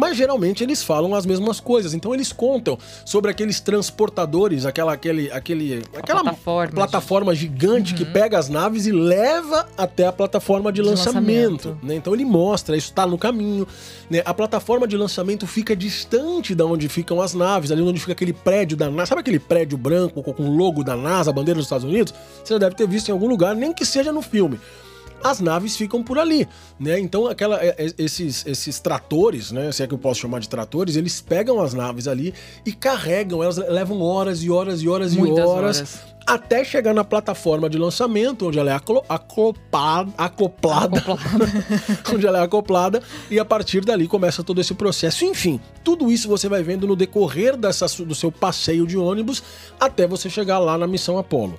Mas 0.00 0.16
geralmente 0.16 0.64
eles 0.64 0.82
falam 0.82 1.14
as 1.14 1.26
mesmas 1.26 1.60
coisas, 1.60 1.92
então 1.92 2.14
eles 2.14 2.32
contam 2.32 2.78
sobre 3.04 3.30
aqueles 3.30 3.60
transportadores, 3.60 4.64
aquela 4.64 4.94
aquele 4.94 5.30
aquele 5.30 5.82
aquela 5.94 6.22
plataforma 6.22 6.72
plataforma 6.74 7.34
gigante 7.34 7.92
que 7.92 8.06
pega 8.06 8.38
as 8.38 8.48
naves 8.48 8.86
e 8.86 8.92
leva 8.92 9.68
até 9.76 10.06
a 10.06 10.12
plataforma 10.12 10.72
de, 10.72 10.80
De 10.80 10.88
lançamento, 10.88 11.68
lançamento. 11.68 11.86
né? 11.86 11.96
Então 11.96 12.14
ele 12.14 12.24
mostra, 12.24 12.78
isso 12.78 12.88
está 12.88 13.06
no 13.06 13.18
caminho, 13.18 13.68
né? 14.08 14.22
A 14.24 14.32
plataforma 14.32 14.88
de 14.88 14.96
lançamento 14.96 15.46
fica 15.46 15.76
distante 15.76 16.54
da 16.54 16.64
onde 16.64 16.88
ficam 16.88 17.20
as 17.20 17.34
naves, 17.34 17.70
ali 17.70 17.82
onde 17.82 18.00
fica 18.00 18.12
aquele 18.12 18.32
prédio 18.32 18.78
da 18.78 18.88
NASA. 18.88 19.10
Sabe 19.10 19.20
aquele 19.20 19.38
prédio 19.38 19.76
branco 19.76 20.22
com 20.22 20.42
o 20.42 20.56
logo 20.56 20.82
da 20.82 20.96
NASA, 20.96 21.28
a 21.28 21.32
bandeira 21.34 21.58
dos 21.58 21.66
Estados 21.66 21.84
Unidos? 21.84 22.14
Você 22.42 22.54
já 22.54 22.58
deve 22.58 22.74
ter 22.74 22.88
visto 22.88 23.10
em 23.10 23.12
algum 23.12 23.28
lugar, 23.28 23.54
nem 23.54 23.70
que 23.70 23.84
seja 23.84 24.10
no 24.10 24.22
filme. 24.22 24.58
As 25.22 25.40
naves 25.40 25.76
ficam 25.76 26.02
por 26.02 26.18
ali, 26.18 26.48
né? 26.78 26.98
Então 26.98 27.26
aquela, 27.26 27.62
é- 27.62 27.74
é- 27.78 27.92
esses, 27.98 28.46
esses 28.46 28.80
tratores, 28.80 29.52
né? 29.52 29.70
Se 29.72 29.82
é 29.82 29.86
que 29.86 29.94
eu 29.94 29.98
posso 29.98 30.20
chamar 30.20 30.40
de 30.40 30.48
tratores, 30.48 30.96
eles 30.96 31.20
pegam 31.20 31.60
as 31.60 31.74
naves 31.74 32.08
ali 32.08 32.32
e 32.64 32.72
carregam, 32.72 33.42
elas 33.42 33.56
levam 33.56 34.00
horas 34.02 34.42
e 34.42 34.50
horas 34.50 34.80
e 34.82 34.88
horas 34.88 35.14
Muitas 35.14 35.38
e 35.38 35.42
horas, 35.46 35.76
horas. 35.78 35.98
até 36.26 36.64
chegar 36.64 36.94
na 36.94 37.04
plataforma 37.04 37.68
de 37.68 37.76
lançamento, 37.78 38.46
onde 38.48 38.58
ela 38.58 38.70
é 38.70 38.74
aclo- 38.74 39.04
aclopada, 39.08 40.12
acoplada, 40.16 41.02
onde 42.14 42.26
ela 42.26 42.38
é 42.38 42.42
acoplada, 42.42 43.02
e 43.30 43.38
a 43.38 43.44
partir 43.44 43.84
dali 43.84 44.06
começa 44.08 44.42
todo 44.42 44.60
esse 44.60 44.74
processo. 44.74 45.24
Enfim, 45.24 45.60
tudo 45.84 46.10
isso 46.10 46.28
você 46.28 46.48
vai 46.48 46.62
vendo 46.62 46.86
no 46.86 46.96
decorrer 46.96 47.56
dessa, 47.56 47.86
do 48.04 48.14
seu 48.14 48.30
passeio 48.32 48.86
de 48.86 48.96
ônibus 48.96 49.42
até 49.78 50.06
você 50.06 50.30
chegar 50.30 50.58
lá 50.58 50.78
na 50.78 50.86
missão 50.86 51.18
Apollo. 51.18 51.58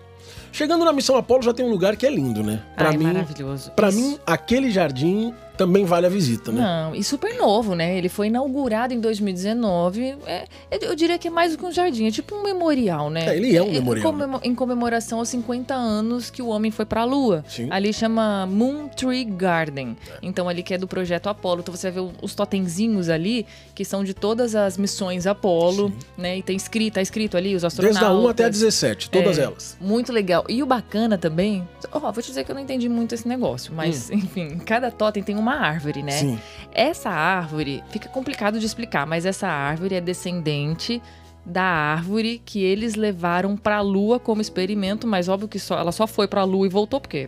Chegando 0.52 0.84
na 0.84 0.92
missão 0.94 1.16
Apolo 1.16 1.42
já 1.42 1.54
tem 1.54 1.66
um 1.66 1.70
lugar 1.70 1.96
que 1.96 2.06
é 2.06 2.10
lindo, 2.12 2.44
né? 2.44 2.62
Ai, 2.76 2.98
mim, 2.98 3.06
maravilhoso. 3.06 3.72
Isso- 3.90 3.98
mim, 4.02 4.20
aquele 4.26 4.70
jardim 4.70 5.34
também 5.58 5.86
vale 5.86 6.06
a 6.08 6.10
visita, 6.10 6.52
né? 6.52 6.62
Não, 6.62 6.96
e 6.96 7.04
super 7.04 7.38
novo, 7.38 7.76
né? 7.76 7.98
Ele 7.98 8.10
foi 8.10 8.28
inaugurado 8.28 8.94
em 8.94 9.00
2019. 9.00 10.16
É, 10.26 10.46
eu, 10.82 10.96
diria 10.96 11.18
que 11.18 11.28
é 11.28 11.32
mais 11.32 11.52
do 11.52 11.58
que 11.58 11.66
um 11.66 11.72
jardim, 11.72 12.08
é 12.08 12.12
tipo 12.12 12.36
um 12.36 12.44
memorial, 12.44 13.10
né? 13.10 13.28
É, 13.30 13.36
ele 13.38 13.56
é 13.56 13.62
um 13.62 13.68
Em 13.68 13.74
memorial, 13.74 14.12
comemo- 14.12 14.40
Em 14.44 14.56
comemoração 14.56 15.20
aos 15.20 15.30
50 15.30 15.74
anos 15.74 16.30
que 16.30 16.42
o 16.42 16.48
homem 16.48 16.72
foi 16.72 16.86
pra 16.86 17.04
Lua. 17.04 17.44
Sim. 17.48 17.68
Ali 17.70 17.94
chama 17.94 18.46
Moon 18.48 18.88
Tree 18.88 19.24
Garden. 19.26 19.96
Então, 20.22 20.48
ali 20.50 20.64
que 20.64 20.74
é 20.74 20.78
do 20.78 20.88
projeto 20.88 21.28
Apollo. 21.28 21.62
Então, 21.62 21.76
você 21.76 21.92
vai 21.92 22.04
ver 22.04 22.12
os 22.22 22.34
totemzinhos 22.36 23.10
ali, 23.10 23.46
que 23.76 23.84
são 23.86 24.04
de 24.04 24.14
todas 24.14 24.56
as 24.56 24.78
missões 24.78 25.28
Apollo, 25.28 25.94
né? 26.18 26.38
E 26.38 26.42
tem 26.44 26.56
escrito, 26.56 26.96
tá 26.96 27.02
escrito 27.02 27.38
ali 27.38 27.56
os 27.56 27.64
astronautas. 27.64 28.00
Desde 28.02 28.18
a 28.18 28.18
1 28.18 28.28
até 28.30 28.46
a 28.46 28.50
17, 28.50 29.10
todas 29.10 29.38
É, 29.38 29.44
elas. 29.44 29.78
Muito 29.80 30.12
legal. 30.12 30.46
E 30.50 30.62
o 30.64 30.66
bacana 30.66 31.18
também, 31.18 31.68
ó, 31.92 32.00
vou 32.00 32.22
te 32.24 32.28
dizer 32.28 32.44
que 32.44 32.52
eu 32.52 32.56
não 32.56 32.62
entendi 32.62 32.88
muito 32.90 33.14
esse 33.14 33.28
negócio, 33.28 33.74
mas 33.76 34.10
enfim, 34.10 34.58
cada 34.66 34.90
totem 34.92 35.22
tem 35.24 35.36
uma 35.42 35.56
árvore, 35.56 36.02
né? 36.04 36.12
Sim. 36.12 36.40
Essa 36.74 37.10
árvore, 37.10 37.84
fica 37.90 38.08
complicado 38.08 38.60
de 38.60 38.66
explicar, 38.66 39.06
mas 39.06 39.26
essa 39.26 39.48
árvore 39.48 39.96
é 39.96 40.02
descendente 40.02 41.02
da 41.46 41.64
árvore 41.64 42.42
que 42.46 42.64
eles 42.64 42.96
levaram 42.96 43.58
pra 43.58 43.82
lua 43.82 44.20
como 44.20 44.42
experimento, 44.42 45.08
mas 45.08 45.28
óbvio 45.28 45.48
que 45.48 45.60
só, 45.60 45.78
ela 45.78 45.92
só 45.92 46.06
foi 46.06 46.28
pra 46.28 46.44
lua 46.44 46.66
e 46.66 46.70
voltou, 46.70 47.02
porque 47.02 47.28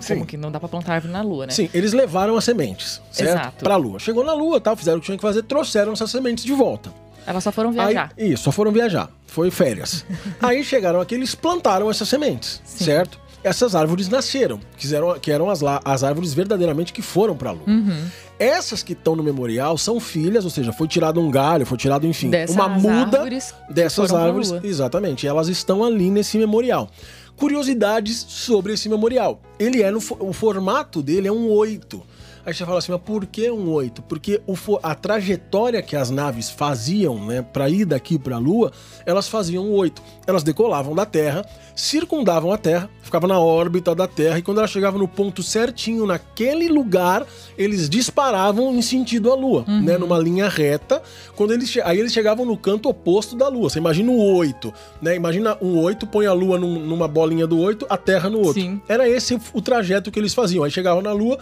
Sim. 0.00 0.14
como 0.14 0.26
que 0.26 0.36
não 0.36 0.50
dá 0.50 0.60
pra 0.60 0.68
plantar 0.68 0.94
árvore 0.94 1.12
na 1.12 1.22
lua, 1.22 1.46
né? 1.46 1.52
Sim, 1.52 1.68
eles 1.74 1.92
levaram 1.92 2.36
as 2.36 2.44
sementes, 2.44 3.02
certo? 3.10 3.30
Exato. 3.30 3.64
Pra 3.64 3.76
Lua. 3.76 3.98
Chegou 3.98 4.24
na 4.24 4.32
Lua, 4.32 4.60
tal, 4.60 4.76
fizeram 4.76 4.98
o 4.98 5.00
que 5.00 5.06
tinham 5.06 5.18
que 5.18 5.22
fazer, 5.22 5.42
trouxeram 5.42 5.92
essas 5.92 6.10
sementes 6.10 6.44
de 6.44 6.52
volta. 6.52 6.92
Elas 7.26 7.44
só 7.44 7.52
foram 7.52 7.72
viajar. 7.72 8.12
Aí, 8.16 8.32
isso, 8.32 8.44
só 8.44 8.52
foram 8.52 8.72
viajar. 8.72 9.10
Foi 9.26 9.50
férias. 9.50 10.04
Aí 10.40 10.64
chegaram 10.64 11.00
aqui, 11.00 11.14
eles 11.14 11.34
plantaram 11.34 11.90
essas 11.90 12.08
sementes, 12.08 12.62
Sim. 12.64 12.84
certo? 12.84 13.20
Essas 13.42 13.74
árvores 13.74 14.08
nasceram, 14.08 14.60
que 14.76 14.94
eram, 14.94 15.18
que 15.18 15.30
eram 15.30 15.48
as, 15.48 15.60
as 15.84 16.02
árvores 16.02 16.34
verdadeiramente 16.34 16.92
que 16.92 17.02
foram 17.02 17.36
pra 17.36 17.52
Lua. 17.52 17.62
Uhum. 17.66 18.04
Essas 18.38 18.82
que 18.82 18.92
estão 18.92 19.16
no 19.16 19.22
memorial 19.22 19.76
são 19.76 19.98
filhas, 19.98 20.44
ou 20.44 20.50
seja, 20.50 20.72
foi 20.72 20.86
tirado 20.86 21.20
um 21.20 21.30
galho, 21.30 21.66
foi 21.66 21.76
tirado, 21.76 22.06
enfim, 22.06 22.30
Dessas 22.30 22.54
uma 22.54 22.68
muda 22.68 23.28
dessas 23.68 24.12
árvores. 24.12 24.52
Exatamente, 24.62 25.26
elas 25.26 25.48
estão 25.48 25.82
ali 25.82 26.10
nesse 26.10 26.38
memorial. 26.38 26.88
Curiosidades 27.36 28.26
sobre 28.28 28.72
esse 28.72 28.88
memorial. 28.88 29.40
Ele 29.58 29.82
é 29.82 29.90
no 29.90 29.98
o 29.98 30.32
formato 30.32 31.02
dele 31.02 31.28
é 31.28 31.32
um 31.32 31.48
8. 31.50 32.02
Aí 32.48 32.54
você 32.54 32.64
fala 32.64 32.78
assim, 32.78 32.92
mas 32.92 33.02
por 33.02 33.26
que 33.26 33.50
um 33.50 33.70
8? 33.70 34.00
Porque 34.00 34.40
o 34.46 34.54
a 34.82 34.94
trajetória 34.94 35.82
que 35.82 35.94
as 35.94 36.08
naves 36.08 36.48
faziam, 36.48 37.22
né, 37.26 37.42
para 37.42 37.68
ir 37.68 37.84
daqui 37.84 38.18
para 38.18 38.36
a 38.36 38.38
Lua, 38.38 38.72
elas 39.04 39.28
faziam 39.28 39.66
um 39.66 39.72
8. 39.74 40.00
Elas 40.26 40.42
decolavam 40.42 40.94
da 40.94 41.04
Terra, 41.04 41.44
circundavam 41.76 42.50
a 42.50 42.56
Terra, 42.56 42.88
ficavam 43.02 43.28
na 43.28 43.38
órbita 43.38 43.94
da 43.94 44.06
Terra 44.06 44.38
e 44.38 44.42
quando 44.42 44.58
ela 44.58 44.66
chegava 44.66 44.96
no 44.96 45.06
ponto 45.06 45.42
certinho 45.42 46.06
naquele 46.06 46.68
lugar, 46.68 47.26
eles 47.56 47.86
disparavam 47.88 48.74
em 48.74 48.80
sentido 48.80 49.30
à 49.30 49.34
Lua, 49.34 49.64
né, 49.66 49.98
numa 49.98 50.18
linha 50.18 50.48
reta. 50.48 51.02
Quando 51.36 51.52
eles 51.52 51.76
aí 51.84 51.98
eles 52.00 52.12
chegavam 52.14 52.46
no 52.46 52.56
canto 52.56 52.88
oposto 52.88 53.36
da 53.36 53.46
Lua. 53.48 53.68
Você 53.68 53.78
imagina 53.78 54.10
o 54.10 54.34
8, 54.36 54.72
né? 55.02 55.14
Imagina 55.14 55.56
um 55.60 55.78
8, 55.80 56.06
põe 56.06 56.24
a 56.24 56.32
Lua 56.32 56.58
num- 56.58 56.80
numa 56.80 57.06
bolinha 57.06 57.46
do 57.46 57.58
8, 57.60 57.86
a 57.90 57.96
Terra 57.98 58.30
no 58.30 58.38
outro. 58.38 58.54
Sim. 58.54 58.80
Era 58.88 59.06
esse 59.06 59.38
o- 59.52 59.60
trajeto 59.60 60.10
que 60.10 60.18
eles 60.18 60.32
faziam. 60.32 60.64
Aí 60.64 60.70
chegavam 60.70 61.02
na 61.02 61.12
Lua, 61.12 61.38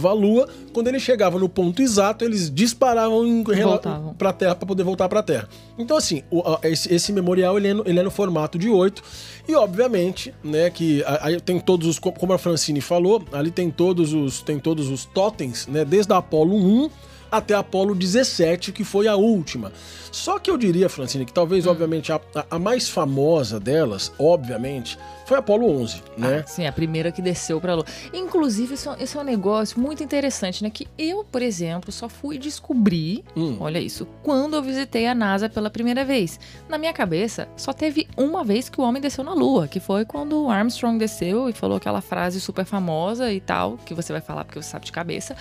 circundava 0.00 0.08
a 0.08 0.12
Lua. 0.12 0.48
Quando 0.72 0.88
ele 0.88 0.98
chegava 1.00 1.38
no 1.38 1.48
ponto 1.48 1.82
exato, 1.82 2.24
eles 2.24 2.50
disparavam 2.50 3.44
Voltavam. 3.44 4.14
pra 4.14 4.32
Terra 4.32 4.54
para 4.54 4.66
poder 4.66 4.82
voltar 4.84 5.08
pra 5.08 5.22
Terra. 5.22 5.48
Então, 5.78 5.96
assim, 5.96 6.22
o- 6.30 6.40
a- 6.40 6.60
esse, 6.64 6.92
esse 6.92 7.12
memorial 7.12 7.56
ele 7.58 7.68
é, 7.68 7.74
no, 7.74 7.82
ele 7.86 7.98
é 7.98 8.02
no 8.02 8.10
formato 8.10 8.58
de 8.58 8.68
8. 8.68 9.02
E, 9.48 9.54
obviamente, 9.54 10.32
né, 10.44 10.70
que 10.70 11.02
a- 11.04 11.26
aí 11.26 11.40
tem 11.40 11.58
todos 11.58 11.86
os. 11.88 11.98
co- 11.98 12.12
Como 12.12 12.32
a 12.32 12.38
Francine 12.38 12.80
falou, 12.80 13.22
ali 13.32 13.50
tem 13.50 13.70
todos 13.70 14.12
os, 14.12 14.40
tem 14.42 14.58
todos 14.58 14.88
os 14.88 15.04
totens, 15.04 15.66
né? 15.66 15.84
Desde 15.84 16.12
a 16.12 16.18
Apollo 16.18 16.54
1 16.56 16.90
até 17.30 17.54
a 17.54 17.60
Apollo 17.60 17.94
17, 17.94 18.72
que 18.72 18.84
foi 18.84 19.06
a 19.08 19.16
última. 19.16 19.72
Só 20.12 20.38
que 20.40 20.50
eu 20.50 20.56
diria, 20.58 20.88
Francine, 20.88 21.24
que 21.24 21.32
talvez, 21.32 21.66
Hum. 21.66 21.70
obviamente, 21.70 22.12
a, 22.12 22.20
a- 22.34 22.46
a 22.50 22.58
mais 22.58 22.88
famosa 22.88 23.60
delas, 23.60 24.12
obviamente, 24.18 24.98
foi 25.24 25.36
a 25.36 25.40
Apollo 25.40 25.70
11, 25.70 26.02
né? 26.18 26.42
Ah, 26.44 26.46
sim, 26.48 26.66
a 26.66 26.72
primeira 26.72 27.12
que 27.12 27.22
desceu 27.22 27.60
pra 27.60 27.76
Lua. 27.76 27.84
Inclusive, 28.12 28.74
isso, 28.74 28.90
isso 28.98 29.16
é 29.16 29.20
um 29.20 29.24
negócio 29.24 29.78
muito 29.78 30.02
interessante, 30.02 30.64
né? 30.64 30.70
Que 30.70 30.88
eu, 30.98 31.22
por 31.22 31.40
exemplo, 31.40 31.92
só 31.92 32.08
fui 32.08 32.36
descobrir, 32.38 33.22
Hum. 33.36 33.56
olha 33.60 33.78
isso, 33.78 34.04
quando 34.24 34.54
eu 34.56 34.62
visitei 34.62 35.06
a 35.06 35.14
NASA 35.14 35.48
pela 35.48 35.70
primeira 35.70 36.04
vez. 36.04 36.40
Na 36.68 36.76
minha 36.76 36.92
cabeça, 36.92 37.46
só 37.56 37.72
teve 37.72 38.08
uma 38.16 38.42
vez 38.42 38.68
que 38.68 38.80
o 38.80 38.84
homem 38.84 39.00
desceu 39.00 39.22
na 39.22 39.32
Lua, 39.32 39.68
que 39.68 39.78
foi 39.78 40.04
quando 40.04 40.42
o 40.46 40.50
Armstrong 40.50 40.98
desceu 40.98 41.48
e 41.48 41.52
falou 41.52 41.76
aquela 41.76 42.00
frase 42.00 42.40
super 42.40 42.64
famosa 42.64 43.32
e 43.32 43.40
tal, 43.40 43.76
que 43.86 43.94
você 43.94 44.12
vai 44.12 44.20
falar 44.20 44.44
porque 44.44 44.60
você 44.60 44.70
sabe 44.70 44.86
de 44.86 44.90
cabeça, 44.92 45.36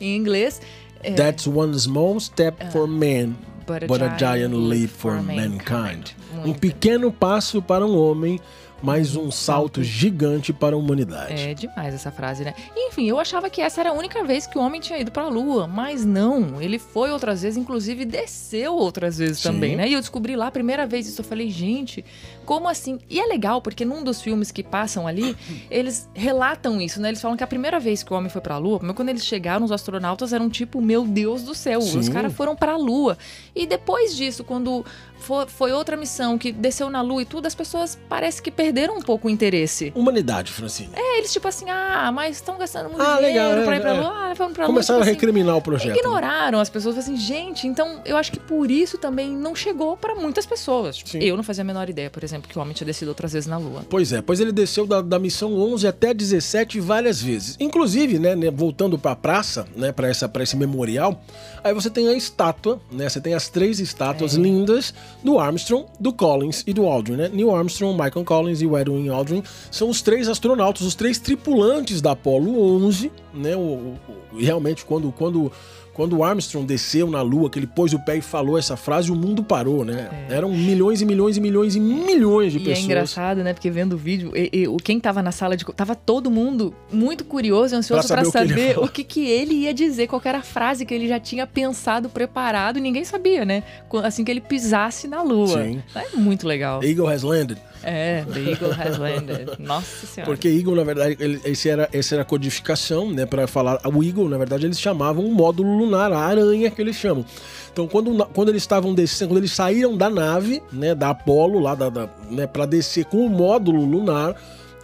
em 0.00 0.16
inglês. 0.16 0.62
É, 1.04 1.14
That's 1.14 1.46
one 1.46 1.78
small 1.78 2.18
step 2.20 2.54
for 2.72 2.86
man, 2.86 3.36
But 3.66 3.84
a 3.84 3.86
but 3.86 4.02
a 4.02 4.16
giant 4.18 4.54
leap 4.54 4.90
for 4.90 5.14
mankind. 5.22 5.34
mankind. 5.62 6.14
Um 6.44 6.52
pequeno 6.52 7.10
passo 7.10 7.62
para 7.62 7.84
um 7.86 7.96
homem, 7.96 8.38
mas 8.84 9.16
um 9.16 9.30
salto 9.30 9.82
gigante 9.82 10.52
para 10.52 10.76
a 10.76 10.78
humanidade. 10.78 11.40
É 11.40 11.54
demais 11.54 11.94
essa 11.94 12.10
frase, 12.10 12.44
né? 12.44 12.54
Enfim, 12.76 13.08
eu 13.08 13.18
achava 13.18 13.48
que 13.48 13.62
essa 13.62 13.80
era 13.80 13.90
a 13.90 13.92
única 13.94 14.22
vez 14.24 14.46
que 14.46 14.58
o 14.58 14.60
homem 14.60 14.78
tinha 14.78 14.98
ido 14.98 15.10
pra 15.10 15.26
Lua, 15.26 15.66
mas 15.66 16.04
não. 16.04 16.60
Ele 16.60 16.78
foi 16.78 17.10
outras 17.10 17.40
vezes, 17.40 17.56
inclusive 17.56 18.04
desceu 18.04 18.74
outras 18.74 19.16
vezes 19.16 19.38
Sim. 19.38 19.48
também, 19.52 19.74
né? 19.74 19.88
E 19.88 19.94
eu 19.94 20.00
descobri 20.00 20.36
lá 20.36 20.48
a 20.48 20.50
primeira 20.50 20.86
vez 20.86 21.08
isso. 21.08 21.22
Eu 21.22 21.24
falei, 21.24 21.48
gente, 21.48 22.04
como 22.44 22.68
assim? 22.68 22.98
E 23.08 23.18
é 23.18 23.24
legal, 23.24 23.62
porque 23.62 23.86
num 23.86 24.04
dos 24.04 24.20
filmes 24.20 24.50
que 24.50 24.62
passam 24.62 25.06
ali, 25.06 25.34
eles 25.70 26.06
relatam 26.12 26.78
isso, 26.78 27.00
né? 27.00 27.08
Eles 27.08 27.22
falam 27.22 27.38
que 27.38 27.44
a 27.44 27.46
primeira 27.46 27.80
vez 27.80 28.02
que 28.02 28.12
o 28.12 28.16
homem 28.16 28.28
foi 28.28 28.42
pra 28.42 28.58
Lua, 28.58 28.80
mas 28.82 28.94
quando 28.94 29.08
eles 29.08 29.24
chegaram, 29.24 29.64
os 29.64 29.72
astronautas 29.72 30.34
eram 30.34 30.50
tipo, 30.50 30.82
meu 30.82 31.06
Deus 31.06 31.42
do 31.42 31.54
céu, 31.54 31.78
os 31.78 31.86
Sim. 31.86 32.12
caras 32.12 32.34
foram 32.34 32.54
pra 32.54 32.76
Lua. 32.76 33.16
E 33.54 33.66
depois 33.66 34.14
disso, 34.14 34.44
quando 34.44 34.84
fo- 35.18 35.46
foi 35.46 35.72
outra 35.72 35.96
missão 35.96 36.36
que 36.38 36.52
desceu 36.52 36.90
na 36.90 37.00
Lua 37.02 37.22
e 37.22 37.24
tudo, 37.24 37.46
as 37.46 37.54
pessoas 37.54 37.98
parece 38.08 38.42
que 38.42 38.50
perderam 38.50 38.96
um 38.98 39.02
pouco 39.02 39.28
o 39.28 39.30
interesse. 39.30 39.92
Humanidade, 39.94 40.52
Francine. 40.52 40.90
É, 40.94 41.18
eles 41.18 41.32
tipo 41.32 41.46
assim, 41.48 41.66
ah, 41.70 42.10
mas 42.12 42.36
estão 42.36 42.58
gastando 42.58 42.88
muito 42.90 43.00
Ah, 43.02 43.16
dinheiro 43.16 43.26
legal, 43.26 43.52
é, 43.58 43.64
pra 43.64 43.76
ir 43.76 43.80
pra 43.80 43.90
é. 43.94 44.00
Lua, 44.00 44.10
ah, 44.30 44.34
vamos 44.34 44.54
pra 44.54 44.66
Começaram 44.66 45.00
Lua. 45.00 45.04
a 45.04 45.10
tipo 45.10 45.16
assim, 45.18 45.26
recriminar 45.26 45.56
o 45.56 45.62
projeto. 45.62 45.92
né? 45.94 45.98
Ignoraram 45.98 46.60
as 46.60 46.68
pessoas, 46.68 46.98
assim, 46.98 47.16
gente, 47.16 47.66
então 47.66 48.00
eu 48.04 48.16
acho 48.16 48.30
que 48.32 48.38
por 48.40 48.70
isso 48.70 48.98
também 48.98 49.30
não 49.30 49.54
chegou 49.54 49.96
pra 49.96 50.14
muitas 50.14 50.44
pessoas. 50.46 50.96
Tipo, 50.96 51.10
Sim. 51.10 51.18
Eu 51.20 51.36
não 51.36 51.42
fazia 51.44 51.62
a 51.62 51.64
menor 51.64 51.88
ideia, 51.88 52.10
por 52.10 52.22
exemplo, 52.24 52.48
que 52.48 52.58
o 52.58 52.62
homem 52.62 52.74
tinha 52.74 52.86
descido 52.86 53.10
outras 53.10 53.32
vezes 53.32 53.46
na 53.48 53.56
Lua. 53.58 53.84
Pois 53.88 54.12
é, 54.12 54.20
pois 54.22 54.40
ele 54.40 54.52
desceu 54.52 54.86
da, 54.86 55.00
da 55.00 55.18
missão 55.18 55.54
11 55.54 55.86
até 55.86 56.12
17 56.12 56.80
várias 56.80 57.20
vezes. 57.22 57.56
Inclusive, 57.60 58.18
né, 58.18 58.34
né, 58.36 58.50
voltando 58.50 58.98
pra 58.98 59.14
praça, 59.16 59.66
né, 59.76 59.92
para 59.92 60.08
essa 60.08 60.28
para 60.28 60.42
esse 60.42 60.56
memorial, 60.56 61.22
aí 61.62 61.72
você 61.72 61.88
tem 61.90 62.08
a 62.08 62.12
estátua, 62.14 62.80
né, 62.90 63.08
você 63.08 63.20
tem 63.20 63.34
as 63.34 63.48
três 63.48 63.78
estátuas 63.80 64.36
É. 64.36 64.40
lindas 64.40 64.92
do 65.22 65.38
Armstrong, 65.38 65.86
do 65.98 66.12
Collins 66.12 66.62
e 66.66 66.72
do 66.72 66.86
Aldrin, 66.86 67.16
né? 67.16 67.28
Neil 67.32 67.54
Armstrong, 67.54 67.92
Michael 67.94 68.24
Collins 68.24 68.60
e 68.60 68.66
o 68.66 68.76
Edwin 68.78 69.08
Aldrin 69.08 69.42
são 69.70 69.88
os 69.88 70.02
três 70.02 70.28
astronautas, 70.28 70.82
os 70.82 70.94
três 70.94 71.18
tripulantes 71.18 72.00
da 72.00 72.12
Apollo 72.12 72.60
11, 72.84 73.10
né? 73.32 73.56
O, 73.56 73.60
o- 73.60 73.96
realmente 74.38 74.84
quando 74.84 75.10
quando 75.12 75.50
quando 75.94 76.18
o 76.18 76.24
Armstrong 76.24 76.66
desceu 76.66 77.08
na 77.10 77.22
Lua, 77.22 77.48
que 77.48 77.58
ele 77.58 77.66
pôs 77.66 77.94
o 77.94 77.98
pé 77.98 78.16
e 78.18 78.20
falou 78.20 78.58
essa 78.58 78.76
frase, 78.76 79.10
o 79.10 79.14
mundo 79.16 79.42
parou, 79.42 79.84
né? 79.84 80.26
Eram 80.28 80.50
milhões 80.50 81.00
e 81.00 81.06
milhões 81.06 81.36
e 81.36 81.40
milhões 81.40 81.76
e 81.76 81.80
milhões 81.80 82.52
de 82.52 82.58
É. 82.58 82.60
E 82.60 82.64
pessoas. 82.64 82.78
é 82.78 82.82
engraçado, 82.84 83.42
né? 83.44 83.54
Porque 83.54 83.70
vendo 83.70 83.94
o 83.94 83.96
vídeo, 83.96 84.32
e- 84.36 84.50
e 84.52 84.76
quem 84.82 84.98
tava 85.00 85.22
na 85.22 85.30
sala 85.32 85.56
de. 85.56 85.64
Tava 85.64 85.94
todo 85.94 86.30
mundo 86.30 86.74
muito 86.92 87.24
curioso 87.24 87.74
e 87.74 87.78
ansioso 87.78 88.06
Pra 88.08 88.16
pra 88.22 88.24
saber 88.24 88.28
o 88.28 88.32
que 88.32 88.38
ele 88.38 88.48
ia 88.48 88.56
saber 88.66 88.74
falar. 88.74 88.86
o 88.86 88.90
que, 88.90 89.04
que 89.04 89.26
ele 89.26 89.54
ia 89.54 89.72
dizer, 89.72 90.06
qual 90.08 90.20
era 90.24 90.38
a 90.38 90.42
frase 90.42 90.84
que 90.84 90.92
ele 90.92 91.06
já 91.08 91.18
tinha 91.20 91.46
pensado, 91.46 92.08
preparado, 92.08 92.76
e 92.78 92.80
ninguém 92.80 93.04
sabia, 93.04 93.44
né? 93.44 93.62
Assim 94.02 94.24
que 94.24 94.30
ele 94.30 94.40
pisasse 94.40 95.06
na 95.06 95.22
Lua. 95.22 95.62
Sim. 95.62 95.82
É 95.94 96.16
muito 96.16 96.46
legal. 96.46 96.82
Eagle 96.82 97.08
has 97.08 97.22
landed. 97.22 97.60
É, 97.84 98.24
The 98.32 98.40
Eagle 98.50 98.72
has 98.72 98.98
landed. 98.98 99.50
Nossa 99.58 100.06
senhora. 100.06 100.30
Porque 100.32 100.48
Eagle, 100.48 100.74
na 100.76 100.84
verdade, 100.84 101.16
ele- 101.20 101.40
esse 101.44 101.68
era, 101.68 101.88
esse 101.92 102.14
era 102.14 102.22
a 102.22 102.24
codificação, 102.24 103.10
né? 103.10 103.26
Pra 103.26 103.46
falar. 103.46 103.80
O 103.84 104.02
Eagle, 104.02 104.28
na 104.28 104.38
verdade, 104.38 104.66
eles 104.66 104.80
chamavam 104.80 105.24
o 105.24 105.34
módulo 105.34 105.76
lunar, 105.76 106.12
a 106.12 106.18
aranha 106.18 106.70
que 106.70 106.80
eles 106.80 106.96
chamam. 106.96 107.24
Então, 107.72 107.86
quando, 107.88 108.24
quando 108.32 108.48
eles 108.50 108.62
estavam 108.62 108.94
descendo, 108.94 109.30
quando 109.30 109.38
eles 109.38 109.52
saíram 109.52 109.96
da 109.96 110.08
nave, 110.08 110.62
né? 110.72 110.94
Da 110.94 111.10
Apollo, 111.10 111.58
lá 111.58 111.74
da, 111.74 111.88
da, 111.88 112.08
né, 112.30 112.46
pra 112.46 112.66
descer 112.66 113.04
com 113.04 113.24
o 113.26 113.28
módulo 113.28 113.84
lunar. 113.84 114.34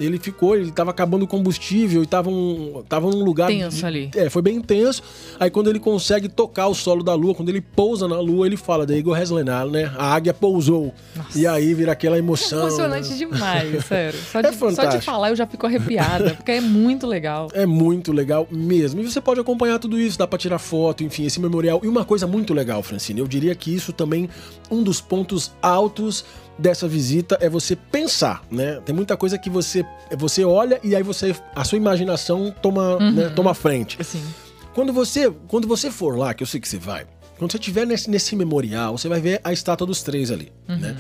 Ele 0.01 0.19
ficou, 0.19 0.57
ele 0.57 0.71
tava 0.73 0.91
acabando 0.91 1.25
o 1.25 1.29
combustível 1.29 2.03
e 2.03 2.07
tava, 2.07 2.31
um, 2.31 2.83
tava 2.89 3.11
num 3.11 3.23
lugar. 3.23 3.49
Tenso 3.49 3.77
de- 3.79 3.87
ali. 3.87 4.11
É, 4.17 4.31
foi 4.31 4.41
bem 4.43 4.57
intenso. 4.57 5.03
Aí 5.39 5.51
quando 5.51 5.69
ele 5.71 5.79
consegue 5.79 6.29
tocar 6.29 6.69
o 6.69 6.75
solo 6.75 7.03
da 7.05 7.15
lua, 7.15 7.35
quando 7.35 7.49
ele 7.51 7.61
pousa 7.61 8.09
na 8.09 8.19
lua, 8.21 8.47
ele 8.47 8.57
fala, 8.57 8.87
daí 8.87 8.99
Igor 8.99 9.15
Reslenal, 9.15 9.69
né? 9.71 9.93
A 9.97 10.15
águia 10.15 10.33
pousou. 10.35 10.95
E 11.37 11.47
aí 11.47 11.75
vira 11.75 11.93
aquela 11.93 12.19
emoção. 12.19 12.61
Emocionante 12.67 13.11
né? 13.11 13.17
demais, 13.17 13.85
sério. 13.87 14.19
Só 14.31 14.39
É 14.39 14.43
de, 14.43 14.49
só 14.49 14.69
de 14.69 14.77
fantástico. 14.77 15.05
falar 15.05 15.29
eu 15.31 15.37
já 15.37 15.47
fico 15.47 15.67
arrepiada, 15.67 16.35
porque 16.35 16.53
é 16.53 16.61
muito 16.61 17.07
legal. 17.07 17.49
É 17.53 17.67
muito 17.67 18.13
legal 18.13 18.47
mesmo. 18.51 19.01
E 19.01 19.05
você 19.11 19.21
pode 19.21 19.41
acompanhar 19.41 19.79
tudo 19.79 19.99
isso, 20.01 20.19
dá 20.19 20.27
pra 20.27 20.39
tirar 20.39 20.59
foto, 20.59 21.05
enfim, 21.05 21.27
esse 21.27 21.41
memorial. 21.41 21.81
E 21.85 21.89
uma 21.89 22.05
coisa 22.05 22.27
muito 22.27 22.55
legal, 22.55 22.83
Francine, 22.83 23.21
eu 23.21 23.29
diria 23.29 23.55
que 23.55 23.75
isso 23.75 23.93
também, 23.93 24.29
um 24.71 24.83
dos 24.83 25.01
pontos 25.01 25.51
altos 25.61 26.25
dessa 26.59 26.87
visita 26.87 27.39
é 27.41 27.49
você 27.49 27.75
pensar, 27.75 28.43
né? 28.51 28.81
Tem 28.85 28.95
muita 28.95 29.17
coisa 29.17 29.39
que 29.39 29.49
você 29.49 29.85
você 30.17 30.45
olha 30.45 30.79
e 30.83 30.95
aí 30.95 31.03
você 31.03 31.35
a 31.55 31.65
sua 31.65 31.79
imaginação 31.79 32.55
toma, 32.63 32.99
né, 33.11 33.29
toma 33.31 33.55
frente. 33.55 33.97
Assim, 34.01 34.23
Quando 34.75 34.93
você, 34.93 35.31
quando 35.49 35.67
você 35.67 35.91
for 35.91 36.17
lá, 36.19 36.33
que 36.35 36.43
eu 36.43 36.47
sei 36.47 36.61
que 36.61 36.69
você 36.69 36.79
vai, 36.79 37.07
quando 37.39 37.51
você 37.53 37.59
estiver 37.59 37.87
nesse, 37.87 38.11
nesse 38.11 38.37
memorial, 38.37 38.97
você 38.99 39.09
vai 39.09 39.21
ver 39.21 39.41
a 39.43 39.53
estátua 39.53 39.87
dos 39.87 40.03
três 40.03 40.31
ali, 40.31 40.53
né? 40.69 40.97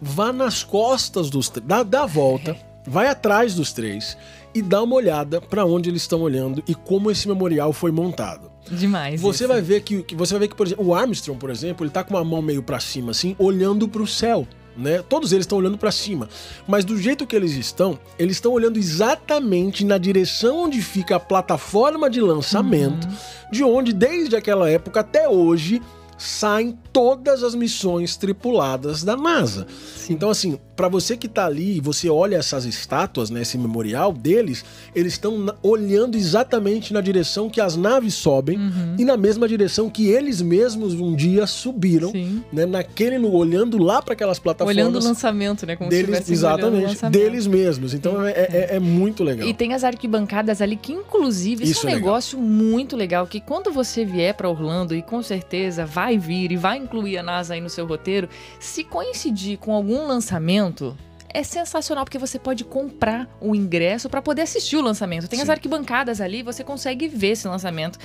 Vá 0.00 0.32
nas 0.32 0.62
costas 0.62 1.28
dos 1.30 1.48
três, 1.48 1.66
dá, 1.66 1.82
dá 1.82 2.02
a 2.02 2.06
volta, 2.06 2.56
vai 2.86 3.08
atrás 3.08 3.54
dos 3.54 3.72
três 3.72 4.16
e 4.54 4.62
dá 4.62 4.82
uma 4.82 4.94
olhada 4.94 5.40
pra 5.40 5.64
onde 5.64 5.90
eles 5.90 6.02
estão 6.02 6.20
olhando 6.20 6.62
e 6.68 6.74
como 6.74 7.10
esse 7.10 7.26
memorial 7.26 7.72
foi 7.72 7.90
montado. 7.90 8.47
Demais. 8.70 9.20
Você 9.20 9.44
isso. 9.44 9.52
vai 9.52 9.62
ver 9.62 9.82
que, 9.82 10.02
que 10.02 10.14
você 10.14 10.34
vai 10.34 10.40
ver 10.40 10.48
que, 10.48 10.56
por 10.56 10.66
exemplo, 10.66 10.86
o 10.86 10.94
Armstrong, 10.94 11.38
por 11.38 11.50
exemplo, 11.50 11.84
ele 11.84 11.90
tá 11.90 12.04
com 12.04 12.14
uma 12.14 12.24
mão 12.24 12.42
meio 12.42 12.62
pra 12.62 12.80
cima 12.80 13.10
assim, 13.10 13.34
olhando 13.38 13.88
pro 13.88 14.06
céu. 14.06 14.46
Né? 14.76 15.02
Todos 15.02 15.32
eles 15.32 15.42
estão 15.42 15.58
olhando 15.58 15.76
pra 15.76 15.90
cima, 15.90 16.28
mas 16.64 16.84
do 16.84 16.96
jeito 16.96 17.26
que 17.26 17.34
eles 17.34 17.50
estão, 17.56 17.98
eles 18.16 18.36
estão 18.36 18.52
olhando 18.52 18.78
exatamente 18.78 19.84
na 19.84 19.98
direção 19.98 20.66
onde 20.66 20.80
fica 20.80 21.16
a 21.16 21.20
plataforma 21.20 22.08
de 22.08 22.20
lançamento, 22.20 23.08
de 23.50 23.64
onde 23.64 23.92
desde 23.92 24.36
aquela 24.36 24.70
época 24.70 25.00
até 25.00 25.28
hoje 25.28 25.82
saem 26.16 26.78
todas 26.92 27.42
as 27.42 27.56
missões 27.56 28.16
tripuladas 28.16 29.02
da 29.02 29.16
NASA. 29.16 29.66
Então 30.08 30.30
assim, 30.30 30.60
pra 30.78 30.86
você 30.88 31.16
que 31.16 31.26
tá 31.26 31.44
ali 31.44 31.78
e 31.78 31.80
você 31.80 32.08
olha 32.08 32.36
essas 32.36 32.64
estátuas, 32.64 33.30
né, 33.30 33.42
esse 33.42 33.58
memorial 33.58 34.12
deles, 34.12 34.64
eles 34.94 35.14
estão 35.14 35.52
olhando 35.60 36.16
exatamente 36.16 36.92
na 36.92 37.00
direção 37.00 37.50
que 37.50 37.60
as 37.60 37.74
naves 37.74 38.14
sobem 38.14 38.56
e 38.96 39.04
na 39.04 39.16
mesma 39.16 39.48
direção 39.48 39.90
que 39.90 40.06
eles 40.06 40.40
mesmos 40.40 40.94
um 40.94 41.16
dia 41.16 41.48
subiram, 41.48 42.12
Sim. 42.12 42.44
né, 42.52 42.64
naquele 42.64 43.18
olhando 43.18 43.76
lá 43.82 44.00
para 44.00 44.12
aquelas 44.14 44.38
plataformas 44.38 44.76
Olhando 44.76 45.00
o 45.00 45.02
lançamento, 45.02 45.66
né? 45.66 45.74
Como 45.74 45.90
se 45.90 45.96
deles, 45.96 46.28
o 46.28 46.32
exatamente, 46.32 47.06
deles 47.10 47.46
mesmos. 47.48 47.92
Então 47.92 48.24
é, 48.24 48.30
é- 48.30 48.68
é 48.76 48.78
muito 48.78 49.24
legal. 49.24 49.48
E 49.48 49.52
tem 49.52 49.74
as 49.74 49.82
arquibancadas 49.82 50.62
ali 50.62 50.76
que, 50.76 50.92
inclusive, 50.92 51.64
isso, 51.64 51.72
Isso 51.72 51.86
é 51.86 51.88
um 51.88 51.92
é 51.92 51.94
legal. 51.96 52.08
negócio 52.10 52.38
muito 52.38 52.96
legal. 52.96 53.26
Que 53.26 53.40
quando 53.40 53.72
você 53.72 54.04
vier 54.04 54.34
para 54.34 54.48
Orlando, 54.48 54.94
e 54.94 55.02
com 55.02 55.20
certeza 55.24 55.84
vai 55.84 56.16
vir 56.16 56.52
e 56.52 56.56
vai 56.56 56.78
incluir 56.78 57.18
a 57.18 57.22
NASA 57.24 57.54
aí 57.54 57.60
no 57.60 57.68
seu 57.70 57.84
roteiro, 57.86 58.28
se 58.60 58.84
coincidir 58.84 59.58
com 59.58 59.72
algum 59.72 60.06
lançamento 60.06 60.67
pronto 60.68 61.07
é 61.38 61.42
sensacional 61.44 62.04
porque 62.04 62.18
você 62.18 62.36
pode 62.36 62.64
comprar 62.64 63.28
o 63.40 63.54
ingresso 63.54 64.08
para 64.10 64.20
poder 64.20 64.42
assistir 64.42 64.76
o 64.76 64.80
lançamento. 64.80 65.28
Tem 65.28 65.38
as 65.40 65.46
Sim. 65.46 65.52
arquibancadas 65.52 66.20
ali, 66.20 66.42
você 66.42 66.64
consegue 66.64 67.06
ver 67.06 67.28
esse 67.28 67.46
lançamento. 67.46 67.96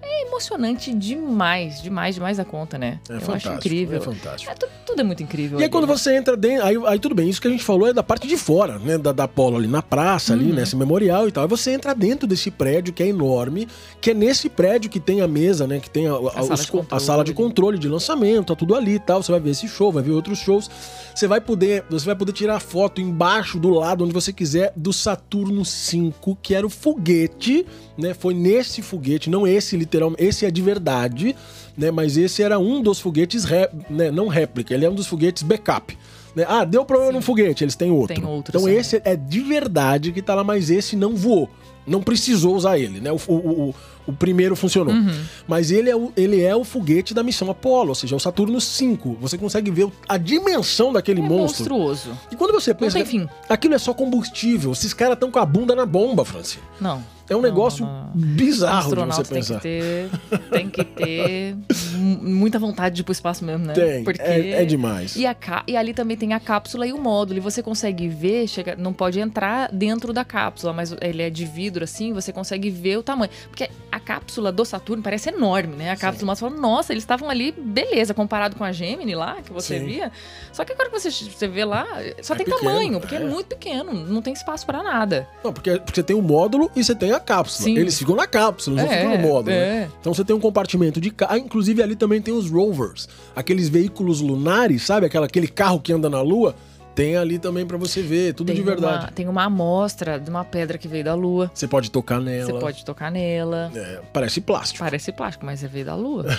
É 0.00 0.22
emocionante 0.26 0.94
demais, 0.94 1.82
demais, 1.82 2.14
demais 2.14 2.36
da 2.36 2.44
conta, 2.44 2.78
né? 2.78 3.00
É 3.08 3.12
Eu 3.12 3.16
acho 3.16 3.26
fantástico. 3.26 3.54
incrível. 3.56 3.98
É 3.98 4.00
fantástico. 4.00 4.50
É, 4.50 4.54
tudo, 4.54 4.70
tudo 4.86 5.00
é 5.00 5.04
muito 5.04 5.22
incrível. 5.24 5.58
E 5.60 5.64
aí 5.64 5.68
quando 5.68 5.88
né? 5.88 5.92
você 5.96 6.16
entra 6.16 6.36
dentro, 6.36 6.64
aí, 6.64 6.76
aí 6.86 6.98
tudo 7.00 7.14
bem, 7.16 7.28
isso 7.28 7.42
que 7.42 7.48
a 7.48 7.50
gente 7.50 7.64
falou 7.64 7.88
é 7.88 7.92
da 7.92 8.02
parte 8.02 8.26
de 8.28 8.36
fora, 8.36 8.78
né, 8.78 8.96
da, 8.96 9.10
da 9.12 9.24
Apollo 9.24 9.56
ali 9.56 9.66
na 9.66 9.82
praça, 9.82 10.32
ali, 10.32 10.46
Uhum. 10.50 10.54
nesse 10.54 10.76
memorial 10.76 11.28
e 11.28 11.32
tal. 11.32 11.42
Aí 11.42 11.48
você 11.50 11.72
entra 11.72 11.92
dentro 11.94 12.26
desse 12.28 12.48
prédio 12.50 12.94
que 12.94 13.02
é 13.02 13.08
enorme, 13.08 13.66
que 14.00 14.12
é 14.12 14.14
nesse 14.14 14.48
prédio 14.48 14.88
que 14.88 15.00
tem 15.00 15.20
a 15.20 15.26
mesa, 15.28 15.66
né, 15.66 15.80
que 15.80 15.90
tem 15.90 16.06
a, 16.06 16.12
a- 16.14 16.30
sala 16.42 16.54
os 16.54 16.64
de 16.64 16.70
co- 16.72 16.86
a 16.90 17.00
sala 17.00 17.24
de 17.24 17.34
controle 17.34 17.76
de 17.76 17.88
lançamento, 17.88 18.46
tá 18.46 18.54
tudo 18.56 18.74
ali 18.76 18.94
e 18.94 19.00
tal. 19.00 19.20
Você 19.22 19.32
vai 19.32 19.40
ver 19.40 19.50
esse 19.50 19.66
show, 19.68 19.90
vai 19.92 20.02
ver 20.02 20.12
outros 20.12 20.38
shows. 20.38 20.70
Você 21.12 21.26
vai 21.26 21.40
poder, 21.40 21.84
você 21.90 22.06
vai 22.06 22.14
poder 22.14 22.32
tirar 22.32 22.60
foto 22.60 22.77
embaixo, 23.00 23.58
do 23.58 23.70
lado, 23.70 24.04
onde 24.04 24.12
você 24.12 24.32
quiser, 24.32 24.72
do 24.76 24.92
Saturno 24.92 25.64
5, 25.64 26.38
que 26.42 26.54
era 26.54 26.66
o 26.66 26.70
foguete, 26.70 27.66
né? 27.96 28.14
Foi 28.14 28.34
nesse 28.34 28.82
foguete, 28.82 29.28
não 29.30 29.46
esse 29.46 29.76
literalmente, 29.76 30.22
esse 30.22 30.46
é 30.46 30.50
de 30.50 30.62
verdade, 30.62 31.34
né? 31.76 31.90
Mas 31.90 32.16
esse 32.16 32.42
era 32.42 32.58
um 32.58 32.80
dos 32.82 33.00
foguetes, 33.00 33.44
ré- 33.44 33.70
né? 33.90 34.10
não 34.10 34.28
réplica, 34.28 34.72
ele 34.74 34.84
é 34.84 34.90
um 34.90 34.94
dos 34.94 35.06
foguetes 35.06 35.42
backup. 35.42 35.96
né? 36.36 36.44
Ah, 36.48 36.64
deu 36.64 36.84
problema 36.84 37.12
no 37.12 37.22
foguete, 37.22 37.64
eles 37.64 37.74
têm 37.74 37.90
outro. 37.90 38.14
Tem 38.14 38.24
outro, 38.24 38.56
então 38.56 38.68
sim. 38.68 38.76
esse 38.76 39.00
é 39.04 39.16
de 39.16 39.40
verdade 39.40 40.12
que 40.12 40.22
tá 40.22 40.34
lá, 40.34 40.44
mas 40.44 40.70
esse 40.70 40.94
não 40.96 41.16
voou. 41.16 41.48
Não 41.86 42.02
precisou 42.02 42.54
usar 42.54 42.78
ele, 42.78 43.00
né? 43.00 43.10
O, 43.10 43.18
o, 43.26 43.34
o, 43.70 43.74
o 44.08 44.12
primeiro 44.12 44.56
funcionou. 44.56 44.94
Uhum. 44.94 45.22
Mas 45.46 45.70
ele 45.70 45.90
é, 45.90 45.94
o, 45.96 46.12
ele 46.16 46.42
é 46.42 46.56
o 46.56 46.64
foguete 46.64 47.12
da 47.14 47.22
missão 47.22 47.50
Apollo, 47.50 47.90
ou 47.90 47.94
seja, 47.94 48.16
o 48.16 48.20
Saturno 48.20 48.60
5. 48.60 49.18
Você 49.20 49.36
consegue 49.38 49.70
ver 49.70 49.88
a 50.08 50.16
dimensão 50.16 50.92
daquele 50.92 51.20
É 51.20 51.22
monstro. 51.22 51.74
monstruoso. 51.76 52.18
E 52.32 52.36
quando 52.36 52.52
você 52.52 52.72
pensa, 52.74 52.96
tem 52.96 53.04
fim. 53.06 53.28
aquilo 53.48 53.74
é 53.74 53.78
só 53.78 53.92
combustível. 53.94 54.72
Esses 54.72 54.92
caras 54.94 55.14
estão 55.14 55.30
com 55.30 55.38
a 55.38 55.46
bunda 55.46 55.74
na 55.76 55.84
bomba, 55.86 56.24
Francine. 56.24 56.62
Não. 56.80 57.02
É 57.30 57.34
um 57.36 57.42
Não, 57.42 57.50
negócio 57.50 57.84
não, 57.84 58.04
não. 58.04 58.10
bizarro 58.14 58.94
de 58.94 59.00
astronauta 59.02 59.22
você 59.24 59.34
tem 59.34 59.42
pensar. 59.42 59.54
que 59.56 59.60
ter, 59.60 60.10
tem 60.50 60.70
que 60.70 60.82
ter 60.82 61.56
mu- 61.94 62.22
muita 62.22 62.58
vontade 62.58 62.94
de 62.94 63.02
ir 63.02 63.04
pro 63.04 63.12
espaço 63.12 63.44
mesmo, 63.44 63.66
né? 63.66 63.74
Tem, 63.74 64.02
Porque 64.02 64.22
é, 64.22 64.62
é 64.62 64.64
demais. 64.64 65.14
E, 65.14 65.26
a 65.26 65.36
e 65.66 65.76
ali 65.76 65.92
também 65.92 66.16
tem 66.16 66.32
a 66.32 66.40
cápsula 66.40 66.86
e 66.86 66.92
o 66.94 66.98
módulo. 66.98 67.36
E 67.38 67.40
você 67.42 67.62
consegue 67.62 68.08
ver, 68.08 68.48
chega, 68.48 68.74
não 68.76 68.94
pode 68.94 69.20
entrar 69.20 69.70
dentro 69.70 70.10
da 70.14 70.24
cápsula, 70.24 70.72
mas 70.72 70.94
ele 71.02 71.20
é 71.22 71.28
de 71.28 71.44
vidro 71.44 71.84
assim, 71.84 72.14
você 72.14 72.32
consegue 72.32 72.70
ver 72.70 72.96
o 72.96 73.02
tamanho. 73.02 73.30
Porque 73.50 73.68
a 73.92 73.97
cápsula 74.00 74.50
do 74.52 74.64
Saturno 74.64 75.02
parece 75.02 75.28
enorme, 75.30 75.76
né? 75.76 75.90
A 75.90 75.96
cápsula 75.96 76.34
você 76.34 76.40
fala, 76.40 76.56
nossa, 76.56 76.92
eles 76.92 77.02
estavam 77.02 77.28
ali, 77.28 77.52
beleza, 77.52 78.14
comparado 78.14 78.56
com 78.56 78.64
a 78.64 78.72
Gemini 78.72 79.14
lá, 79.14 79.36
que 79.42 79.52
você 79.52 79.78
Sim. 79.78 79.86
via. 79.86 80.12
Só 80.52 80.64
que 80.64 80.72
agora 80.72 80.90
que 80.90 80.98
você, 80.98 81.10
você 81.10 81.48
vê 81.48 81.64
lá, 81.64 81.86
só 82.22 82.34
É 82.34 82.36
tem 82.38 82.46
pequeno, 82.46 82.58
tamanho, 82.58 83.00
porque 83.00 83.14
é. 83.14 83.18
é. 83.18 83.24
muito 83.24 83.46
pequeno, 83.46 83.92
não 83.92 84.22
tem 84.22 84.32
espaço 84.32 84.64
para 84.66 84.82
nada. 84.82 85.28
Não, 85.42 85.52
porque, 85.52 85.78
porque 85.78 85.94
você 85.94 86.02
tem 86.02 86.16
o 86.16 86.22
módulo 86.22 86.70
e 86.74 86.82
você 86.82 86.94
tem 86.94 87.12
a 87.12 87.20
cápsula. 87.20 87.64
Sim. 87.64 87.76
Eles 87.78 87.98
ficam 87.98 88.16
na 88.16 88.26
cápsula, 88.26 88.80
eles 88.80 88.90
não 88.90 88.98
ficam 88.98 89.16
no 89.16 89.28
módulo. 89.28 89.56
né? 89.56 89.82
é. 89.82 89.88
Então 90.00 90.14
você 90.14 90.24
tem 90.24 90.34
um 90.34 90.40
compartimento 90.40 91.00
de 91.00 91.10
carro. 91.10 91.36
Inclusive 91.38 91.82
ali 91.82 91.96
também 91.96 92.20
tem 92.20 92.34
os 92.34 92.50
rovers, 92.50 93.08
aqueles 93.34 93.68
veículos 93.68 94.20
lunares, 94.20 94.82
sabe? 94.84 95.06
Aquela, 95.06 95.26
aquele 95.26 95.48
carro 95.48 95.80
que 95.80 95.92
anda 95.92 96.08
na 96.08 96.20
Lua. 96.20 96.54
Tem 96.98 97.16
ali 97.16 97.38
também 97.38 97.64
pra 97.64 97.76
você 97.76 98.02
ver, 98.02 98.34
tudo 98.34 98.48
Tem 98.48 98.56
de 98.56 98.62
verdade. 98.62 99.04
Uma, 99.04 99.12
tem 99.12 99.28
uma 99.28 99.44
amostra 99.44 100.18
de 100.18 100.28
uma 100.28 100.44
pedra 100.44 100.76
que 100.76 100.88
veio 100.88 101.04
da 101.04 101.14
Lua. 101.14 101.48
Você 101.54 101.68
pode 101.68 101.92
tocar 101.92 102.20
nela. 102.20 102.44
Você 102.46 102.58
pode 102.58 102.84
tocar 102.84 103.08
nela. 103.08 103.70
É, 103.72 104.00
parece 104.12 104.40
plástico. 104.40 104.80
Parece 104.80 105.12
plástico, 105.12 105.46
mas 105.46 105.62
é 105.62 105.68
veio 105.68 105.84
da 105.84 105.94
Lua. 105.94 106.26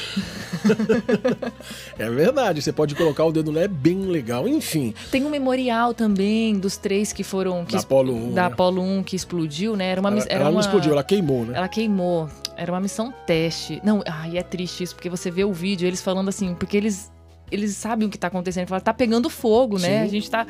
É 1.97 2.10
verdade, 2.10 2.62
você 2.62 2.74
pode 2.74 2.93
colocar 2.95 3.24
o 3.24 3.32
dedo 3.32 3.51
nela, 3.53 3.66
é 3.66 3.68
bem 3.70 4.01
legal. 4.01 4.47
Enfim, 4.49 4.93
Tem 5.10 5.26
um 5.26 5.30
memorial 5.30 5.93
também 5.93 6.60
dos 6.60 6.76
três 6.76 7.14
que 7.14 7.24
foram. 7.24 7.64
Que 7.64 7.74
Da 7.74 7.80
Apollo 7.80 8.14
1, 8.14 8.34
Da 8.34 8.41
né? 8.47 8.53
Apollo 8.53 8.82
1 8.82 9.03
que 9.03 9.16
explodiu, 9.16 9.78
né? 9.78 9.91
Era 9.91 10.01
uma 10.01 10.10
ela, 10.10 10.20
era 10.24 10.34
ela 10.36 10.43
não 10.45 10.51
uma- 10.53 10.62
explodiu, 10.62 10.91
ela 10.91 11.03
queimou, 11.03 11.45
né? 11.45 11.53
Ela 11.55 11.68
queimou. 11.70 12.30
Era 12.57 12.72
uma 12.72 12.82
missão 12.82 13.14
teste. 13.26 13.80
Não, 13.84 14.03
ai, 14.05 14.38
é 14.38 14.43
triste 14.43 14.84
isso, 14.84 14.93
porque 14.95 15.10
você 15.10 15.32
vê 15.32 15.45
o 15.45 15.53
vídeo, 15.53 15.88
eles 15.88 16.01
falando 16.01 16.28
assim, 16.28 16.53
porque 16.53 16.76
eles. 16.76 17.10
Eles 17.51 17.75
sabem 17.75 18.07
o 18.07 18.11
que 18.11 18.17
tá 18.17 18.27
acontecendo. 18.27 18.67
Falam, 18.67 18.83
tá 18.83 18.93
pegando 18.93 19.29
fogo, 19.29 19.77
né? 19.79 19.99
Sim. 20.01 20.05
A 20.05 20.07
gente 20.07 20.29
tá. 20.29 20.45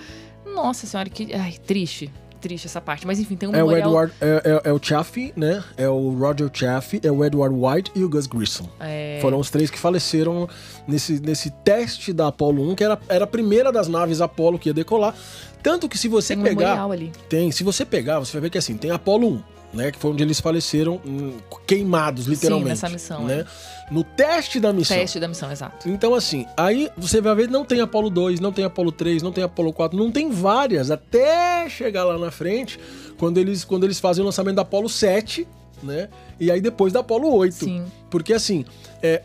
Nossa 0.45 0.85
senhora, 0.87 1.09
que. 1.09 1.33
Ai, 1.33 1.53
triste. 1.65 2.11
Triste 2.41 2.67
essa 2.67 2.79
parte. 2.79 3.05
Mas 3.05 3.19
enfim, 3.19 3.35
tem 3.35 3.49
um 3.49 3.53
É 3.53 3.61
o 3.61 3.67
memorial. 3.67 3.89
Edward, 3.89 4.13
é, 4.21 4.41
é- 4.65 4.69
é 4.69 4.73
o 4.73 4.79
Chaffee, 4.81 5.33
né? 5.35 5.61
É 5.75 5.89
o 5.89 6.11
Roger 6.17 6.49
Chaffee, 6.53 7.01
é 7.03 7.11
o 7.11 7.25
Edward 7.25 7.53
White 7.53 7.91
e 7.93 8.01
o 8.03 8.07
Gus 8.09 8.27
Grissom. 8.27 8.65
É, 8.79 9.19
Foram 9.21 9.39
os 9.39 9.49
três 9.49 9.69
que 9.69 9.77
faleceram 9.77 10.47
nesse, 10.87 11.19
nesse 11.19 11.49
teste 11.51 12.13
da 12.13 12.27
Apollo 12.29 12.71
1, 12.71 12.75
que 12.75 12.83
era, 12.85 12.97
era 13.09 13.25
a 13.25 13.27
primeira 13.27 13.73
das 13.73 13.89
naves 13.89 14.21
Apollo 14.21 14.57
que 14.57 14.69
ia 14.69 14.73
decolar. 14.73 15.13
Tanto 15.61 15.89
que 15.89 15.97
se 15.97 16.07
você 16.07 16.33
tem 16.33 16.41
um 16.41 16.45
pegar. 16.45 16.59
memorial 16.61 16.91
ali. 16.93 17.11
Tem, 17.27 17.51
se 17.51 17.61
você 17.61 17.83
pegar, 17.83 18.19
você 18.19 18.31
vai 18.31 18.43
ver 18.43 18.49
que 18.49 18.57
assim, 18.57 18.77
tem 18.77 18.91
Apollo 18.91 19.27
1, 19.27 19.43
né? 19.74 19.91
Que 19.91 19.99
foi 19.99 20.11
onde 20.11 20.24
eles 20.24 20.39
faleceram 20.39 20.99
hum, 21.05 21.38
queimados, 21.65 22.26
literalmente. 22.26 22.70
nessa 22.70 22.89
missão, 22.89 23.26
Né? 23.26 23.45
No 23.91 24.03
teste 24.03 24.59
da 24.59 24.72
missão. 24.72 24.97
Teste 24.97 25.20
da 25.20 25.28
missão, 25.28 25.51
exato. 25.51 25.89
Então, 25.89 26.13
assim, 26.13 26.45
aí 26.55 26.89
você 26.95 27.20
vai 27.20 27.34
ver, 27.36 27.49
não 27.49 27.65
tem 27.65 27.82
Apollo 27.82 28.09
2, 28.09 28.39
não 28.39 28.51
tem 28.51 28.63
Apollo 28.65 28.91
3, 28.91 29.24
não 29.24 29.32
tem 29.32 29.43
Apollo 29.43 29.74
4, 29.74 29.97
não 29.97 30.11
tem 30.11 30.30
várias, 30.30 30.91
até 30.91 31.67
chegar 31.70 32.03
lá 32.03 32.17
na 32.17 32.30
frente, 32.30 32.80
quando 33.17 33.39
eles, 33.39 33.63
quando 33.63 33.86
eles 33.86 33.99
fazem 33.99 34.22
o 34.22 34.26
lançamento 34.26 34.57
da 34.57 34.61
Apollo 34.61 34.89
7, 34.89 35.47
né? 35.82 36.09
E 36.39 36.51
aí 36.51 36.61
depois 36.61 36.93
da 36.93 36.99
Apollo 36.99 37.34
8. 37.34 37.55
Sim. 37.55 37.86
Porque, 38.11 38.34
assim, 38.34 38.63
é, 39.01 39.24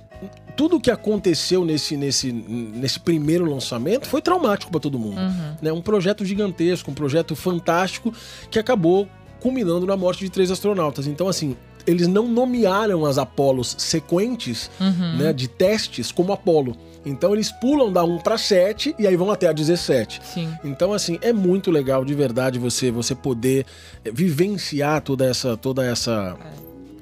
tudo 0.56 0.80
que 0.80 0.90
aconteceu 0.90 1.64
nesse, 1.64 1.96
nesse, 1.96 2.32
nesse 2.32 3.00
primeiro 3.00 3.44
lançamento 3.44 4.06
foi 4.06 4.22
traumático 4.22 4.70
para 4.70 4.80
todo 4.80 4.98
mundo. 4.98 5.20
Uhum. 5.20 5.56
Né? 5.60 5.72
Um 5.72 5.82
projeto 5.82 6.24
gigantesco, 6.24 6.90
um 6.90 6.94
projeto 6.94 7.34
fantástico 7.34 8.12
que 8.50 8.58
acabou 8.58 9.08
culminando 9.44 9.84
na 9.84 9.94
morte 9.94 10.24
de 10.24 10.30
três 10.30 10.50
astronautas. 10.50 11.06
Então, 11.06 11.28
assim, 11.28 11.54
eles 11.86 12.08
não 12.08 12.26
nomearam 12.26 13.04
as 13.04 13.18
Apolos 13.18 13.76
sequentes, 13.78 14.70
né, 15.18 15.34
de 15.34 15.48
testes 15.48 16.10
como 16.10 16.32
Apolo. 16.32 16.74
Então 17.04 17.34
eles 17.34 17.52
pulam 17.52 17.92
da 17.92 18.02
1 18.02 18.20
para 18.20 18.38
7 18.38 18.94
e 18.98 19.06
aí 19.06 19.14
vão 19.14 19.30
até 19.30 19.46
a 19.46 19.52
17. 19.52 20.22
Sim. 20.24 20.50
Então 20.64 20.94
assim, 20.94 21.18
é 21.20 21.34
muito 21.34 21.70
legal 21.70 22.02
de 22.02 22.14
verdade 22.14 22.58
você 22.58 22.90
você 22.90 23.14
poder 23.14 23.66
eh, 24.02 24.10
vivenciar 24.10 25.02
toda 25.02 25.26
essa 25.26 25.54
toda 25.54 25.84
essa 25.84 26.34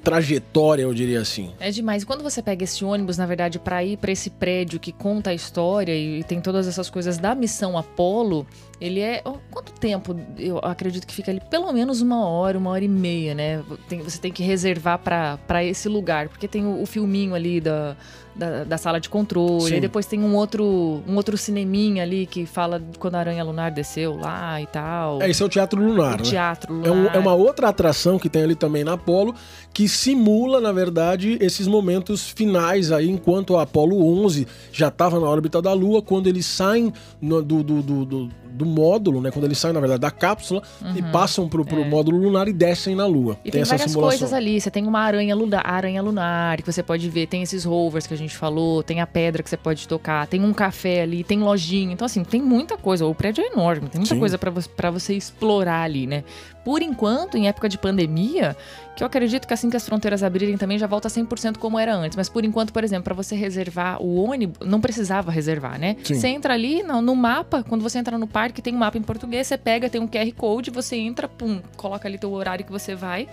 trajetória, 0.03 0.83
eu 0.83 0.93
diria 0.93 1.21
assim. 1.21 1.51
É 1.59 1.71
demais. 1.71 2.03
Quando 2.03 2.21
você 2.21 2.41
pega 2.41 2.63
esse 2.63 2.83
ônibus, 2.83 3.17
na 3.17 3.25
verdade, 3.25 3.57
pra 3.57 3.83
ir 3.83 3.97
pra 3.97 4.11
esse 4.11 4.29
prédio 4.29 4.79
que 4.79 4.91
conta 4.91 5.29
a 5.29 5.33
história 5.33 5.95
e 5.95 6.23
tem 6.23 6.41
todas 6.41 6.67
essas 6.67 6.89
coisas 6.89 7.17
da 7.17 7.33
missão 7.33 7.77
Apollo, 7.77 8.45
ele 8.81 8.99
é. 8.99 9.23
Quanto 9.49 9.71
tempo? 9.73 10.15
Eu 10.37 10.59
acredito 10.59 11.07
que 11.07 11.13
fica 11.13 11.31
ali 11.31 11.41
pelo 11.49 11.71
menos 11.71 12.01
uma 12.01 12.27
hora, 12.27 12.57
uma 12.57 12.69
hora 12.71 12.83
e 12.83 12.87
meia, 12.87 13.33
né? 13.33 13.63
Tem- 13.87 14.01
você 14.01 14.19
tem 14.19 14.31
que 14.31 14.43
reservar 14.43 14.99
pra 14.99 15.63
esse 15.63 15.87
lugar, 15.87 16.27
porque 16.27 16.47
tem 16.47 16.65
o, 16.65 16.81
o 16.81 16.85
filminho 16.85 17.33
ali 17.33 17.61
da, 17.61 17.95
da, 18.35 18.63
da 18.63 18.77
sala 18.77 18.99
de 18.99 19.09
controle, 19.09 19.69
Sim. 19.69 19.75
e 19.75 19.81
depois 19.81 20.05
tem 20.05 20.19
um 20.19 20.35
outro, 20.35 21.01
um 21.07 21.15
outro 21.15 21.37
cineminha 21.37 22.03
ali 22.03 22.25
que 22.25 22.45
fala 22.45 22.81
quando 22.99 23.15
a 23.15 23.19
Aranha 23.19 23.43
Lunar 23.43 23.71
desceu 23.71 24.15
lá 24.17 24.59
e 24.61 24.65
tal. 24.67 25.21
É, 25.21 25.29
esse 25.29 25.41
é 25.41 25.45
o 25.45 25.49
Teatro 25.49 25.79
Lunar, 25.81 26.15
o 26.21 26.23
né? 26.23 26.29
teatro 26.29 26.73
É, 26.85 26.91
um- 26.91 26.95
lunar. 27.03 27.15
é 27.15 27.19
uma 27.19 27.33
outra 27.33 27.69
atração 27.69 28.17
que 28.17 28.29
tem 28.29 28.43
ali 28.43 28.55
também 28.55 28.83
na 28.83 28.93
Apollo, 28.93 29.33
que 29.73 29.87
simula, 29.87 30.59
na 30.61 30.71
verdade, 30.71 31.37
esses 31.41 31.67
momentos 31.67 32.29
finais 32.29 32.91
aí, 32.91 33.09
enquanto 33.09 33.55
a 33.57 33.63
Apollo 33.63 34.03
11 34.23 34.47
já 34.71 34.87
estava 34.87 35.19
na 35.19 35.27
órbita 35.27 35.61
da 35.61 35.73
Lua, 35.73 36.01
quando 36.01 36.27
eles 36.27 36.45
saem 36.45 36.93
no- 37.21 37.41
do, 37.41 37.63
do, 37.63 37.81
do, 37.81 38.05
do- 38.05 38.29
do 38.53 38.67
módulo, 38.67 39.19
né? 39.19 39.31
Quando 39.31 39.45
eles 39.45 39.57
saem, 39.57 39.73
na 39.73 39.79
verdade, 39.79 39.99
da 40.01 40.11
cápsula 40.11 40.61
e 40.95 41.01
passam 41.01 41.49
pro, 41.49 41.65
pro 41.65 41.83
módulo 41.83 42.19
lunar 42.19 42.47
e 42.47 42.53
descem 42.53 42.95
na 42.95 43.07
Lua. 43.07 43.33
Uhum. 43.33 43.37
É. 43.43 43.47
E 43.47 43.51
tem, 43.51 43.63
várias 43.63 43.95
coisas 43.95 44.31
ali. 44.31 44.61
Você 44.61 44.69
tem 44.69 44.85
uma 44.85 44.99
aranha 44.99 45.33
lunar, 45.35 45.63
aranha 45.65 45.99
lunar 46.03 46.61
que 46.61 46.71
você 46.71 46.83
pode 46.83 47.09
ver. 47.09 47.25
Tem 47.25 47.41
esses 47.41 47.63
rovers 47.63 48.05
que 48.05 48.13
a 48.13 48.17
gente 48.17 48.22
falou. 48.31 48.81
Tem 48.83 49.01
a 49.01 49.07
pedra 49.07 49.41
que 49.43 49.49
você 49.49 49.57
pode 49.57 49.87
tocar. 49.87 50.25
Tem 50.27 50.41
um 50.43 50.53
café 50.53 51.01
ali. 51.01 51.23
Tem 51.23 51.39
lojinha. 51.39 51.91
Então, 51.93 52.05
assim, 52.05 52.23
tem 52.23 52.41
muita 52.41 52.77
coisa. 52.77 53.05
O 53.05 53.13
prédio 53.15 53.43
é 53.43 53.47
enorme. 53.47 53.89
Tem 53.89 53.99
muita 53.99 54.13
Sim. 54.15 54.19
coisa 54.19 54.37
pra 54.37 54.51
vo- 54.51 54.69
pra 54.69 54.89
você 54.91 55.13
explorar 55.15 55.81
ali, 55.81 56.07
né? 56.07 56.23
Por 56.63 56.81
enquanto, 56.81 57.35
em 57.37 57.49
época 57.49 57.67
de 57.67 57.77
pandemia, 57.77 58.55
que 58.95 59.03
eu 59.03 59.07
acredito 59.07 59.45
que 59.45 59.53
assim 59.53 59.69
que 59.69 59.75
as 59.75 59.85
fronteiras 59.85 60.23
abrirem 60.23 60.57
também 60.57 60.77
já 60.79 60.87
volta 60.87 61.09
100% 61.09 61.57
como 61.57 61.77
era 61.77 61.93
antes. 61.93 62.15
Mas 62.15 62.29
por 62.29 62.45
enquanto, 62.45 62.71
por 62.71 62.85
exemplo, 62.85 63.03
pra 63.03 63.13
você 63.13 63.35
reservar 63.35 64.01
o 64.01 64.15
ônibus, 64.23 64.65
não 64.65 64.79
precisava 64.79 65.29
reservar, 65.29 65.77
né? 65.77 65.97
Sim. 66.05 66.13
Você 66.13 66.27
entra 66.29 66.53
ali 66.53 66.81
no, 66.81 67.01
no 67.01 67.15
mapa, 67.17 67.63
quando 67.67 67.81
você 67.81 67.97
entra 67.99 68.17
no 68.17 68.27
parque, 68.27 68.61
tem 68.61 68.73
um 68.73 68.77
mapa 68.77 68.97
em 68.97 69.01
português, 69.01 69.45
você 69.47 69.57
pega, 69.57 69.89
tem 69.89 69.99
um 69.99 70.07
QR 70.07 70.31
Code, 70.37 70.71
você 70.71 70.95
entra, 70.95 71.27
pum, 71.27 71.59
coloca 71.75 72.07
ali 72.07 72.17
teu 72.17 72.31
horário 72.31 72.63
que 72.63 72.71
você 72.71 72.95
vai, 72.95 73.27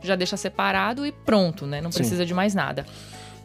já 0.00 0.14
deixa 0.14 0.36
separado 0.36 1.04
e 1.04 1.10
pronto, 1.10 1.66
né? 1.66 1.80
Não 1.80 1.90
Sim. 1.90 1.98
precisa 1.98 2.24
de 2.24 2.32
mais 2.34 2.54
nada. 2.54 2.86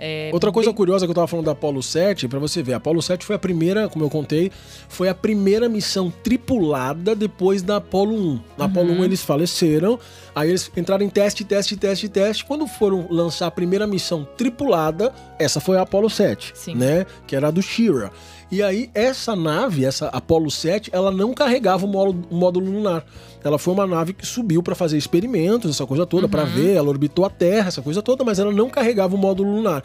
É, 0.04 0.32
Outra 0.34 0.52
coisa 0.52 0.70
bem- 0.72 0.76
curiosa 0.76 1.06
que 1.06 1.12
eu 1.12 1.16
tava 1.16 1.28
falando 1.28 1.46
da 1.46 1.52
Apollo 1.52 1.84
7, 1.84 2.28
pra 2.28 2.40
você 2.40 2.64
ver, 2.64 2.74
a 2.74 2.78
Apollo 2.78 3.02
7 3.04 3.24
foi 3.24 3.36
a 3.36 3.40
primeira, 3.40 3.88
como 3.88 4.04
eu 4.04 4.10
contei, 4.10 4.52
foi 4.90 5.08
a 5.08 5.14
primeira 5.14 5.70
missão 5.70 6.12
tripulada 6.24 7.16
depois 7.16 7.62
da 7.62 7.76
Apollo 7.78 8.16
1. 8.16 8.40
Na 8.58 8.66
Apollo 8.66 8.94
1 8.94 9.06
eles 9.06 9.22
faleceram, 9.22 10.00
aí 10.34 10.50
eles 10.50 10.72
entraram 10.76 11.06
em 11.06 11.10
teste, 11.10 11.44
teste, 11.46 11.78
teste, 11.78 12.10
teste. 12.10 12.44
Quando 12.46 12.66
foram 12.66 13.06
lançar 13.12 13.46
a 13.48 13.52
primeira 13.52 13.86
missão 13.86 14.28
tripulada, 14.36 15.14
essa 15.38 15.60
foi 15.60 15.78
a 15.78 15.82
Apollo 15.82 16.10
7, 16.10 16.52
Sim. 16.56 16.74
né? 16.76 17.06
Que 17.28 17.36
era 17.36 17.50
a 17.50 17.52
do 17.52 17.62
Shira. 17.62 18.12
E 18.52 18.62
aí, 18.62 18.90
essa 18.94 19.34
nave, 19.34 19.86
essa 19.86 20.08
Apollo 20.08 20.52
7, 20.52 20.90
ela 20.94 21.10
não 21.10 21.34
carregava 21.34 21.86
o 21.86 21.88
módulo, 21.88 22.24
o 22.30 22.36
módulo 22.36 22.70
lunar. 22.70 23.06
Ela 23.44 23.58
foi 23.58 23.74
uma 23.74 23.88
nave 23.88 24.14
que 24.14 24.26
subiu 24.28 24.62
pra 24.62 24.76
fazer 24.76 24.98
experimentos, 24.98 25.72
essa 25.72 25.86
coisa 25.86 26.06
toda, 26.06 26.28
pra 26.28 26.44
ver, 26.44 26.76
ela 26.76 26.90
orbitou 26.90 27.24
a 27.24 27.30
Terra, 27.30 27.70
essa 27.70 27.82
coisa 27.82 28.02
toda, 28.02 28.24
mas 28.26 28.40
ela 28.40 28.52
não 28.52 28.70
carregava 28.70 29.16
o 29.16 29.18
módulo 29.18 29.56
lunar. 29.56 29.82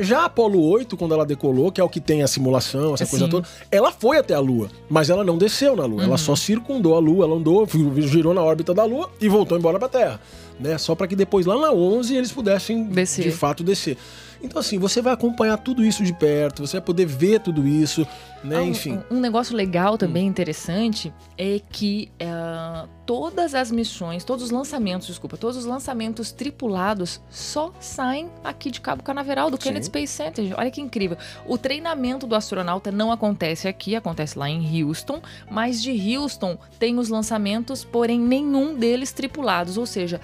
Já 0.00 0.20
a 0.20 0.24
Apollo 0.24 0.60
8, 0.60 0.96
quando 0.96 1.12
ela 1.12 1.26
decolou, 1.26 1.70
que 1.70 1.80
é 1.80 1.84
o 1.84 1.88
que 1.88 2.00
tem 2.00 2.22
a 2.22 2.26
simulação, 2.26 2.94
essa 2.94 3.06
coisa 3.06 3.26
Sim. 3.26 3.30
toda, 3.30 3.46
ela 3.70 3.92
foi 3.92 4.16
até 4.16 4.34
a 4.34 4.40
Lua, 4.40 4.70
mas 4.88 5.10
ela 5.10 5.22
não 5.22 5.36
desceu 5.36 5.76
na 5.76 5.84
Lua. 5.84 6.02
Ela 6.02 6.16
só 6.16 6.34
circundou 6.34 6.96
a 6.96 6.98
Lua, 6.98 7.26
ela 7.26 7.36
andou, 7.36 7.68
girou 7.98 8.32
na 8.32 8.42
órbita 8.42 8.72
da 8.72 8.82
Lua 8.84 9.10
e 9.20 9.28
voltou 9.28 9.58
embora 9.58 9.78
pra 9.78 9.88
Terra. 9.88 10.20
Né? 10.58 10.78
Só 10.78 10.94
para 10.94 11.06
que 11.06 11.14
depois, 11.14 11.44
lá 11.44 11.56
na 11.56 11.70
11, 11.70 12.16
eles 12.16 12.32
pudessem 12.32 12.84
Descer. 12.84 13.24
de 13.24 13.30
fato 13.30 13.62
descer. 13.62 13.96
Então, 14.42 14.58
assim, 14.60 14.78
você 14.78 15.02
vai 15.02 15.12
acompanhar 15.12 15.56
tudo 15.58 15.84
isso 15.84 16.02
de 16.02 16.12
perto, 16.12 16.66
você 16.66 16.78
vai 16.78 16.84
poder 16.86 17.04
ver 17.06 17.40
tudo 17.40 17.66
isso, 17.68 18.06
né? 18.42 18.56
Ah, 18.56 18.62
um- 18.62 18.68
Enfim. 18.68 18.98
Um, 19.10 19.20
negócio 19.20 19.54
legal 19.54 19.98
também, 19.98 20.24
Hum. 20.26 20.30
interessante, 20.30 21.12
é 21.36 21.60
que 21.70 22.10
ah, 22.22 22.86
todas 23.04 23.54
as 23.54 23.70
missões, 23.70 24.24
todos 24.24 24.44
os 24.46 24.50
lançamentos, 24.50 25.06
desculpa, 25.08 25.36
todos 25.36 25.56
os 25.58 25.64
lançamentos 25.66 26.32
tripulados 26.32 27.20
só 27.28 27.72
saem 27.80 28.28
aqui 28.42 28.70
de 28.70 28.80
Cabo 28.80 29.02
Canaveral, 29.02 29.50
do 29.50 29.56
Sim. 29.56 29.64
Kennedy 29.68 29.86
Space 29.86 30.12
Center. 30.12 30.54
Olha 30.56 30.70
que 30.70 30.80
incrível. 30.80 31.18
O 31.46 31.58
treinamento 31.58 32.26
do 32.26 32.34
astronauta 32.34 32.90
não 32.90 33.12
acontece 33.12 33.68
aqui, 33.68 33.94
acontece 33.94 34.38
lá 34.38 34.48
em 34.48 34.82
Houston, 34.82 35.20
mas 35.50 35.82
de 35.82 36.16
Houston 36.16 36.56
tem 36.78 36.98
os 36.98 37.08
lançamentos, 37.10 37.84
porém 37.84 38.18
nenhum 38.18 38.74
deles 38.74 39.12
tripulados, 39.12 39.76
ou 39.76 39.84
seja, 39.84 40.20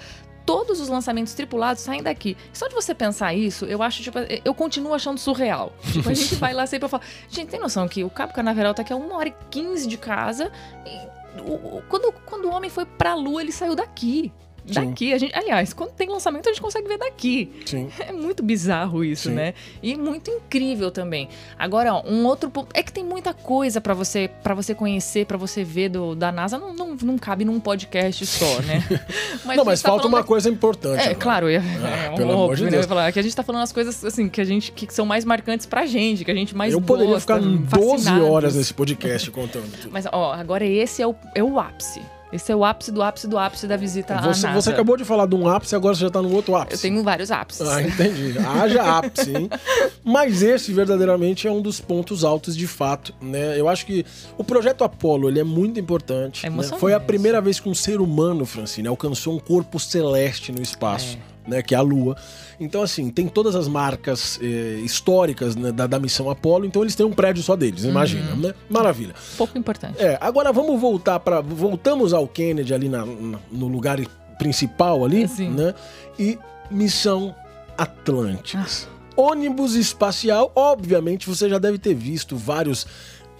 todos 0.47 0.79
os 0.79 0.87
lançamentos 0.87 1.33
tripulados 1.35 1.83
saem 1.83 2.01
daqui. 2.01 2.35
Só 2.53 2.67
de 2.67 2.73
você 2.73 2.95
pensar 2.95 3.33
isso, 3.35 3.65
eu 3.65 3.83
acho, 3.83 4.01
tipo, 4.01 4.17
eu 4.43 4.53
continuo 4.55 4.93
achando 4.95 5.19
surreal. 5.19 5.73
Tipo, 5.93 6.09
a 6.09 6.13
gente 6.13 6.33
vai 6.35 6.53
lá 6.53 6.65
sempre 6.65 6.87
e 6.87 6.89
fala, 6.89 7.03
gente, 7.29 7.49
tem 7.49 7.59
noção 7.59 7.87
que 7.87 8.03
o 8.03 8.09
Cabo 8.09 8.33
Canaveral 8.33 8.73
tá 8.73 8.81
aqui 8.81 8.93
a 8.93 8.95
uma 8.95 9.15
hora 9.17 9.29
e 9.29 9.33
quinze 9.51 9.85
de 9.87 9.97
casa 9.97 10.49
e 10.85 11.41
o- 11.41 11.77
o- 11.77 11.83
quando, 11.89 12.11
quando 12.25 12.45
o 12.45 12.51
homem 12.51 12.69
foi 12.69 12.85
pra 12.85 13.13
Lua, 13.13 13.41
ele 13.41 13.51
saiu 13.51 13.75
daqui. 13.75 14.31
Sim. 14.67 14.73
Daqui, 14.73 15.13
a 15.13 15.17
gente, 15.17 15.33
aliás, 15.33 15.71
quando 15.73 15.91
tem 15.91 16.09
lançamento 16.09 16.47
a 16.47 16.51
gente 16.51 16.61
consegue 16.61 16.87
ver 16.87 16.97
daqui. 16.97 17.51
Sim. 17.65 17.87
É 18.07 18.11
muito 18.11 18.43
bizarro 18.43 19.03
isso, 19.03 19.29
Sim. 19.29 19.35
né? 19.35 19.53
E 19.81 19.95
muito 19.95 20.29
incrível 20.29 20.91
também. 20.91 21.27
Agora, 21.57 21.93
ó, 21.95 22.03
um 22.05 22.25
outro 22.25 22.49
ponto. 22.49 22.69
É 22.73 22.81
que 22.83 22.91
tem 22.91 23.03
muita 23.03 23.33
coisa 23.33 23.79
pra 23.81 23.93
você 23.93 24.29
para 24.43 24.53
você 24.53 24.73
conhecer, 24.75 25.25
pra 25.25 25.37
você 25.37 25.63
ver 25.63 25.89
do, 25.89 26.15
da 26.15 26.31
NASA. 26.31 26.57
Não, 26.57 26.73
não, 26.73 26.95
não 26.95 27.17
cabe 27.17 27.43
num 27.45 27.59
podcast 27.59 28.25
só, 28.25 28.61
né? 28.61 28.83
não, 29.45 29.51
a 29.51 29.55
gente 29.55 29.65
mas 29.65 29.81
tá 29.81 29.89
falta 29.89 30.07
uma 30.07 30.19
aqui- 30.19 30.27
coisa 30.27 30.49
importante. 30.49 30.99
É, 30.99 31.03
agora. 31.03 31.15
claro, 31.15 31.49
é, 31.49 31.55
é 31.55 31.59
Ah, 31.59 32.13
pelo 32.15 32.31
amor 32.33 32.55
de 32.55 32.63
né? 32.65 32.71
Deus. 32.71 32.85
Falar 32.85 33.11
que 33.11 33.19
a 33.19 33.21
gente 33.21 33.35
tá 33.35 33.43
falando 33.43 33.63
as 33.63 33.71
coisas 33.71 34.03
assim 34.03 34.27
que 34.29 34.39
a 34.41 34.45
gente 34.45 34.71
que 34.71 34.93
são 34.93 35.05
mais 35.05 35.23
marcantes 35.25 35.65
pra 35.65 35.85
gente, 35.85 36.23
que 36.25 36.31
a 36.31 36.35
gente 36.35 36.55
mais 36.55 36.73
Eu 36.73 36.81
poderia 36.81 37.13
gosta, 37.13 37.35
ficar 37.39 37.47
12 37.47 37.67
fascinados. 38.03 38.29
horas 38.29 38.55
nesse 38.55 38.73
podcast 38.73 39.29
contando 39.31 39.71
tudo. 39.81 39.89
Mas 39.91 40.05
ó, 40.11 40.33
agora 40.33 40.65
esse 40.65 41.01
é 41.01 41.07
o, 41.07 41.15
é 41.35 41.43
o 41.43 41.59
ápice. 41.59 42.01
Esse 42.31 42.51
é 42.51 42.55
o 42.55 42.65
ápice 42.65 42.91
do 42.91 43.01
ápice 43.01 43.27
do 43.27 43.37
ápice 43.37 43.67
da 43.67 43.77
visita 43.77 44.15
à 44.15 44.21
Você, 44.21 44.47
NASA. 44.47 44.61
você 44.61 44.69
acabou 44.71 44.97
de 44.97 45.05
falar 45.05 45.25
de 45.25 45.35
um 45.35 45.47
ápice, 45.47 45.75
agora 45.75 45.95
você 45.95 46.01
já 46.01 46.09
tá 46.09 46.21
num 46.21 46.33
outro 46.33 46.55
ápice. 46.55 46.75
Eu 46.85 46.91
tenho 46.91 47.03
vários 47.03 47.31
ápices. 47.31 47.67
Ah, 47.67 47.81
entendi. 47.81 48.35
Haja 48.37 48.97
ápice, 48.97 49.35
hein? 49.35 49.49
Mas 50.03 50.41
esse 50.41 50.73
verdadeiramente 50.73 51.47
é 51.47 51.51
um 51.51 51.61
dos 51.61 51.79
pontos 51.79 52.23
altos 52.23 52.55
de 52.55 52.67
fato, 52.67 53.13
né? 53.21 53.59
Eu 53.59 53.69
acho 53.69 53.85
que 53.85 54.05
o 54.37 54.43
projeto 54.43 54.83
Apollo, 54.83 55.29
ele 55.29 55.39
é 55.39 55.43
muito 55.43 55.79
importante. 55.79 56.45
É 56.45 56.49
né? 56.49 56.63
Foi 56.77 56.93
a 56.93 56.99
primeira 56.99 57.39
vez 57.39 57.59
que 57.59 57.69
um 57.69 57.75
ser 57.75 58.01
humano, 58.01 58.45
Francine, 58.45 58.87
alcançou 58.87 59.33
um 59.33 59.39
corpo 59.39 59.79
celeste 59.79 60.51
no 60.51 60.61
espaço. 60.61 61.17
Né, 61.47 61.61
que 61.61 61.73
é 61.73 61.77
a 61.77 61.81
Lua. 61.81 62.17
Então, 62.59 62.81
assim, 62.81 63.09
tem 63.09 63.25
todas 63.27 63.55
as 63.55 63.69
marcas 63.69 64.37
eh, 64.41 64.81
históricas 64.83 65.55
né, 65.55 65.71
da, 65.71 65.87
da 65.87 65.97
missão 65.97 66.29
Apollo, 66.29 66.65
então 66.65 66.81
eles 66.81 66.93
têm 66.93 67.05
um 67.05 67.13
prédio 67.13 67.41
só 67.41 67.55
deles, 67.55 67.85
imagina, 67.85 68.35
né? 68.35 68.53
Maravilha. 68.69 69.15
Pouco 69.37 69.57
importante. 69.57 69.95
É, 69.97 70.17
agora 70.19 70.51
vamos 70.51 70.77
voltar 70.81 71.19
para 71.21 71.39
voltamos 71.39 72.11
ao 72.13 72.27
Kennedy 72.27 72.73
ali 72.73 72.89
na- 72.89 73.05
na- 73.05 73.39
no 73.49 73.67
lugar 73.69 73.97
principal 74.37 75.05
ali, 75.05 75.25
Sim. 75.25 75.51
né? 75.51 75.73
E 76.19 76.37
missão 76.69 77.33
Atlantis. 77.77 78.87
Ah. 78.91 78.97
Ônibus 79.15 79.73
espacial, 79.73 80.51
obviamente 80.55 81.27
você 81.27 81.49
já 81.49 81.57
deve 81.57 81.77
ter 81.79 81.93
visto 81.95 82.35
vários 82.35 82.85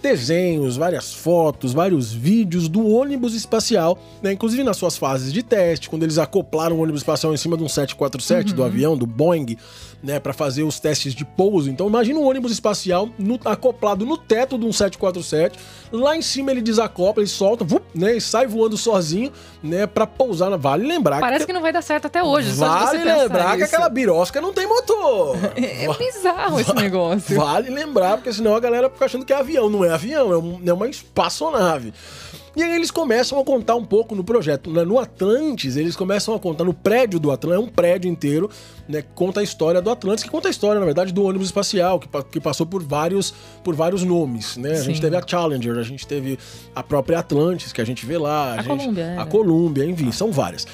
desenhos, 0.02 0.76
várias 0.76 1.12
fotos, 1.12 1.72
vários 1.72 2.12
vídeos 2.12 2.68
do 2.68 2.86
ônibus 2.88 3.34
espacial, 3.34 3.98
né? 4.22 4.32
Inclusive 4.32 4.62
nas 4.62 4.76
suas 4.76 4.96
fases 4.96 5.32
de 5.32 5.42
teste, 5.42 5.90
quando 5.90 6.02
eles 6.04 6.18
acoplaram 6.18 6.76
o 6.76 6.82
ônibus 6.82 7.00
espacial 7.00 7.32
em 7.34 7.36
cima 7.36 7.56
de 7.56 7.62
um 7.64 7.68
747 7.68 8.50
Uhum. 8.50 8.56
do 8.56 8.64
avião, 8.64 8.96
do 8.96 9.06
Boeing, 9.06 9.56
né, 10.02 10.20
para 10.20 10.32
fazer 10.32 10.62
os 10.62 10.78
testes 10.78 11.12
de 11.12 11.24
pouso. 11.24 11.68
Então 11.68 11.88
imagina 11.88 12.18
um 12.20 12.24
ônibus 12.28 12.52
espacial 12.52 13.08
no- 13.18 13.40
acoplado 13.44 14.06
no 14.06 14.16
teto 14.16 14.56
de 14.56 14.64
um 14.64 14.72
747, 14.72 15.58
lá 15.90 16.16
em 16.16 16.22
cima 16.22 16.52
ele 16.52 16.60
desacopla, 16.62 17.20
ele 17.22 17.28
solta, 17.28 17.64
vup, 17.64 17.82
né, 17.94 18.16
e 18.16 18.20
sai 18.20 18.46
voando 18.46 18.76
sozinho, 18.76 19.32
né, 19.62 19.86
para 19.86 20.06
pousar 20.06 20.48
Vale 20.56 20.86
lembrar 20.86 21.20
Parece 21.20 21.44
que 21.46 21.52
não 21.52 21.60
vai 21.60 21.72
dar 21.72 21.82
certo 21.82 22.06
até 22.06 22.22
hoje. 22.22 22.52
Vale 22.52 23.04
lembrar 23.04 23.56
que 23.56 23.64
isso. 23.64 23.74
aquela 23.74 23.88
birosca 23.88 24.40
não 24.40 24.52
tem 24.52 24.66
motor. 24.66 25.36
É 25.58 25.88
bizarro 25.98 26.60
esse 26.60 26.74
negócio. 26.74 27.36
Vale 27.36 27.68
lembrar, 27.68 28.16
porque 28.16 28.32
senão 28.32 28.54
a 28.54 28.60
galera 28.60 28.88
fica 28.88 29.04
achando 29.04 29.24
que 29.24 29.32
é 29.32 29.36
avião. 29.36 29.68
Não 29.68 29.84
é 29.84 29.87
avião, 29.94 30.32
é, 30.32 30.36
um- 30.38 30.60
é 30.66 30.72
uma 30.72 30.88
espaçonave. 30.88 31.92
E 32.56 32.62
aí 32.62 32.74
eles 32.74 32.90
começam 32.90 33.38
a 33.38 33.44
contar 33.44 33.76
um 33.76 33.84
pouco 33.84 34.14
no 34.16 34.24
projeto. 34.24 34.68
né? 34.70 34.82
No 34.84 34.98
Atlantis, 34.98 35.76
eles 35.76 35.94
começam 35.94 36.34
a 36.34 36.40
contar 36.40 36.64
no 36.64 36.74
prédio 36.74 37.20
do 37.20 37.30
Atlantis, 37.30 37.62
é 37.62 37.64
um 37.64 37.68
prédio 37.70 38.10
inteiro, 38.10 38.50
né? 38.88 39.02
Que 39.02 39.08
conta 39.14 39.38
a 39.40 39.42
história 39.44 39.80
do 39.80 39.88
Atlantis, 39.90 40.24
que 40.24 40.30
conta 40.30 40.48
a 40.48 40.50
história, 40.50 40.80
na 40.80 40.84
verdade, 40.86 41.12
do 41.12 41.22
ônibus 41.22 41.48
espacial, 41.48 42.00
que, 42.00 42.08
que 42.32 42.40
passou 42.40 42.66
por 42.66 42.82
vários, 42.82 43.32
por 43.62 43.76
vários 43.76 44.02
nomes, 44.02 44.56
né? 44.56 44.72
A 44.72 44.82
gente 44.82 45.00
teve 45.00 45.16
a 45.16 45.22
Challenger, 45.24 45.76
a 45.78 45.82
gente 45.84 46.04
teve 46.06 46.36
a 46.74 46.82
própria 46.82 47.20
Atlantis, 47.20 47.72
que 47.72 47.80
a 47.80 47.84
gente 47.86 48.04
vê 48.04 48.18
lá. 48.18 48.54
A 48.54 48.62
gente, 48.62 48.66
Columbia, 48.78 49.04
A 49.06 49.12
era. 49.12 49.26
Columbia, 49.26 49.84
enfim, 49.84 50.10
são 50.10 50.32
várias. 50.32 50.66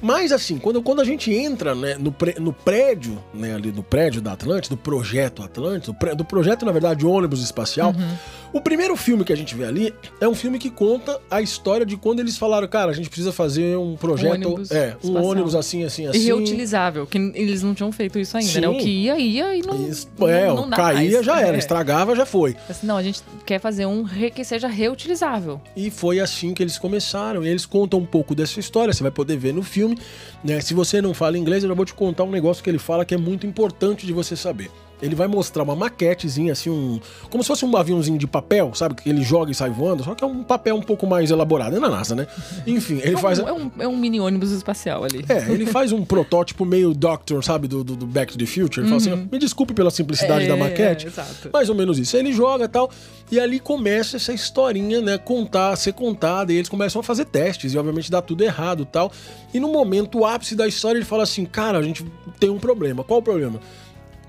Mas 0.00 0.30
assim, 0.30 0.58
quando, 0.58 0.80
quando 0.80 1.00
a 1.00 1.04
gente 1.04 1.32
entra 1.32 1.74
né, 1.74 1.96
no, 1.98 2.12
pré- 2.12 2.36
no 2.38 2.52
prédio, 2.52 3.18
né, 3.34 3.54
ali 3.56 3.72
no 3.72 3.82
prédio 3.82 4.20
da 4.20 4.32
Atlantis, 4.32 4.68
do 4.70 4.76
projeto 4.76 5.42
Atlantis, 5.42 5.86
do, 5.88 5.94
pré- 5.94 6.14
do 6.14 6.24
projeto, 6.24 6.64
na 6.64 6.70
verdade, 6.70 7.04
ônibus 7.04 7.42
espacial, 7.42 7.90
Uhum. 7.90 8.16
O 8.52 8.60
primeiro 8.60 8.96
filme 8.96 9.24
que 9.24 9.32
a 9.32 9.36
gente 9.36 9.54
vê 9.54 9.64
ali 9.64 9.94
é 10.20 10.26
um 10.28 10.34
filme 10.34 10.58
que 10.58 10.70
conta 10.70 11.20
a 11.30 11.40
história 11.42 11.84
de 11.84 11.96
quando 11.96 12.20
eles 12.20 12.36
falaram, 12.38 12.66
cara, 12.68 12.90
a 12.90 12.94
gente 12.94 13.08
precisa 13.08 13.32
fazer 13.32 13.76
um 13.76 13.96
projeto. 13.96 14.32
ônibus 14.34 14.70
é, 14.70 14.96
um 15.04 15.22
ônibus 15.22 15.54
assim, 15.54 15.84
assim, 15.84 16.06
assim. 16.06 16.18
E 16.18 16.24
reutilizável, 16.24 17.06
que 17.06 17.18
eles 17.18 17.62
não 17.62 17.74
tinham 17.74 17.92
feito 17.92 18.18
isso 18.18 18.36
ainda, 18.36 18.60
né? 18.60 18.68
O 18.68 18.72
Sim. 18.74 18.78
que 18.78 18.88
ia, 18.90 19.18
ia 19.18 19.56
e 19.56 19.60
não. 19.62 19.88
Isso, 19.88 20.08
não, 20.18 20.28
é, 20.28 20.46
não 20.46 20.68
dá 20.70 20.76
caía 20.76 21.12
mais. 21.12 21.26
já 21.26 21.40
era, 21.40 21.56
É. 21.56 21.58
estragava 21.58 22.14
já 22.16 22.24
foi. 22.26 22.56
Assim, 22.68 22.86
não, 22.86 22.96
a 22.96 23.02
gente 23.02 23.22
quer 23.44 23.60
fazer 23.60 23.86
um 23.86 24.02
re- 24.02 24.30
que 24.30 24.44
seja 24.44 24.68
reutilizável. 24.68 25.60
E 25.76 25.90
foi 25.90 26.20
assim 26.20 26.54
que 26.54 26.62
eles 26.62 26.78
começaram. 26.78 27.44
E 27.44 27.48
eles 27.48 27.66
contam 27.66 27.98
um 28.00 28.06
pouco 28.06 28.34
dessa 28.34 28.58
história, 28.58 28.92
você 28.92 29.02
vai 29.02 29.12
poder 29.12 29.36
ver 29.36 29.52
no 29.52 29.62
filme. 29.62 29.96
Né? 30.42 30.60
Se 30.60 30.74
você 30.74 31.00
não 31.02 31.12
fala 31.14 31.36
inglês, 31.38 31.62
eu 31.62 31.68
já 31.68 31.74
vou 31.74 31.84
te 31.84 31.94
contar 31.94 32.24
um 32.24 32.30
negócio 32.30 32.62
que 32.62 32.70
ele 32.70 32.78
fala 32.78 33.04
que 33.04 33.14
é 33.14 33.18
muito 33.18 33.46
importante 33.46 34.06
de 34.06 34.12
você 34.12 34.34
saber. 34.36 34.70
Ele 35.00 35.14
vai 35.14 35.28
mostrar 35.28 35.62
uma 35.62 35.76
maquetezinha, 35.76 36.52
assim, 36.52 36.70
um. 36.70 37.00
Como 37.30 37.42
se 37.42 37.48
fosse 37.48 37.64
um 37.64 37.76
aviãozinho 37.76 38.18
de 38.18 38.26
papel, 38.26 38.72
sabe? 38.74 38.94
Que 38.96 39.08
ele 39.08 39.22
joga 39.22 39.50
e 39.50 39.54
sai 39.54 39.70
voando, 39.70 40.02
só 40.02 40.14
que 40.14 40.24
é 40.24 40.26
um 40.26 40.42
papel 40.42 40.74
um 40.76 40.82
pouco 40.82 41.06
mais 41.06 41.30
elaborado. 41.30 41.76
É 41.76 41.80
na 41.80 41.88
NASA, 41.88 42.14
né? 42.14 42.26
Enfim, 42.66 43.00
ele 43.02 43.14
é, 43.14 43.18
faz. 43.18 43.38
um, 43.38 43.48
é, 43.48 43.52
um, 43.52 43.70
é 43.80 43.88
um 43.88 43.96
mini 43.96 44.20
ônibus 44.20 44.50
espacial 44.50 45.04
ali. 45.04 45.24
É, 45.28 45.50
ele 45.52 45.66
faz 45.70 45.92
um 45.92 46.04
protótipo 46.04 46.64
meio 46.64 46.92
Doctor, 46.94 47.44
sabe, 47.44 47.68
do, 47.68 47.84
do, 47.84 47.94
do 47.96 48.06
Back 48.06 48.32
to 48.32 48.38
the 48.38 48.46
Future. 48.46 48.80
Ele 48.80 48.88
fala 48.88 48.96
assim, 48.96 49.28
me 49.30 49.38
desculpe 49.38 49.72
pela 49.72 49.90
simplicidade 49.90 50.44
É, 50.44 50.48
da 50.48 50.56
maquete. 50.56 51.06
é, 51.06 51.08
exato. 51.08 51.50
Mais 51.52 51.68
ou 51.68 51.74
menos 51.74 51.98
isso. 51.98 52.16
Ele 52.16 52.32
joga 52.32 52.64
e 52.64 52.68
tal, 52.68 52.90
e 53.30 53.38
ali 53.38 53.60
começa 53.60 54.16
essa 54.16 54.32
historinha, 54.32 55.00
né, 55.00 55.18
contar, 55.18 55.76
ser 55.76 55.92
contada, 55.92 56.52
e 56.52 56.56
eles 56.56 56.68
começam 56.68 57.00
a 57.00 57.02
fazer 57.04 57.26
testes, 57.26 57.72
e 57.72 57.78
obviamente 57.78 58.10
dá 58.10 58.20
tudo 58.20 58.42
errado 58.42 58.82
e 58.82 58.86
tal. 58.86 59.12
E 59.54 59.60
no 59.60 59.68
momento, 59.68 60.18
o 60.18 60.26
ápice 60.26 60.56
da 60.56 60.66
história, 60.66 60.98
ele 60.98 61.04
fala 61.04 61.22
assim, 61.22 61.44
cara, 61.44 61.78
a 61.78 61.82
gente 61.82 62.04
tem 62.40 62.50
um 62.50 62.58
problema. 62.58 63.04
Qual 63.04 63.20
o 63.20 63.22
problema? 63.22 63.60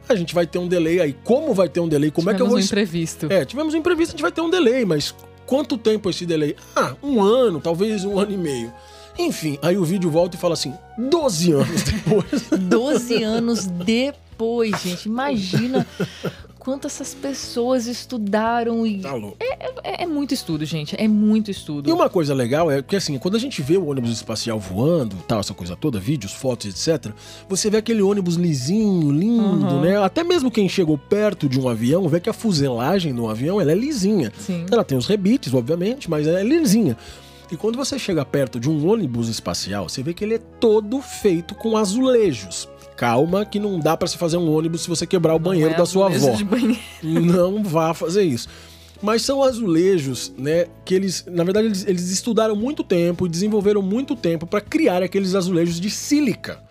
A 0.09 0.15
gente 0.15 0.33
vai 0.33 0.45
ter 0.47 0.57
um 0.57 0.67
delay 0.67 0.99
aí. 0.99 1.15
Como 1.23 1.53
vai 1.53 1.69
ter 1.69 1.79
um 1.79 1.87
delay? 1.87 2.09
Como 2.11 2.29
é 2.29 2.33
que 2.33 2.41
eu 2.41 2.47
Tivemos 2.47 2.49
vou... 2.51 2.57
um 2.57 2.59
es- 2.59 2.65
imprevisto. 2.65 3.27
É, 3.31 3.45
tivemos 3.45 3.73
um 3.73 3.77
imprevisto, 3.77 4.09
a 4.09 4.13
gente 4.13 4.21
vai 4.23 4.31
ter 4.31 4.41
um 4.41 4.49
delay, 4.49 4.83
mas 4.83 5.13
quanto 5.45 5.77
tempo 5.77 6.09
esse 6.09 6.25
delay? 6.25 6.55
Ah, 6.75 6.95
um 7.01 7.21
ano, 7.21 7.59
talvez 7.61 8.03
um 8.03 8.17
ano 8.19 8.31
e 8.33 8.37
meio. 8.37 8.73
Enfim, 9.17 9.59
aí 9.61 9.77
o 9.77 9.83
vídeo 9.83 10.09
volta 10.09 10.35
e 10.35 10.39
fala 10.39 10.53
assim, 10.53 10.73
12 10.97 11.51
anos 11.51 11.83
depois. 11.83 12.49
12 12.57 13.23
anos 13.23 13.65
depois, 13.67 14.81
gente. 14.81 15.05
Imagina 15.07 15.85
quanto 16.59 16.85
essas 16.85 17.13
pessoas 17.15 17.87
estudaram 17.87 18.85
e. 18.85 18.99
tá 18.99 19.13
louco. 19.13 19.37
É, 19.39 20.03
é 20.03 20.05
muito 20.05 20.33
estudo, 20.33 20.65
gente. 20.65 20.95
É 20.99 21.07
muito 21.07 21.49
estudo. 21.49 21.89
E 21.89 21.93
uma 21.93 22.09
coisa 22.09 22.33
legal 22.33 22.69
é 22.69 22.81
que, 22.81 22.95
assim, 22.95 23.17
quando 23.17 23.35
a 23.35 23.39
gente 23.39 23.61
vê 23.61 23.77
o 23.77 23.87
ônibus 23.87 24.11
espacial 24.11 24.59
voando, 24.59 25.15
tal, 25.27 25.39
essa 25.39 25.53
coisa 25.53 25.75
toda, 25.75 25.99
vídeos, 25.99 26.33
fotos, 26.33 26.67
etc., 26.87 27.13
você 27.47 27.69
vê 27.69 27.77
aquele 27.77 28.01
ônibus 28.01 28.35
lisinho, 28.35 29.11
lindo, 29.11 29.39
Uhum. 29.39 29.81
né? 29.81 29.97
Até 30.03 30.23
mesmo 30.23 30.51
quem 30.51 30.67
chegou 30.67 30.97
perto 30.97 31.47
de 31.47 31.59
um 31.59 31.67
avião 31.69 32.07
vê 32.09 32.19
que 32.19 32.29
a 32.29 32.33
fuselagem 32.33 33.13
do 33.13 33.27
avião 33.27 33.59
ela 33.61 33.71
é 33.71 33.75
lisinha. 33.75 34.31
Sim. 34.37 34.65
Ela 34.69 34.83
tem 34.83 34.97
os 34.97 35.07
rebites, 35.07 35.53
obviamente, 35.53 36.09
mas 36.09 36.27
ela 36.27 36.39
é 36.39 36.43
lisinha. 36.43 36.97
E 37.51 37.57
quando 37.57 37.77
você 37.77 37.97
chega 37.97 38.23
perto 38.23 38.59
de 38.59 38.69
um 38.69 38.87
ônibus 38.87 39.27
espacial, 39.27 39.89
você 39.89 40.03
vê 40.03 40.13
que 40.13 40.23
ele 40.23 40.35
é 40.35 40.39
todo 40.59 41.01
feito 41.01 41.55
com 41.55 41.75
azulejos. 41.77 42.67
Calma 42.99 43.45
que 43.45 43.59
não 43.59 43.79
dá 43.79 43.95
pra 43.95 44.09
se 44.09 44.17
fazer 44.17 44.35
um 44.35 44.53
ônibus 44.53 44.81
se 44.81 44.89
você 44.89 45.07
quebrar 45.07 45.33
o 45.33 45.39
banheiro 45.39 45.73
é 45.73 45.77
da 45.77 45.85
sua 45.85 46.07
avó 46.07 46.35
não 47.01 47.63
vá 47.63 47.93
fazer 47.93 48.23
isso. 48.23 48.49
Mas 49.01 49.21
são 49.21 49.41
azulejos, 49.41 50.33
né? 50.37 50.65
Que 50.83 50.95
eles, 50.95 51.25
na 51.25 51.45
verdade, 51.45 51.67
eles, 51.67 51.87
eles 51.87 52.09
estudaram 52.09 52.57
muito 52.57 52.83
tempo 52.83 53.25
e 53.25 53.29
desenvolveram 53.29 53.81
muito 53.81 54.17
tempo 54.17 54.45
para 54.45 54.59
criar 54.59 55.01
aqueles 55.01 55.33
azulejos 55.33 55.79
de 55.79 55.89
sílica. 55.89 56.61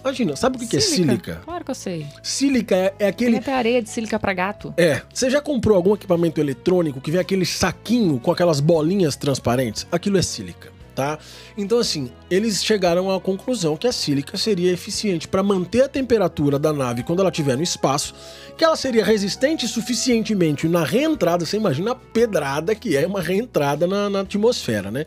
Imagina, 0.00 0.36
sabe 0.36 0.56
o 0.56 0.60
que, 0.60 0.66
que 0.66 0.78
é 0.78 0.80
sílica? 0.80 1.42
Claro 1.44 1.62
que 1.62 1.70
eu 1.70 1.74
sei. 1.74 2.06
Sílica 2.22 2.74
é, 2.74 2.86
é 2.86 2.90
Tem 2.90 3.08
aquele. 3.08 3.36
até 3.36 3.52
areia 3.52 3.82
de 3.82 3.90
sílica 3.90 4.18
pra 4.18 4.32
gato. 4.32 4.72
É, 4.74 5.02
você 5.12 5.28
já 5.28 5.42
comprou 5.42 5.76
algum 5.76 5.92
equipamento 5.92 6.40
eletrônico 6.40 6.98
que 6.98 7.10
vem 7.10 7.20
aquele 7.20 7.44
saquinho 7.44 8.18
com 8.18 8.30
aquelas 8.30 8.58
bolinhas 8.58 9.16
transparentes? 9.16 9.86
Aquilo 9.92 10.16
é 10.16 10.22
sílica, 10.22 10.72
tá? 10.98 11.16
Então, 11.56 11.78
assim, 11.78 12.10
eles 12.28 12.64
chegaram 12.64 13.08
à 13.08 13.20
conclusão 13.20 13.76
que 13.76 13.86
a 13.86 13.92
sílica 13.92 14.36
seria 14.36 14.72
eficiente 14.72 15.28
para 15.28 15.44
manter 15.44 15.82
a 15.82 15.88
temperatura 15.88 16.58
da 16.58 16.72
nave 16.72 17.04
quando 17.04 17.20
ela 17.20 17.30
estiver 17.30 17.56
no 17.56 17.62
espaço, 17.62 18.12
que 18.56 18.64
ela 18.64 18.74
seria 18.74 19.04
resistente 19.04 19.68
suficientemente 19.68 20.66
na 20.66 20.82
reentrada. 20.82 21.46
Você 21.46 21.56
imagina 21.56 21.92
a 21.92 21.94
pedrada 21.94 22.74
que 22.74 22.96
é 22.96 23.06
uma 23.06 23.22
reentrada 23.22 23.86
na, 23.86 24.10
na 24.10 24.20
atmosfera, 24.22 24.90
né? 24.90 25.04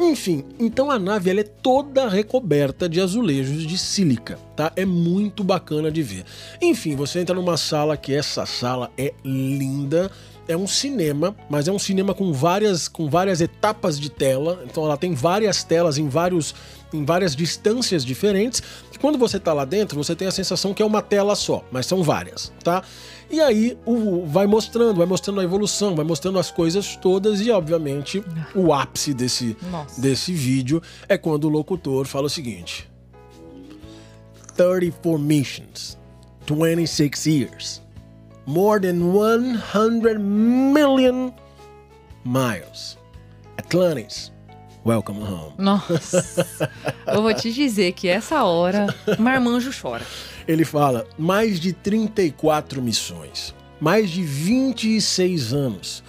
Enfim, 0.00 0.44
então 0.58 0.90
a 0.90 0.98
nave 0.98 1.30
ela 1.30 1.40
é 1.40 1.44
toda 1.44 2.08
recoberta 2.08 2.88
de 2.88 3.00
azulejos 3.00 3.64
de 3.64 3.78
sílica, 3.78 4.40
tá? 4.56 4.72
É 4.74 4.84
muito 4.84 5.44
bacana 5.44 5.88
de 5.88 6.02
ver. 6.02 6.24
Enfim, 6.60 6.96
você 6.96 7.20
entra 7.20 7.36
numa 7.36 7.56
sala 7.56 7.96
que 7.96 8.12
essa 8.12 8.44
sala 8.44 8.90
é 8.98 9.14
linda. 9.24 10.10
É 10.48 10.56
um 10.56 10.66
cinema, 10.66 11.36
mas 11.48 11.68
é 11.68 11.72
um 11.72 11.78
cinema 11.78 12.14
com 12.14 12.32
várias, 12.32 12.88
com 12.88 13.08
várias 13.08 13.40
etapas 13.40 14.00
de 14.00 14.10
tela. 14.10 14.64
Então 14.64 14.84
ela 14.84 14.96
tem 14.96 15.14
várias 15.14 15.62
telas 15.62 15.98
em 15.98 16.08
vários 16.08 16.54
em 16.92 17.04
várias 17.04 17.36
distâncias 17.36 18.04
diferentes. 18.04 18.62
E 18.92 18.98
quando 18.98 19.18
você 19.18 19.38
tá 19.38 19.52
lá 19.52 19.64
dentro, 19.64 20.02
você 20.02 20.14
tem 20.14 20.26
a 20.26 20.32
sensação 20.32 20.72
que 20.72 20.82
é 20.82 20.86
uma 20.86 21.02
tela 21.02 21.36
só, 21.36 21.64
mas 21.70 21.86
são 21.86 22.02
várias, 22.02 22.52
tá? 22.64 22.82
E 23.30 23.40
aí 23.40 23.76
o, 23.84 24.24
vai 24.26 24.46
mostrando, 24.46 24.96
vai 24.96 25.06
mostrando 25.06 25.40
a 25.40 25.44
evolução, 25.44 25.94
vai 25.94 26.04
mostrando 26.04 26.38
as 26.38 26.50
coisas 26.50 26.96
todas 26.96 27.40
e 27.40 27.50
obviamente 27.50 28.24
o 28.54 28.72
ápice 28.72 29.12
desse 29.12 29.56
Nossa. 29.70 30.00
desse 30.00 30.32
vídeo 30.32 30.82
é 31.08 31.18
quando 31.18 31.44
o 31.44 31.48
locutor 31.48 32.06
fala 32.06 32.26
o 32.26 32.30
seguinte: 32.30 32.88
34 34.56 35.18
missions, 35.18 35.98
26 36.46 37.26
years, 37.26 37.82
more 38.48 38.80
than 38.80 38.98
100 39.02 40.18
million 40.72 41.34
miles. 42.24 42.96
Atlantis, 43.58 44.32
welcome 44.84 45.20
home. 45.20 45.52
Nossa. 45.58 46.70
eu 47.06 47.20
vou 47.20 47.34
te 47.34 47.52
dizer 47.52 47.92
que 47.92 48.08
essa 48.08 48.44
hora, 48.44 48.86
marmanjo 49.18 49.70
chora. 49.70 50.04
Ele 50.46 50.64
fala 50.64 51.06
mais 51.18 51.60
de 51.60 51.74
34 51.74 52.80
missões, 52.80 53.54
mais 53.78 54.08
de 54.08 54.22
26 54.22 55.52
anos, 55.52 56.02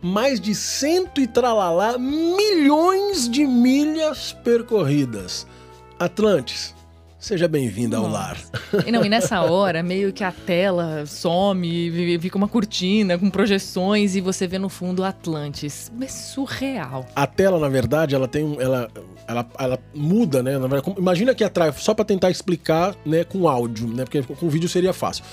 mais 0.00 0.40
de 0.40 0.54
cento 0.54 1.20
e 1.20 1.26
tralalá 1.26 1.98
milhões 1.98 3.28
de 3.28 3.46
milhas 3.46 4.32
percorridas. 4.42 5.46
Atlantis, 5.98 6.74
seja 7.22 7.46
bem-vindo 7.46 7.96
ao 7.96 8.08
lar. 8.08 8.36
E 8.84 8.90
não, 8.90 9.04
e 9.04 9.08
nessa 9.08 9.40
hora, 9.42 9.80
meio 9.80 10.12
que 10.12 10.24
a 10.24 10.32
tela 10.32 11.06
some, 11.06 12.18
fica 12.20 12.36
uma 12.36 12.48
cortina 12.48 13.16
com 13.16 13.30
projeções 13.30 14.16
e 14.16 14.20
você 14.20 14.48
vê 14.48 14.58
no 14.58 14.68
fundo 14.68 15.04
Atlantis. 15.04 15.90
É 16.00 16.08
surreal. 16.08 17.06
A 17.14 17.26
tela, 17.26 17.60
na 17.60 17.68
verdade, 17.68 18.16
ela 18.16 18.26
tem 18.26 18.44
um. 18.44 18.60
Ela, 18.60 18.90
ela, 19.28 19.48
ela 19.56 19.78
muda, 19.94 20.42
né? 20.42 20.58
Verdade, 20.58 20.94
imagina 20.98 21.32
que 21.32 21.44
atrás, 21.44 21.76
só 21.76 21.94
para 21.94 22.04
tentar 22.04 22.28
explicar, 22.28 22.96
né, 23.06 23.22
com 23.22 23.48
áudio, 23.48 23.86
né? 23.86 24.04
Porque 24.04 24.20
com 24.22 24.48
vídeo 24.48 24.68
seria 24.68 24.92
fácil. 24.92 25.24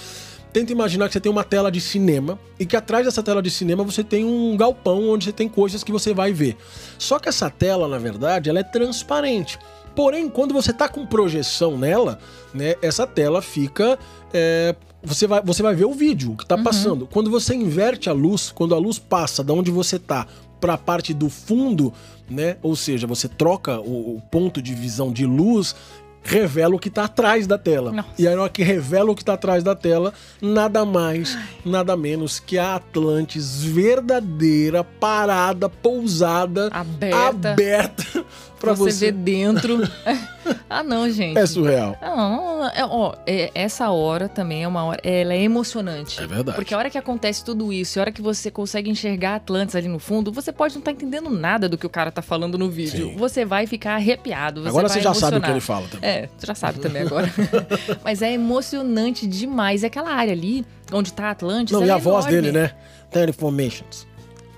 Tenta 0.54 0.72
imaginar 0.72 1.08
que 1.08 1.14
você 1.14 1.20
tem 1.20 1.32
uma 1.32 1.44
tela 1.44 1.72
de 1.72 1.80
cinema 1.80 2.40
e 2.60 2.66
que 2.66 2.76
atrás 2.76 3.06
dessa 3.06 3.22
tela 3.22 3.42
de 3.42 3.52
cinema 3.52 3.84
você 3.84 4.04
tem 4.04 4.26
um 4.26 4.58
galpão 4.58 5.10
onde 5.10 5.26
você 5.26 5.32
tem 5.32 5.48
coisas 5.48 5.84
que 5.84 5.92
você 5.92 6.14
vai 6.14 6.34
ver. 6.34 6.56
Só 6.98 7.20
que 7.20 7.30
essa 7.30 7.50
tela, 7.50 7.88
na 7.88 8.00
verdade, 8.00 8.50
ela 8.50 8.60
é 8.60 8.64
transparente. 8.64 9.60
Porém, 9.96 10.30
quando 10.30 10.54
você 10.54 10.72
tá 10.72 10.88
com 10.88 11.06
projeção 11.06 11.78
nela, 11.78 12.20
né, 12.54 12.76
essa 12.82 13.06
tela 13.06 13.42
fica. 13.42 13.98
é, 14.34 14.76
você, 15.02 15.26
vai, 15.28 15.42
você 15.42 15.64
vai 15.64 15.74
ver 15.74 15.86
o 15.86 15.94
vídeo 15.94 16.34
o 16.34 16.38
que 16.38 16.46
tá 16.46 16.58
passando. 16.58 17.08
Quando 17.08 17.32
você 17.32 17.56
inverte 17.56 18.10
a 18.10 18.14
luz, 18.14 18.52
quando 18.52 18.76
a 18.76 18.78
luz 18.78 19.00
passa 19.00 19.44
da 19.44 19.54
onde 19.54 19.72
você 19.72 19.98
tá 19.98 20.28
para 20.60 20.74
a 20.74 20.78
parte 20.78 21.14
do 21.14 21.30
fundo, 21.30 21.94
né? 22.30 22.58
Ou 22.62 22.76
seja, 22.76 23.08
você 23.08 23.28
troca 23.28 23.80
o, 23.80 24.18
o 24.18 24.22
ponto 24.30 24.62
de 24.62 24.76
visão 24.76 25.12
de 25.12 25.26
luz, 25.26 25.74
revela 26.22 26.76
o 26.76 26.80
que 26.80 26.90
tá 26.90 27.06
atrás 27.06 27.48
da 27.48 27.58
tela. 27.58 27.92
Nossa. 27.92 28.10
E 28.18 28.28
aí, 28.28 28.36
na 28.36 28.42
hora 28.42 28.52
que 28.52 28.64
revela 28.64 29.12
o 29.12 29.16
que 29.16 29.24
tá 29.24 29.34
atrás 29.34 29.64
da 29.64 29.76
tela, 29.76 30.14
nada 30.42 30.86
mais, 30.86 31.38
nada 31.66 31.96
menos 31.96 32.40
que 32.40 32.58
a 32.58 32.76
Atlantis 32.76 33.64
verdadeira, 33.64 34.84
parada, 34.84 35.70
pousada, 35.70 36.70
Aberta. 36.72 37.52
aberta 37.52 38.26
para 38.60 38.74
você, 38.74 38.92
você. 38.92 39.06
vê 39.06 39.12
dentro. 39.12 39.80
ah, 40.70 40.84
não, 40.84 41.10
gente. 41.10 41.38
É 41.38 41.46
surreal. 41.46 41.98
Não, 42.02 42.68
é, 42.70 42.86
ó, 42.86 43.16
é- 43.26 43.50
essa 43.56 43.90
hora 43.90 44.28
também 44.28 44.64
é 44.64 44.68
uma 44.68 44.84
hora. 44.84 45.00
Ela 45.04 45.34
é 45.34 45.42
emocionante. 45.42 46.22
É 46.22 46.28
verdade. 46.28 46.56
Porque 46.56 46.74
a 46.74 46.78
hora 46.78 46.90
que 46.90 46.98
acontece 46.98 47.44
tudo 47.44 47.72
isso, 47.72 47.98
e 47.98 48.00
a 48.00 48.02
hora 48.04 48.12
que 48.12 48.22
você 48.22 48.52
consegue 48.52 48.90
enxergar 48.90 49.36
Atlantis 49.36 49.76
ali 49.76 49.88
no 49.88 50.00
fundo, 50.00 50.32
você 50.32 50.52
pode 50.52 50.74
não 50.76 50.80
estar 50.80 50.92
entendendo 50.92 51.30
nada 51.30 51.70
do 51.70 51.78
que 51.78 51.86
o 51.86 51.90
cara 51.90 52.12
tá 52.12 52.22
falando 52.22 52.58
no 52.58 52.70
vídeo. 52.70 53.10
Sim. 53.10 53.16
Você 53.18 53.46
vai 53.46 53.66
ficar 53.66 53.96
arrepiado. 53.96 54.62
Você 54.62 54.70
Agora 54.70 54.90
você 54.90 55.02
já 55.02 55.14
sabe 55.14 55.38
o 55.38 55.42
que 55.42 55.50
emocionar. 55.50 55.52
ele 55.52 55.62
fala 55.62 55.88
também. 55.88 56.10
É, 56.10 56.30
você 56.38 56.48
já 56.48 56.56
sabe 56.56 56.80
também 56.80 57.02
agora. 57.04 57.30
Mas 58.04 58.22
é 58.22 58.34
emocionante 58.34 59.26
demais. 59.28 59.84
E 59.84 59.86
aquela 59.86 60.12
área 60.12 60.34
ali, 60.34 60.66
onde 60.92 61.14
tá 61.14 61.32
Atlantis. 61.32 61.72
Não, 61.72 61.86
e 61.86 61.90
a 61.90 61.96
é 61.96 62.00
voz 62.00 62.26
enorme. 62.26 62.42
dele, 62.42 62.52
né? 62.52 62.72
Teleformations. 63.12 64.08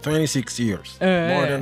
26 0.03 0.59
years. 0.59 0.95
É. 0.99 1.33
More 1.35 1.47
than 1.47 1.61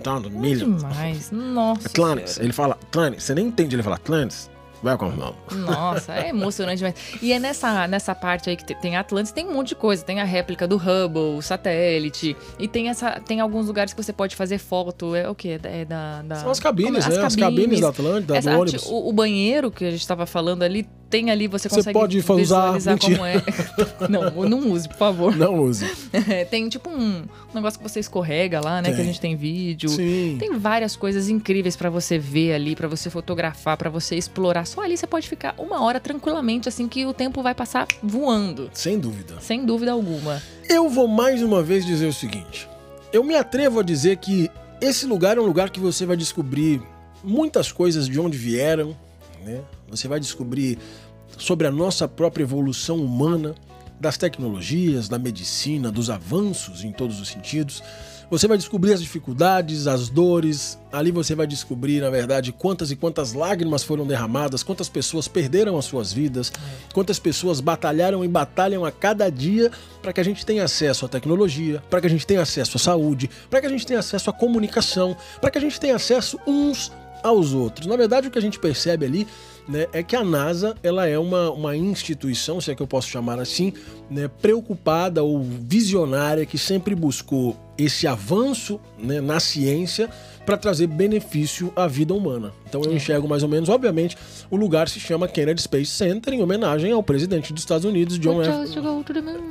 100,000 0.00 0.30
millions. 0.30 0.82
Demais. 0.82 1.30
Nossa. 1.30 1.88
Atlantis. 1.88 2.38
Ele 2.38 2.52
fala 2.52 2.74
Atlantis. 2.74 3.24
Você 3.24 3.34
nem 3.34 3.46
entende 3.46 3.74
ele 3.76 3.82
fala 3.82 3.96
Atlantis. 3.96 4.50
Welcome 4.82 5.12
home. 5.20 5.36
Nossa, 5.66 6.14
é 6.14 6.30
emocionante 6.30 6.78
demais. 6.78 6.94
E 7.20 7.34
é 7.34 7.38
nessa, 7.38 7.86
nessa 7.86 8.14
parte 8.14 8.48
aí 8.48 8.56
que 8.56 8.64
te- 8.64 8.74
tem 8.76 8.96
Atlantis, 8.96 9.30
tem 9.30 9.46
um 9.46 9.52
monte 9.52 9.68
de 9.68 9.74
coisa. 9.74 10.02
Tem 10.02 10.20
a 10.22 10.24
réplica 10.24 10.66
do 10.66 10.78
Hubble, 10.78 11.36
o 11.36 11.42
satélite. 11.42 12.34
E 12.58 12.66
tem 12.66 12.88
essa 12.88 13.20
tem 13.20 13.40
alguns 13.40 13.66
lugares 13.66 13.92
que 13.92 14.02
você 14.02 14.10
pode 14.10 14.34
fazer 14.34 14.56
foto. 14.56 15.14
É 15.14 15.28
o 15.28 15.34
quê? 15.34 15.60
É 15.64 15.84
da, 15.84 16.22
da- 16.22 16.36
São 16.36 16.50
as 16.50 16.58
cabines, 16.58 17.04
como- 17.04 17.14
né? 17.18 17.24
As 17.26 17.36
cabines 17.36 17.78
da 17.80 17.88
Atlântida, 17.90 18.36
Essa- 18.38 18.52
do 18.52 18.58
ônibus. 18.58 18.86
O, 18.86 19.08
o 19.10 19.12
banheiro 19.12 19.70
que 19.70 19.84
a 19.84 19.90
gente 19.90 20.00
estava 20.00 20.24
falando 20.24 20.62
ali, 20.62 20.88
tem 21.10 21.30
ali, 21.30 21.48
você 21.48 21.68
Você 21.68 21.74
consegue 21.76 21.98
pode 21.98 22.22
fa- 22.22 22.34
usar- 22.34 22.72
visualizar 22.72 22.94
mentira. 22.94 23.16
como 23.16 23.26
é. 23.26 23.42
não, 24.08 24.48
não 24.48 24.70
use, 24.72 24.88
por 24.88 24.96
favor. 24.96 25.36
Não 25.36 25.58
use. 25.60 25.84
É, 26.30 26.44
tem 26.44 26.68
tipo 26.68 26.88
um 26.90 27.24
negócio 27.54 27.78
que 27.80 27.88
você 27.88 27.98
escorrega 28.00 28.60
lá, 28.60 28.80
né? 28.80 28.88
Que 28.90 28.94
a 28.94 28.96
Tem. 28.98 29.04
gente 29.06 29.20
tem 29.20 29.34
vídeo. 29.36 29.88
Sim. 29.90 30.36
Tem 30.38 30.56
várias 30.58 30.94
coisas 30.96 31.28
incríveis 31.28 31.74
pra 31.76 31.90
você 31.90 32.18
ver 32.18 32.52
ali, 32.52 32.76
pra 32.76 32.86
você 32.88 33.10
fotografar, 33.10 33.76
pra 33.76 33.90
você 33.90 34.14
explorar. 34.16 34.66
Só 34.66 34.82
ali 34.82 34.96
você 34.96 35.06
pode 35.06 35.28
ficar 35.28 35.54
uma 35.58 35.82
hora 35.82 35.98
tranquilamente, 36.00 36.68
assim 36.68 36.86
que 36.88 37.04
o 37.06 37.12
tempo 37.12 37.42
vai 37.42 37.54
passar 37.54 37.86
voando. 38.02 38.70
Sem 38.72 38.98
dúvida. 38.98 39.34
Sem 39.40 39.64
dúvida 39.64 39.92
alguma. 39.92 40.40
Eu 40.68 40.88
vou 40.88 41.08
mais 41.08 41.42
uma 41.42 41.62
vez 41.62 41.84
dizer 41.84 42.06
o 42.06 42.12
seguinte. 42.12 42.68
Eu 43.12 43.24
me 43.24 43.34
atrevo 43.34 43.80
a 43.80 43.82
dizer 43.82 44.16
que 44.18 44.48
esse 44.80 45.06
lugar 45.06 45.36
é 45.36 45.40
um 45.40 45.46
lugar 45.46 45.70
que 45.70 45.80
você 45.80 46.06
vai 46.06 46.16
descobrir 46.16 46.80
muitas 47.24 47.72
coisas 47.72 48.06
de 48.08 48.18
onde 48.20 48.38
vieram, 48.38 48.96
né? 49.44 49.60
Você 49.90 50.08
vai 50.08 50.20
descobrir 50.20 50.78
sobre 51.36 51.66
a 51.66 51.70
nossa 51.70 52.08
própria 52.08 52.44
evolução 52.44 52.96
humana, 52.96 53.54
das 54.00 54.16
tecnologias, 54.16 55.08
da 55.08 55.18
medicina, 55.18 55.92
dos 55.92 56.08
avanços 56.08 56.82
em 56.82 56.90
todos 56.90 57.20
os 57.20 57.28
sentidos. 57.28 57.82
Você 58.30 58.46
vai 58.48 58.56
descobrir 58.56 58.94
as 58.94 59.02
dificuldades, 59.02 59.86
as 59.86 60.08
dores. 60.08 60.78
Ali 60.90 61.10
você 61.10 61.34
vai 61.34 61.46
descobrir, 61.46 62.00
na 62.00 62.08
verdade, 62.08 62.52
quantas 62.52 62.90
e 62.90 62.96
quantas 62.96 63.34
lágrimas 63.34 63.82
foram 63.82 64.06
derramadas, 64.06 64.62
quantas 64.62 64.88
pessoas 64.88 65.28
perderam 65.28 65.76
as 65.76 65.84
suas 65.84 66.12
vidas, 66.12 66.50
quantas 66.94 67.18
pessoas 67.18 67.60
batalharam 67.60 68.24
e 68.24 68.28
batalham 68.28 68.84
a 68.84 68.92
cada 68.92 69.28
dia 69.28 69.70
para 70.00 70.12
que 70.12 70.20
a 70.20 70.24
gente 70.24 70.46
tenha 70.46 70.64
acesso 70.64 71.04
à 71.04 71.08
tecnologia, 71.08 71.82
para 71.90 72.00
que 72.00 72.06
a 72.06 72.10
gente 72.10 72.26
tenha 72.26 72.40
acesso 72.40 72.76
à 72.78 72.80
saúde, 72.80 73.28
para 73.50 73.60
que 73.60 73.66
a 73.66 73.70
gente 73.70 73.84
tenha 73.84 73.98
acesso 73.98 74.30
à 74.30 74.32
comunicação, 74.32 75.14
para 75.40 75.50
que 75.50 75.58
a 75.58 75.60
gente 75.60 75.78
tenha 75.78 75.96
acesso 75.96 76.38
uns 76.46 76.90
aos 77.22 77.52
outros. 77.52 77.86
Na 77.86 77.96
verdade, 77.96 78.28
o 78.28 78.30
que 78.30 78.38
a 78.38 78.42
gente 78.42 78.58
percebe 78.58 79.04
ali 79.04 79.26
né, 79.70 79.86
é 79.92 80.02
que 80.02 80.16
a 80.16 80.24
NASA 80.24 80.74
ela 80.82 81.06
é 81.06 81.18
uma, 81.18 81.50
uma 81.50 81.76
instituição, 81.76 82.60
se 82.60 82.70
é 82.70 82.74
que 82.74 82.82
eu 82.82 82.86
posso 82.86 83.08
chamar 83.08 83.38
assim, 83.38 83.72
né, 84.10 84.28
preocupada 84.42 85.22
ou 85.22 85.42
visionária 85.42 86.44
que 86.44 86.58
sempre 86.58 86.94
buscou 86.94 87.56
esse 87.78 88.06
avanço 88.06 88.80
né, 88.98 89.20
na 89.20 89.40
ciência 89.40 90.10
para 90.44 90.56
trazer 90.56 90.86
benefício 90.86 91.72
à 91.76 91.86
vida 91.86 92.12
humana. 92.12 92.52
Então 92.68 92.82
eu 92.82 92.92
enxergo 92.92 93.28
mais 93.28 93.42
ou 93.42 93.48
menos, 93.48 93.68
obviamente, 93.68 94.16
o 94.50 94.56
lugar 94.56 94.88
se 94.88 94.98
chama 94.98 95.28
Kennedy 95.28 95.62
Space 95.62 95.90
Center 95.92 96.34
em 96.34 96.42
homenagem 96.42 96.90
ao 96.92 97.02
presidente 97.02 97.52
dos 97.52 97.62
Estados 97.62 97.84
Unidos, 97.84 98.18
John 98.18 98.42
F. 98.42 98.50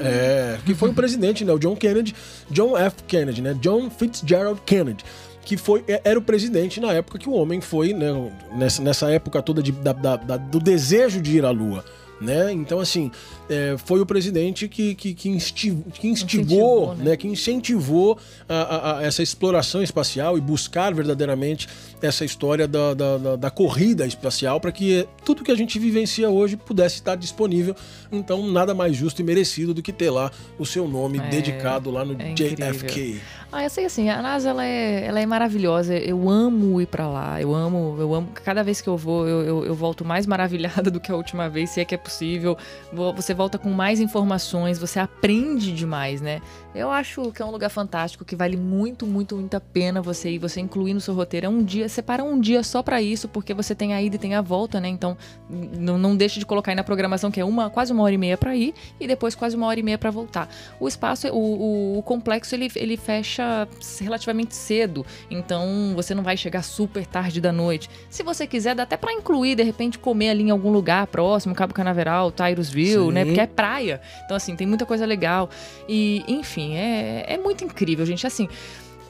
É, 0.04 0.60
que 0.66 0.74
foi 0.74 0.90
o 0.90 0.94
presidente, 0.94 1.46
né? 1.46 1.54
O 1.54 1.60
John 1.60 1.76
Kennedy, 1.76 2.14
John 2.52 2.78
F. 2.78 3.04
Kennedy, 3.08 3.42
né? 3.42 3.58
John 3.62 3.90
Fitzgerald 3.90 4.62
Kennedy, 4.66 5.04
que 5.46 5.58
foi 5.58 5.84
é- 5.88 6.02
era 6.04 6.20
o 6.20 6.22
presidente 6.22 6.80
na 6.80 6.92
época 6.94 7.18
que 7.18 7.28
o 7.30 7.34
homem 7.34 7.60
foi, 7.62 7.94
né? 7.94 8.08
Nessa, 8.56 8.82
nessa 8.82 9.12
época 9.12 9.42
toda 9.42 9.62
de- 9.64 9.72
da- 9.72 9.94
da- 9.94 10.16
da- 10.16 10.38
do 10.38 10.60
desejo 10.60 11.22
de 11.22 11.38
ir 11.38 11.46
à 11.46 11.52
Lua. 11.52 11.84
Né? 12.22 12.52
Então, 12.52 12.82
assim, 12.82 13.10
é, 13.50 13.76
foi 13.78 14.02
o 14.02 14.06
presidente 14.06 14.68
que, 14.68 14.94
que, 14.94 15.14
que, 15.14 15.30
insti- 15.30 15.78
que 15.94 16.06
instigou, 16.10 16.44
Incentivou, 16.90 16.96
né? 16.98 17.04
né? 17.12 17.16
que 17.18 17.26
incentivou 17.30 18.18
a- 18.48 18.54
a- 18.56 18.98
a 19.00 19.04
essa 19.04 19.24
exploração 19.24 19.82
espacial 19.82 20.38
e 20.38 20.42
buscar 20.42 20.94
verdadeiramente 20.94 21.70
essa 22.02 22.24
história 22.24 22.68
da, 22.68 22.94
da, 22.94 23.18
da- 23.18 23.36
da 23.36 23.50
corrida 23.52 24.06
espacial 24.06 24.60
para 24.60 24.72
que 24.72 25.08
tudo 25.26 25.44
que 25.44 25.52
a 25.52 25.56
gente 25.56 25.78
vivencia 25.80 26.30
hoje 26.30 26.56
pudesse 26.58 26.96
estar 26.96 27.16
disponível. 27.16 27.76
Então, 28.12 28.48
nada 28.52 28.74
mais 28.74 28.96
justo 28.96 29.22
e 29.22 29.24
merecido 29.24 29.74
do 29.74 29.82
que 29.82 29.92
ter 29.94 30.10
lá 30.10 30.32
o 30.58 30.66
seu 30.66 30.88
nome 30.88 31.20
É, 31.20 31.22
dedicado 31.30 31.92
lá 31.92 32.04
no 32.06 32.16
é 32.20 32.34
JFK. 32.34 33.22
Ah, 33.52 33.64
eu 33.64 33.70
sei 33.70 33.86
assim, 33.86 34.10
a 34.10 34.22
NASA 34.22 34.50
ela 34.50 34.64
é, 34.66 35.06
ela 35.06 35.20
é 35.20 35.26
maravilhosa. 35.26 35.96
Eu 35.98 36.30
amo 36.30 36.80
ir 36.82 36.86
pra 36.86 37.08
lá. 37.08 37.42
Eu 37.42 37.54
amo, 37.54 37.96
eu 38.00 38.14
amo. 38.14 38.30
Cada 38.44 38.64
vez 38.64 38.80
que 38.80 38.88
eu 38.88 38.96
vou, 38.96 39.28
eu, 39.28 39.42
eu, 39.44 39.66
eu 39.66 39.74
volto 39.76 40.06
mais 40.06 40.28
maravilhada 40.28 40.90
do 40.92 41.00
que 41.00 41.12
a 41.12 41.16
última 41.16 41.50
vez, 41.50 41.72
se 41.72 41.82
é 41.82 41.86
que 41.86 41.96
é 41.96 41.98
possível. 41.98 42.56
Vo- 42.94 43.12
Você 43.14 43.34
volta 43.34 43.58
com 43.58 43.70
mais 43.72 44.00
informações, 44.00 44.78
você 44.78 45.00
aprende 45.00 45.72
demais, 45.74 46.22
né? 46.22 46.42
Eu 46.76 46.92
acho 46.92 47.32
que 47.32 47.42
é 47.42 47.46
um 47.46 47.50
lugar 47.50 47.70
fantástico, 47.70 48.24
que 48.24 48.36
vale 48.36 48.56
muito, 48.56 49.08
muito, 49.08 49.36
muito 49.36 49.56
a 49.56 49.60
pena 49.60 50.04
você 50.04 50.30
ir, 50.32 50.38
você 50.38 50.62
incluir 50.62 50.94
no 50.94 51.02
seu 51.02 51.16
roteiro. 51.16 51.48
É 51.48 51.50
um 51.50 51.64
dia, 51.64 51.90
separa 51.90 52.24
um 52.24 52.40
dia 52.40 52.62
só 52.62 52.84
pra 52.84 53.02
isso, 53.02 53.28
porque 53.28 53.56
você 53.56 53.74
tem 53.74 53.94
a 53.96 54.02
ida 54.02 54.18
e 54.18 54.20
tem 54.20 54.36
a 54.36 54.42
volta, 54.42 54.80
né? 54.80 54.88
Então, 54.88 55.18
n- 55.50 55.98
não 55.98 56.16
deixe 56.16 56.38
de 56.40 56.46
colocar 56.46 56.72
aí 56.72 56.76
na 56.76 56.84
programação 56.84 57.32
que 57.32 57.40
é 57.40 57.44
uma, 57.44 57.72
quase 57.72 57.92
uma 57.92 58.04
hora 58.04 58.14
e 58.14 58.18
meia 58.20 58.38
pra 58.38 58.56
ir 58.56 58.76
e 59.00 59.08
depois 59.08 59.34
quase 59.34 59.56
uma 59.56 59.66
hora 59.66 59.80
e 59.80 59.84
meia 59.84 59.98
pra 59.98 60.12
voltar. 60.12 60.48
O 60.80 60.88
espaço, 60.88 61.28
o, 61.30 61.32
o, 61.34 61.98
o 61.98 62.04
complexo, 62.04 62.54
ele, 62.54 62.70
ele 62.76 62.98
fecha 62.98 63.68
relativamente 64.00 64.56
cedo, 64.56 65.04
então 65.30 65.94
você 65.96 66.14
não 66.14 66.22
vai 66.22 66.38
chegar 66.38 66.62
super 66.62 67.06
tarde 67.08 67.42
da 67.42 67.52
noite. 67.52 67.90
Se 68.12 68.22
você 68.22 68.46
quiser, 68.46 68.76
dá 68.76 68.84
até 68.84 68.96
pra 68.96 69.12
incluir, 69.12 69.56
de 69.56 69.64
repente, 69.64 69.98
comer 69.98 70.30
ali 70.30 70.44
em 70.44 70.52
algum 70.52 70.72
lugar 70.72 71.08
próximo, 71.08 71.56
Cabo 71.56 71.74
Canaveral, 71.74 72.32
Tyrusville, 72.32 73.06
Sim. 73.08 73.12
né? 73.12 73.26
Porque 73.26 73.42
é 73.42 73.48
praia. 73.48 74.00
Então, 74.26 74.38
assim, 74.38 74.56
tem 74.56 74.68
muita 74.68 74.86
coisa 74.86 75.04
legal. 75.06 75.50
E, 75.88 76.24
enfim, 76.28 76.59
é, 76.76 77.26
é 77.28 77.38
muito 77.38 77.64
incrível, 77.64 78.06
gente. 78.06 78.26
Assim, 78.26 78.48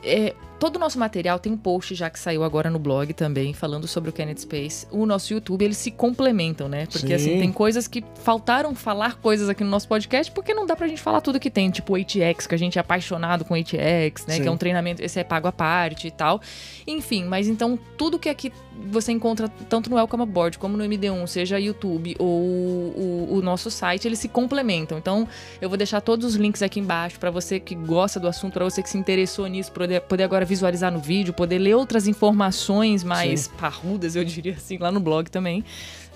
é, 0.04 0.34
todo 0.60 0.76
o 0.76 0.80
nosso 0.80 1.00
material 1.00 1.40
tem 1.40 1.52
um 1.52 1.58
post 1.58 1.96
já 1.96 2.10
que 2.10 2.20
saiu 2.20 2.44
agora 2.44 2.70
no 2.70 2.78
blog 2.78 3.14
também, 3.14 3.54
falando 3.54 3.88
sobre 3.88 4.10
o 4.10 4.14
Kennedy 4.14 4.42
Space. 4.42 4.86
O 4.92 5.06
nosso 5.06 5.34
YouTube, 5.34 5.64
eles 5.64 5.78
se 5.78 5.90
complementam, 5.90 6.68
né? 6.68 6.86
Porque, 6.86 7.08
Sim. 7.08 7.14
assim, 7.14 7.40
tem 7.40 7.52
coisas 7.52 7.88
que 7.88 8.04
faltaram 8.24 8.76
falar 8.76 9.16
coisas 9.16 9.48
aqui 9.48 9.64
no 9.64 9.70
nosso 9.70 9.88
podcast, 9.88 10.32
porque 10.32 10.54
não 10.54 10.66
dá 10.66 10.76
pra 10.76 10.88
gente 10.88 11.02
falar 11.02 11.22
tudo 11.22 11.40
que 11.40 11.50
tem. 11.50 11.72
Tipo 11.72 11.94
o 11.94 11.96
ATX, 11.96 12.46
que 12.46 12.56
a 12.56 12.58
gente 12.58 12.78
é 12.78 12.82
apaixonado 12.82 13.46
com 13.46 13.54
ATX, 13.54 14.26
né? 14.28 14.36
Sim. 14.36 14.42
Que 14.42 14.48
é 14.48 14.52
um 14.52 14.58
treinamento, 14.58 15.02
esse 15.02 15.20
é 15.20 15.24
pago 15.24 15.48
à 15.48 15.52
parte 15.52 16.08
e 16.08 16.12
tal. 16.12 16.42
Enfim, 16.86 17.24
mas 17.24 17.48
então 17.48 17.80
tudo 17.98 18.20
que 18.20 18.28
aqui 18.28 18.52
você 18.88 19.12
encontra 19.12 19.50
tanto 19.70 19.90
no 19.90 19.98
Welcome 19.98 20.24
Aboard 20.24 20.58
como 20.58 20.78
no 20.78 20.84
MD1, 20.84 21.28
seja 21.28 21.60
YouTube 21.60 22.16
ou 22.18 22.30
o, 22.30 23.28
o 23.32 23.42
nosso 23.42 23.70
site, 23.70 24.08
eles 24.08 24.20
se 24.20 24.28
complementam. 24.28 24.98
Então, 24.98 25.28
eu 25.62 25.68
vou 25.68 25.78
deixar 25.78 26.02
todos 26.02 26.26
os 26.26 26.36
links 26.36 26.62
aqui 26.62 26.80
embaixo 26.80 27.20
pra 27.20 27.30
você 27.30 27.60
que 27.60 27.76
gosta 27.76 28.20
do 28.20 28.28
assunto, 28.28 28.54
pra 28.54 28.64
você 28.64 28.82
que 28.82 28.90
se 28.90 28.98
interessou 28.98 29.48
nisso, 29.48 29.72
poder, 29.72 30.02
poder 30.02 30.24
agora 30.24 30.46
visualizar 30.50 30.92
no 30.92 31.00
vídeo, 31.00 31.34
poder 31.34 31.60
ler 31.60 31.76
outras 31.76 32.08
informações 32.08 33.04
mais 33.04 33.48
parrudas, 33.48 34.16
eu 34.16 34.26
diria 34.26 34.54
assim, 34.54 34.78
lá 34.78 34.92
no 34.92 35.00
blog 35.00 35.30
também. 35.30 35.64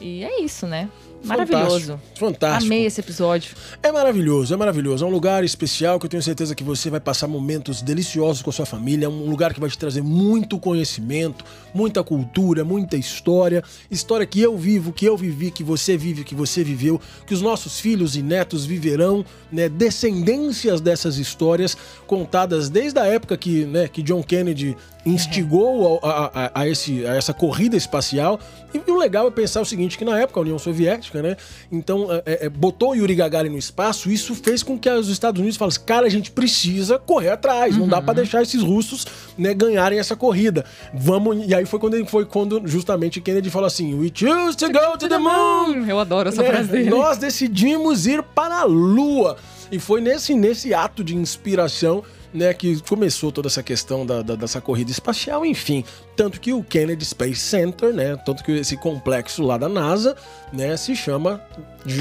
E 0.01 0.23
é 0.23 0.41
isso, 0.41 0.67
né? 0.67 0.89
Maravilhoso. 1.23 1.69
Fantástico. 1.69 1.99
Fantástico. 2.19 2.65
Amei 2.65 2.85
esse 2.85 2.99
episódio. 3.01 3.55
É 3.81 3.91
maravilhoso, 3.91 4.53
é 4.53 4.57
maravilhoso. 4.57 5.03
É 5.03 5.07
um 5.07 5.11
lugar 5.11 5.43
especial 5.43 5.99
que 5.99 6.05
eu 6.05 6.09
tenho 6.09 6.23
certeza 6.23 6.53
que 6.55 6.63
você 6.63 6.89
vai 6.89 6.99
passar 6.99 7.27
momentos 7.27 7.81
deliciosos 7.81 8.41
com 8.41 8.49
a 8.49 8.53
sua 8.53 8.65
família. 8.65 9.05
É 9.05 9.09
um 9.09 9.29
lugar 9.29 9.53
que 9.53 9.59
vai 9.59 9.69
te 9.69 9.77
trazer 9.77 10.01
muito 10.03 10.59
conhecimento, 10.59 11.45
muita 11.73 12.03
cultura, 12.03 12.63
muita 12.63 12.97
história. 12.97 13.63
História 13.89 14.25
que 14.25 14.41
eu 14.41 14.57
vivo, 14.57 14.91
que 14.91 15.05
eu 15.05 15.15
vivi, 15.17 15.49
que 15.51 15.63
você 15.63 15.95
vive, 15.97 16.23
que 16.23 16.35
você 16.35 16.63
viveu, 16.63 16.99
que 17.25 17.33
os 17.33 17.41
nossos 17.41 17.79
filhos 17.79 18.15
e 18.15 18.21
netos 18.21 18.65
viverão, 18.65 19.25
né? 19.51 19.69
Descendências 19.69 20.81
dessas 20.81 21.17
histórias 21.17 21.77
contadas 22.05 22.69
desde 22.69 22.99
a 22.99 23.05
época 23.05 23.37
que, 23.37 23.65
né, 23.65 23.87
que 23.87 24.01
John 24.03 24.21
Kennedy 24.21 24.75
instigou 25.05 25.99
a, 26.01 26.09
a- 26.33 26.51
a- 26.61 26.67
esse, 26.67 27.05
a 27.05 27.15
essa 27.15 27.33
corrida 27.33 27.75
espacial. 27.75 28.39
E, 28.73 28.81
e 28.85 28.91
o 28.91 28.97
legal 28.97 29.27
é 29.27 29.31
pensar 29.31 29.61
o 29.61 29.65
seguinte, 29.65 29.97
que 29.97 30.05
na 30.05 30.17
época 30.19 30.39
a 30.39 30.43
União 30.43 30.57
Soviética, 30.57 31.12
né, 31.21 31.37
então 31.71 32.07
é, 32.25 32.45
é, 32.45 32.49
botou 32.49 32.95
Yuri 32.95 33.15
Gagarin 33.15 33.49
no 33.49 33.57
espaço, 33.57 34.09
isso 34.11 34.33
fez 34.35 34.63
com 34.63 34.77
que 34.77 34.89
os 34.89 35.09
Estados 35.09 35.39
Unidos 35.39 35.57
falassem, 35.57 35.81
cara, 35.85 36.05
a 36.07 36.09
gente 36.09 36.31
precisa 36.31 36.97
correr 36.97 37.29
atrás, 37.29 37.77
não 37.77 37.87
dá 37.87 38.01
pra 38.01 38.13
deixar 38.13 38.41
esses 38.41 38.61
russos, 38.61 39.05
né, 39.37 39.53
ganharem 39.53 39.99
essa 39.99 40.15
corrida. 40.15 40.65
Vamos, 40.93 41.45
e 41.47 41.53
aí 41.53 41.65
foi 41.65 41.79
quando 41.79 42.05
foi 42.07 42.25
quando 42.25 42.61
justamente 42.65 43.21
Kennedy 43.21 43.49
falou 43.49 43.67
assim, 43.67 43.93
we 43.93 44.11
choose 44.13 44.55
to 44.57 44.67
go 44.67 44.97
to 44.97 45.07
the 45.07 45.17
moon. 45.17 45.85
Eu 45.87 45.99
adoro 45.99 46.29
essa 46.29 46.41
Né? 46.41 46.49
frase 46.49 46.69
dele. 46.69 46.89
Nós 46.89 47.17
decidimos 47.17 48.05
ir 48.07 48.21
para 48.23 48.59
a 48.59 48.63
Lua. 48.63 49.37
E 49.71 49.79
foi 49.79 50.01
nesse, 50.01 50.35
nesse 50.35 50.73
ato 50.73 51.03
de 51.03 51.15
inspiração 51.15 52.03
né, 52.33 52.53
que 52.53 52.81
começou 52.81 53.31
toda 53.31 53.47
essa 53.47 53.61
questão 53.61 54.05
da, 54.05 54.21
da- 54.21 54.35
dessa 54.35 54.59
corrida 54.59 54.89
espacial, 54.91 55.45
enfim. 55.45 55.83
Tanto 56.15 56.39
que 56.41 56.51
o 56.53 56.63
Kennedy 56.63 57.05
Space 57.05 57.35
Center, 57.41 57.93
né? 57.93 58.15
Tanto 58.25 58.43
que 58.43 58.51
esse 58.53 58.75
complexo 58.77 59.43
lá 59.43 59.57
da 59.57 59.69
NASA, 59.69 60.15
né, 60.51 60.75
se 60.77 60.95
chama 60.95 61.41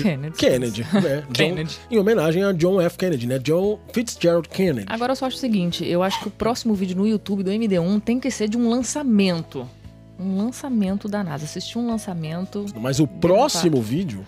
Kennedy. 0.02 0.36
Kennedy, 0.36 0.82
né? 0.94 1.24
John- 1.28 1.32
Kennedy. 1.32 1.76
em 1.90 1.98
homenagem 1.98 2.42
a 2.44 2.52
John 2.52 2.80
F. 2.80 2.96
Kennedy, 2.96 3.26
né? 3.26 3.38
John 3.38 3.78
Fitzgerald 3.92 4.48
Kennedy. 4.48 4.86
Agora 4.88 5.12
eu 5.12 5.16
só 5.16 5.26
acho 5.26 5.36
o 5.36 5.40
seguinte, 5.40 5.84
eu 5.86 6.02
acho 6.02 6.20
que 6.20 6.28
o 6.28 6.30
próximo 6.30 6.74
vídeo 6.74 6.96
no 6.96 7.06
YouTube 7.06 7.42
do 7.42 7.50
MD1 7.50 8.00
tem 8.02 8.18
que 8.18 8.30
ser 8.30 8.48
de 8.48 8.56
um 8.56 8.68
lançamento. 8.70 9.68
Um 10.18 10.36
lançamento 10.38 11.08
da 11.08 11.24
NASA. 11.24 11.44
Assistir 11.44 11.78
um 11.78 11.86
lançamento. 11.88 12.66
Mas 12.80 13.00
o 13.00 13.06
próximo 13.06 13.80
vídeo 13.82 14.24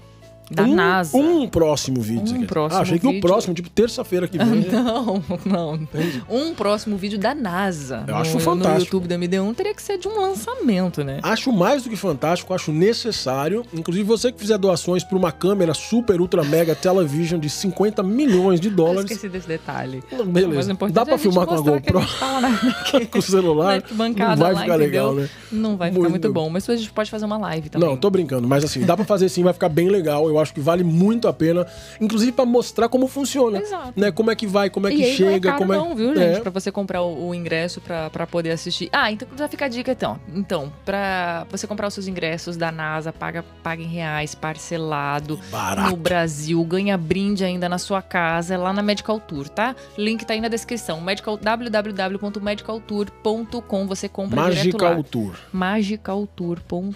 Da 0.51 0.62
um, 0.64 0.74
NASA. 0.74 1.16
Um 1.16 1.49
próximo 1.49 2.01
vídeo. 2.03 2.20
Um 2.20 2.24
dizer. 2.34 2.47
próximo 2.47 2.78
ah, 2.78 2.82
achei 2.82 2.99
que 2.99 3.07
o 3.07 3.11
vídeo. 3.11 3.22
próximo, 3.26 3.55
tipo 3.55 3.70
terça-feira 3.70 4.28
que 4.28 4.36
vem. 4.36 4.64
Não, 4.70 5.22
não. 5.45 5.88
Um 6.28 6.55
próximo 6.55 6.97
vídeo 6.97 7.18
da 7.18 7.34
NASA. 7.34 8.05
Eu 8.07 8.16
acho 8.16 8.34
no, 8.34 8.40
fantástico. 8.40 8.97
No 8.97 9.03
YouTube 9.03 9.09
da 9.09 9.16
MD1 9.18 9.55
teria 9.55 9.74
que 9.74 9.82
ser 9.82 9.97
de 9.99 10.07
um 10.07 10.20
lançamento, 10.20 11.03
né? 11.03 11.18
Acho 11.22 11.51
mais 11.53 11.82
do 11.82 11.88
que 11.90 11.97
fantástico, 11.97 12.53
acho 12.53 12.72
necessário. 12.72 13.64
Inclusive, 13.72 14.05
você 14.05 14.30
que 14.30 14.38
fizer 14.38 14.59
doações 14.59 15.03
para 15.03 15.16
uma 15.16 15.32
câmera 15.32 15.72
super, 15.74 16.20
ultra, 16.20 16.45
mega 16.45 16.74
television 16.74 17.38
de 17.40 17.49
50 17.49 18.03
milhões 18.03 18.61
de 18.61 18.68
Eu 18.68 18.74
dólares. 18.74 19.11
esqueci 19.11 19.28
desse 19.28 19.49
detalhe. 19.49 20.03
Não, 20.12 20.26
beleza. 20.26 20.55
Mas 20.57 20.68
o 20.68 20.72
importante 20.72 20.95
Dá 20.95 21.03
é 21.03 21.05
pra 21.05 21.14
a 21.14 21.16
gente 21.16 21.22
filmar 21.22 21.47
com 21.47 21.55
a 21.55 21.61
GoPro? 21.61 21.99
lá 22.20 22.40
na- 22.40 23.07
com 23.11 23.18
o 23.18 23.22
celular, 23.22 23.66
na 23.66 23.72
arquibancada 23.74 24.30
não 24.36 24.42
vai 24.42 24.53
lá, 24.55 24.61
ficar 24.62 24.74
entendeu? 24.76 24.86
legal, 25.11 25.14
né? 25.14 25.28
Não 25.51 25.76
vai 25.76 25.90
ficar 25.90 26.01
muito, 26.01 26.11
Muito- 26.12 26.32
bom. 26.32 26.51
Mas 26.51 26.68
a 26.68 26.76
gente 26.76 26.92
pode 26.92 27.11
fazer 27.11 27.24
uma 27.24 27.38
live 27.38 27.68
também. 27.70 27.88
Não, 27.88 27.97
tô 27.97 28.11
brincando, 28.11 28.47
mas 28.47 28.64
assim, 28.64 28.80
dá 28.84 28.97
pra 28.97 29.05
fazer 29.05 29.28
sim, 29.28 29.42
vai 29.42 29.53
ficar 29.53 29.68
bem 29.68 29.88
legal. 29.88 30.28
Eu 30.28 30.34
acho 30.39 30.53
que 30.55 30.61
vale 30.61 30.85
muito 30.85 31.26
a 31.28 31.32
pena, 31.32 31.66
inclusive 32.01 32.32
pra 32.32 32.45
mostrar 32.45 32.89
como 32.89 33.07
funciona, 33.07 33.59
Exato. 33.61 33.93
né? 33.97 34.11
Como 34.12 34.30
é 34.30 34.35
que 34.37 34.47
vai, 34.47 34.68
como 34.70 34.87
é 34.89 34.91
que 34.91 34.97
e 34.99 35.05
aí 35.05 35.16
chega, 35.16 35.30
não 35.30 35.37
é 35.37 35.41
caro 35.41 35.59
como 35.59 35.72
é 35.72 35.76
não, 35.76 35.95
viu, 35.95 36.12
É. 36.12 36.14
gente? 36.35 36.41
Pra 36.43 36.51
você 36.51 36.70
comprar 36.72 37.03
o, 37.03 37.28
o 37.28 37.35
ingresso 37.35 37.80
pra, 37.80 38.11
pra 38.11 38.26
poder 38.26 38.51
assistir. 38.51 38.89
Ah, 38.93 39.11
então 39.11 39.26
já 39.37 39.49
fica 39.49 39.64
a 39.64 39.68
dica 39.68 39.93
então. 39.93 40.18
Então, 40.35 40.72
pra 40.85 41.47
você 41.51 41.66
comprar 41.66 41.87
os 41.89 41.95
seus 41.95 42.07
ingressos 42.09 42.57
da 42.57 42.70
NASA, 42.72 43.12
paga, 43.12 43.45
paga 43.62 43.82
em 43.82 43.87
reais, 43.89 44.35
parcelado. 44.35 45.39
Barato. 45.51 45.91
No 45.91 45.97
Brasil, 45.97 46.62
ganha 46.64 46.97
brinde 46.97 47.45
ainda 47.45 47.68
na 47.68 47.78
sua 47.78 48.01
casa, 48.03 48.55
é 48.55 48.57
lá 48.57 48.72
na 48.72 48.82
Medical 48.82 49.20
Tour, 49.20 49.49
tá? 49.49 49.74
Link 49.97 50.24
tá 50.24 50.35
aí 50.35 50.41
na 50.41 50.49
descrição. 50.49 51.01
Medical, 51.01 51.37
www.medicaltour.com 51.37 53.87
você 53.87 54.09
compra 54.09 54.51
direto 54.51 54.82
lá. 54.82 54.91
Magical 54.91 55.05
Tour. 55.05 55.35
magicaltour.com. 55.53 56.93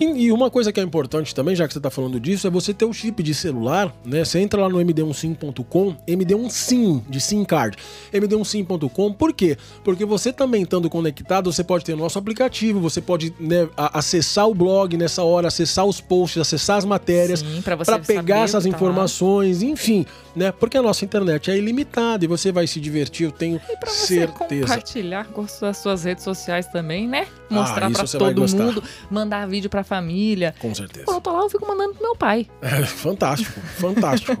E, 0.00 0.04
e 0.26 0.32
uma 0.32 0.50
coisa 0.50 0.72
que 0.72 0.80
é 0.80 0.82
importante 0.82 1.34
também, 1.34 1.54
já 1.56 1.66
que 1.66 1.72
você 1.74 1.80
tá 1.80 1.90
falando 1.90 2.20
disso, 2.20 2.46
é 2.46 2.50
você 2.50 2.67
ter 2.74 2.84
o 2.84 2.92
chip 2.92 3.22
de 3.22 3.34
celular, 3.34 3.94
né? 4.04 4.24
Você 4.24 4.38
entra 4.38 4.60
lá 4.62 4.68
no 4.68 4.78
md1sim.com, 4.78 5.96
md1sim, 6.06 7.02
de 7.08 7.20
SIM 7.20 7.44
card, 7.44 7.76
md1sim.com, 8.12 9.12
por 9.12 9.32
quê? 9.32 9.56
Porque 9.84 10.04
você 10.04 10.32
também 10.32 10.62
estando 10.62 10.88
conectado, 10.90 11.52
você 11.52 11.64
pode 11.64 11.84
ter 11.84 11.94
o 11.94 11.96
nosso 11.96 12.18
aplicativo, 12.18 12.80
você 12.80 13.00
pode 13.00 13.32
né, 13.38 13.68
acessar 13.76 14.48
o 14.48 14.54
blog 14.54 14.96
nessa 14.96 15.22
hora, 15.22 15.48
acessar 15.48 15.84
os 15.84 16.00
posts, 16.00 16.40
acessar 16.40 16.78
as 16.78 16.84
matérias, 16.84 17.40
Sim, 17.40 17.60
você 17.60 17.84
para 17.84 17.98
pegar 17.98 18.40
essas 18.40 18.64
tá 18.64 18.70
lá. 18.70 18.74
informações, 18.76 19.62
enfim, 19.62 20.04
né? 20.34 20.52
Porque 20.52 20.76
a 20.76 20.82
nossa 20.82 21.04
internet 21.04 21.50
é 21.50 21.56
ilimitada 21.56 22.24
e 22.24 22.28
você 22.28 22.52
vai 22.52 22.66
se 22.66 22.80
divertir, 22.80 23.24
eu 23.26 23.32
tenho 23.32 23.60
E 23.70 23.76
pra 23.76 23.90
você 23.90 24.06
certeza. 24.18 24.62
compartilhar 24.66 25.26
com 25.28 25.42
as 25.42 25.76
suas 25.76 26.04
redes 26.04 26.24
sociais 26.24 26.66
também, 26.66 27.06
né? 27.08 27.26
Mostrar 27.50 27.86
Ah, 27.86 27.90
pra 27.90 28.04
todo 28.06 28.46
mundo, 28.48 28.82
mandar 29.10 29.46
vídeo 29.48 29.70
pra 29.70 29.82
família. 29.82 30.54
Com 30.58 30.74
certeza. 30.74 31.04
Quando 31.06 31.16
eu 31.16 31.20
tô 31.22 31.32
lá, 31.32 31.40
eu 31.42 31.50
fico 31.50 31.66
mandando 31.66 31.94
pro 31.94 32.02
meu 32.02 32.14
pai. 32.16 32.46
É, 32.60 32.84
fantástico, 32.84 33.58
fantástico. 33.78 34.36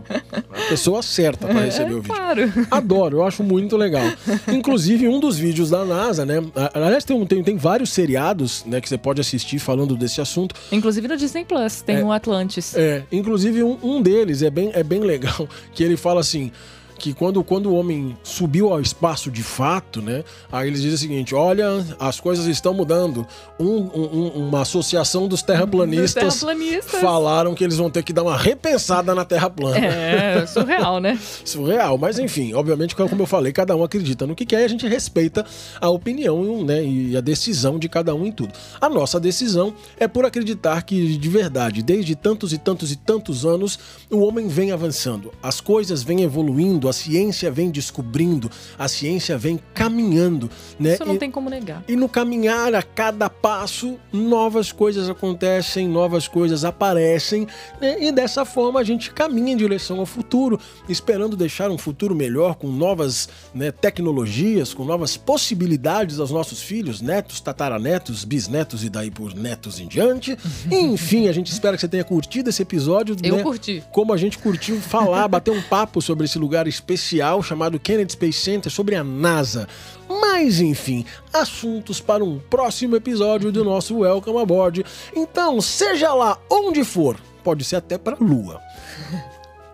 A 0.50 0.68
pessoa 0.68 1.02
certa 1.02 1.46
para 1.46 1.60
receber 1.60 1.94
o 1.94 2.02
vídeo. 2.02 2.14
Claro. 2.14 2.52
Adoro, 2.70 3.18
eu 3.18 3.26
acho 3.26 3.42
muito 3.42 3.76
legal. 3.76 4.04
Inclusive, 4.52 5.08
um 5.08 5.18
dos 5.20 5.38
vídeos 5.38 5.70
da 5.70 5.84
NASA, 5.84 6.24
né? 6.26 6.36
Aliás, 6.74 7.04
tem, 7.04 7.16
um- 7.16 7.26
tem, 7.26 7.42
tem 7.42 7.56
vários 7.56 7.90
seriados 7.90 8.64
né, 8.66 8.80
que 8.80 8.88
você 8.88 8.98
pode 8.98 9.20
assistir 9.20 9.58
falando 9.58 9.96
desse 9.96 10.20
assunto. 10.20 10.54
Inclusive 10.70 11.08
no 11.08 11.16
Disney 11.16 11.44
Plus, 11.44 11.80
tem 11.82 12.02
o 12.02 12.12
Atlantis. 12.12 12.74
É, 12.76 13.02
inclusive, 13.10 13.62
um, 13.62 13.78
um 13.82 14.02
deles 14.02 14.42
é 14.42 14.50
bem, 14.50 14.70
é 14.74 14.82
bem 14.82 15.00
legal, 15.00 15.48
que 15.74 15.82
ele 15.82 15.96
fala 15.96 16.20
assim. 16.20 16.52
Que 16.98 17.14
quando, 17.14 17.42
quando 17.44 17.66
o 17.70 17.74
homem 17.76 18.16
subiu 18.22 18.72
ao 18.72 18.80
espaço 18.80 19.30
de 19.30 19.42
fato, 19.42 20.02
né? 20.02 20.24
Aí 20.50 20.66
eles 20.68 20.82
dizem 20.82 20.94
o 20.96 20.98
seguinte: 20.98 21.34
olha, 21.34 21.84
as 21.98 22.18
coisas 22.20 22.46
estão 22.46 22.74
mudando. 22.74 23.26
Um- 23.58 23.66
um- 23.94 24.10
um- 24.36 24.48
uma 24.48 24.62
associação 24.62 25.28
dos 25.28 25.40
terraplanistas, 25.42 26.24
Dos 26.24 26.34
terraplanistas. 26.40 27.00
falaram 27.00 27.54
que 27.54 27.62
eles 27.64 27.76
vão 27.76 27.88
ter 27.90 28.02
que 28.02 28.12
dar 28.12 28.22
uma 28.24 28.36
repensada 28.36 29.14
na 29.14 29.24
Terra 29.24 29.48
plana. 29.48 29.78
É, 29.78 30.46
surreal, 30.46 30.98
né? 31.00 31.18
surreal. 31.44 31.96
Mas 31.98 32.18
enfim, 32.18 32.52
obviamente, 32.54 32.94
como 32.96 33.22
eu 33.22 33.26
falei, 33.26 33.52
cada 33.52 33.76
um 33.76 33.84
acredita 33.84 34.26
no 34.26 34.34
que 34.34 34.44
quer 34.44 34.62
e 34.62 34.64
a 34.64 34.68
gente 34.68 34.86
respeita 34.88 35.44
a 35.80 35.88
opinião 35.88 36.64
né, 36.64 36.82
e 36.84 37.16
a 37.16 37.20
decisão 37.20 37.78
de 37.78 37.88
cada 37.88 38.14
um 38.14 38.26
em 38.26 38.32
tudo. 38.32 38.52
A 38.80 38.88
nossa 38.88 39.20
decisão 39.20 39.72
é 39.98 40.08
por 40.08 40.24
acreditar 40.24 40.82
que, 40.82 41.16
de 41.16 41.28
verdade, 41.28 41.82
desde 41.82 42.16
tantos 42.16 42.52
e 42.52 42.58
tantos 42.58 42.90
e 42.90 42.96
tantos 42.96 43.44
anos, 43.46 43.78
o 44.10 44.18
homem 44.20 44.48
vem 44.48 44.72
avançando, 44.72 45.32
as 45.42 45.60
coisas 45.60 46.02
vêm 46.02 46.22
evoluindo, 46.22 46.87
a 46.88 46.92
ciência 46.92 47.50
vem 47.50 47.70
descobrindo, 47.70 48.50
a 48.78 48.88
ciência 48.88 49.36
vem 49.38 49.58
caminhando. 49.74 50.50
Né? 50.78 50.94
Isso 50.94 51.04
não 51.04 51.14
E- 51.14 51.18
tem 51.18 51.30
como 51.30 51.48
negar. 51.50 51.82
e 51.88 51.96
no 51.96 52.08
caminhar, 52.08 52.74
a 52.74 52.82
cada 52.82 53.28
passo, 53.28 53.98
novas 54.12 54.72
coisas 54.72 55.08
acontecem, 55.08 55.88
novas 55.88 56.28
coisas 56.28 56.64
aparecem, 56.64 57.46
né? 57.80 58.02
e 58.02 58.12
dessa 58.12 58.44
forma 58.44 58.80
a 58.80 58.84
gente 58.84 59.10
caminha 59.10 59.52
em 59.52 59.56
direção 59.56 59.98
ao 60.00 60.06
futuro, 60.06 60.60
esperando 60.88 61.36
deixar 61.36 61.70
um 61.70 61.78
futuro 61.78 62.14
melhor 62.14 62.54
com 62.56 62.68
novas 62.68 63.28
né, 63.54 63.70
tecnologias, 63.70 64.72
com 64.74 64.84
novas 64.84 65.16
possibilidades 65.16 66.18
aos 66.20 66.30
nossos 66.30 66.62
filhos, 66.62 67.00
netos, 67.00 67.40
tataranetos, 67.40 68.24
bisnetos 68.24 68.84
e 68.84 68.88
daí 68.88 69.10
por 69.10 69.34
netos 69.34 69.80
em 69.80 69.88
diante. 69.88 70.36
Enfim, 70.70 71.28
a 71.28 71.32
gente 71.32 71.50
espera 71.50 71.76
que 71.76 71.80
você 71.80 71.88
tenha 71.88 72.04
curtido 72.04 72.50
esse 72.50 72.62
episódio. 72.62 73.16
Eu 73.22 73.36
né? 73.36 73.42
curti. 73.42 73.82
como 73.92 74.12
a 74.12 74.16
gente 74.16 74.38
curtiu 74.38 74.80
falar, 74.80 75.26
bater 75.28 75.50
um 75.50 75.62
papo 75.62 76.00
sobre 76.02 76.26
esse 76.26 76.38
lugar 76.38 76.68
especial 76.78 77.42
chamado 77.42 77.78
Kennedy 77.78 78.12
Space 78.12 78.38
Center, 78.38 78.70
sobre 78.72 78.94
a 78.94 79.04
NASA. 79.04 79.68
Mas 80.08 80.60
enfim, 80.60 81.04
assuntos 81.32 82.00
para 82.00 82.24
um 82.24 82.38
próximo 82.38 82.96
episódio 82.96 83.52
do 83.52 83.64
nosso 83.64 83.98
Welcome 83.98 84.38
Aboard. 84.38 84.84
Então, 85.14 85.60
seja 85.60 86.14
lá 86.14 86.38
onde 86.50 86.84
for, 86.84 87.16
pode 87.44 87.64
ser 87.64 87.76
até 87.76 87.98
para 87.98 88.16
a 88.16 88.24
Lua. 88.24 88.60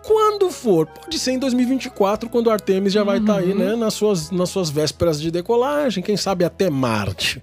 Quando 0.03 0.51
for, 0.51 0.85
pode 0.85 1.17
ser 1.17 1.31
em 1.31 1.39
2024, 1.39 2.29
quando 2.29 2.47
o 2.47 2.51
Artemis 2.51 2.93
já 2.93 3.03
vai 3.03 3.17
estar 3.17 3.37
aí, 3.37 3.55
né, 3.55 3.75
nas 3.75 3.95
suas, 3.95 4.29
nas 4.29 4.49
suas 4.49 4.69
vésperas 4.69 5.19
de 5.19 5.31
decolagem, 5.31 6.03
quem 6.03 6.15
sabe 6.15 6.45
até 6.45 6.69
Marte 6.69 7.41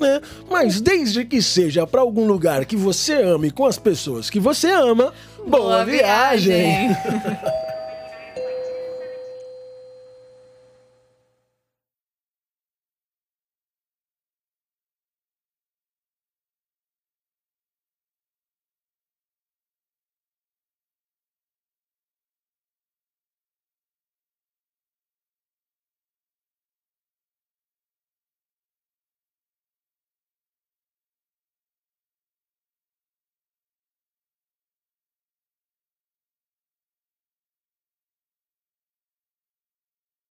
né? 0.00 0.20
Mas 0.50 0.80
desde 0.80 1.24
que 1.24 1.42
seja 1.42 1.86
para 1.86 2.00
algum 2.00 2.26
lugar 2.26 2.64
que 2.64 2.74
você 2.74 3.12
ame 3.12 3.50
com 3.50 3.66
as 3.66 3.78
pessoas 3.78 4.30
que 4.30 4.40
você 4.40 4.68
ama, 4.68 5.12
boa, 5.46 5.60
Boa 5.60 5.84
viagem. 5.84 6.88
viagem. 6.88 6.96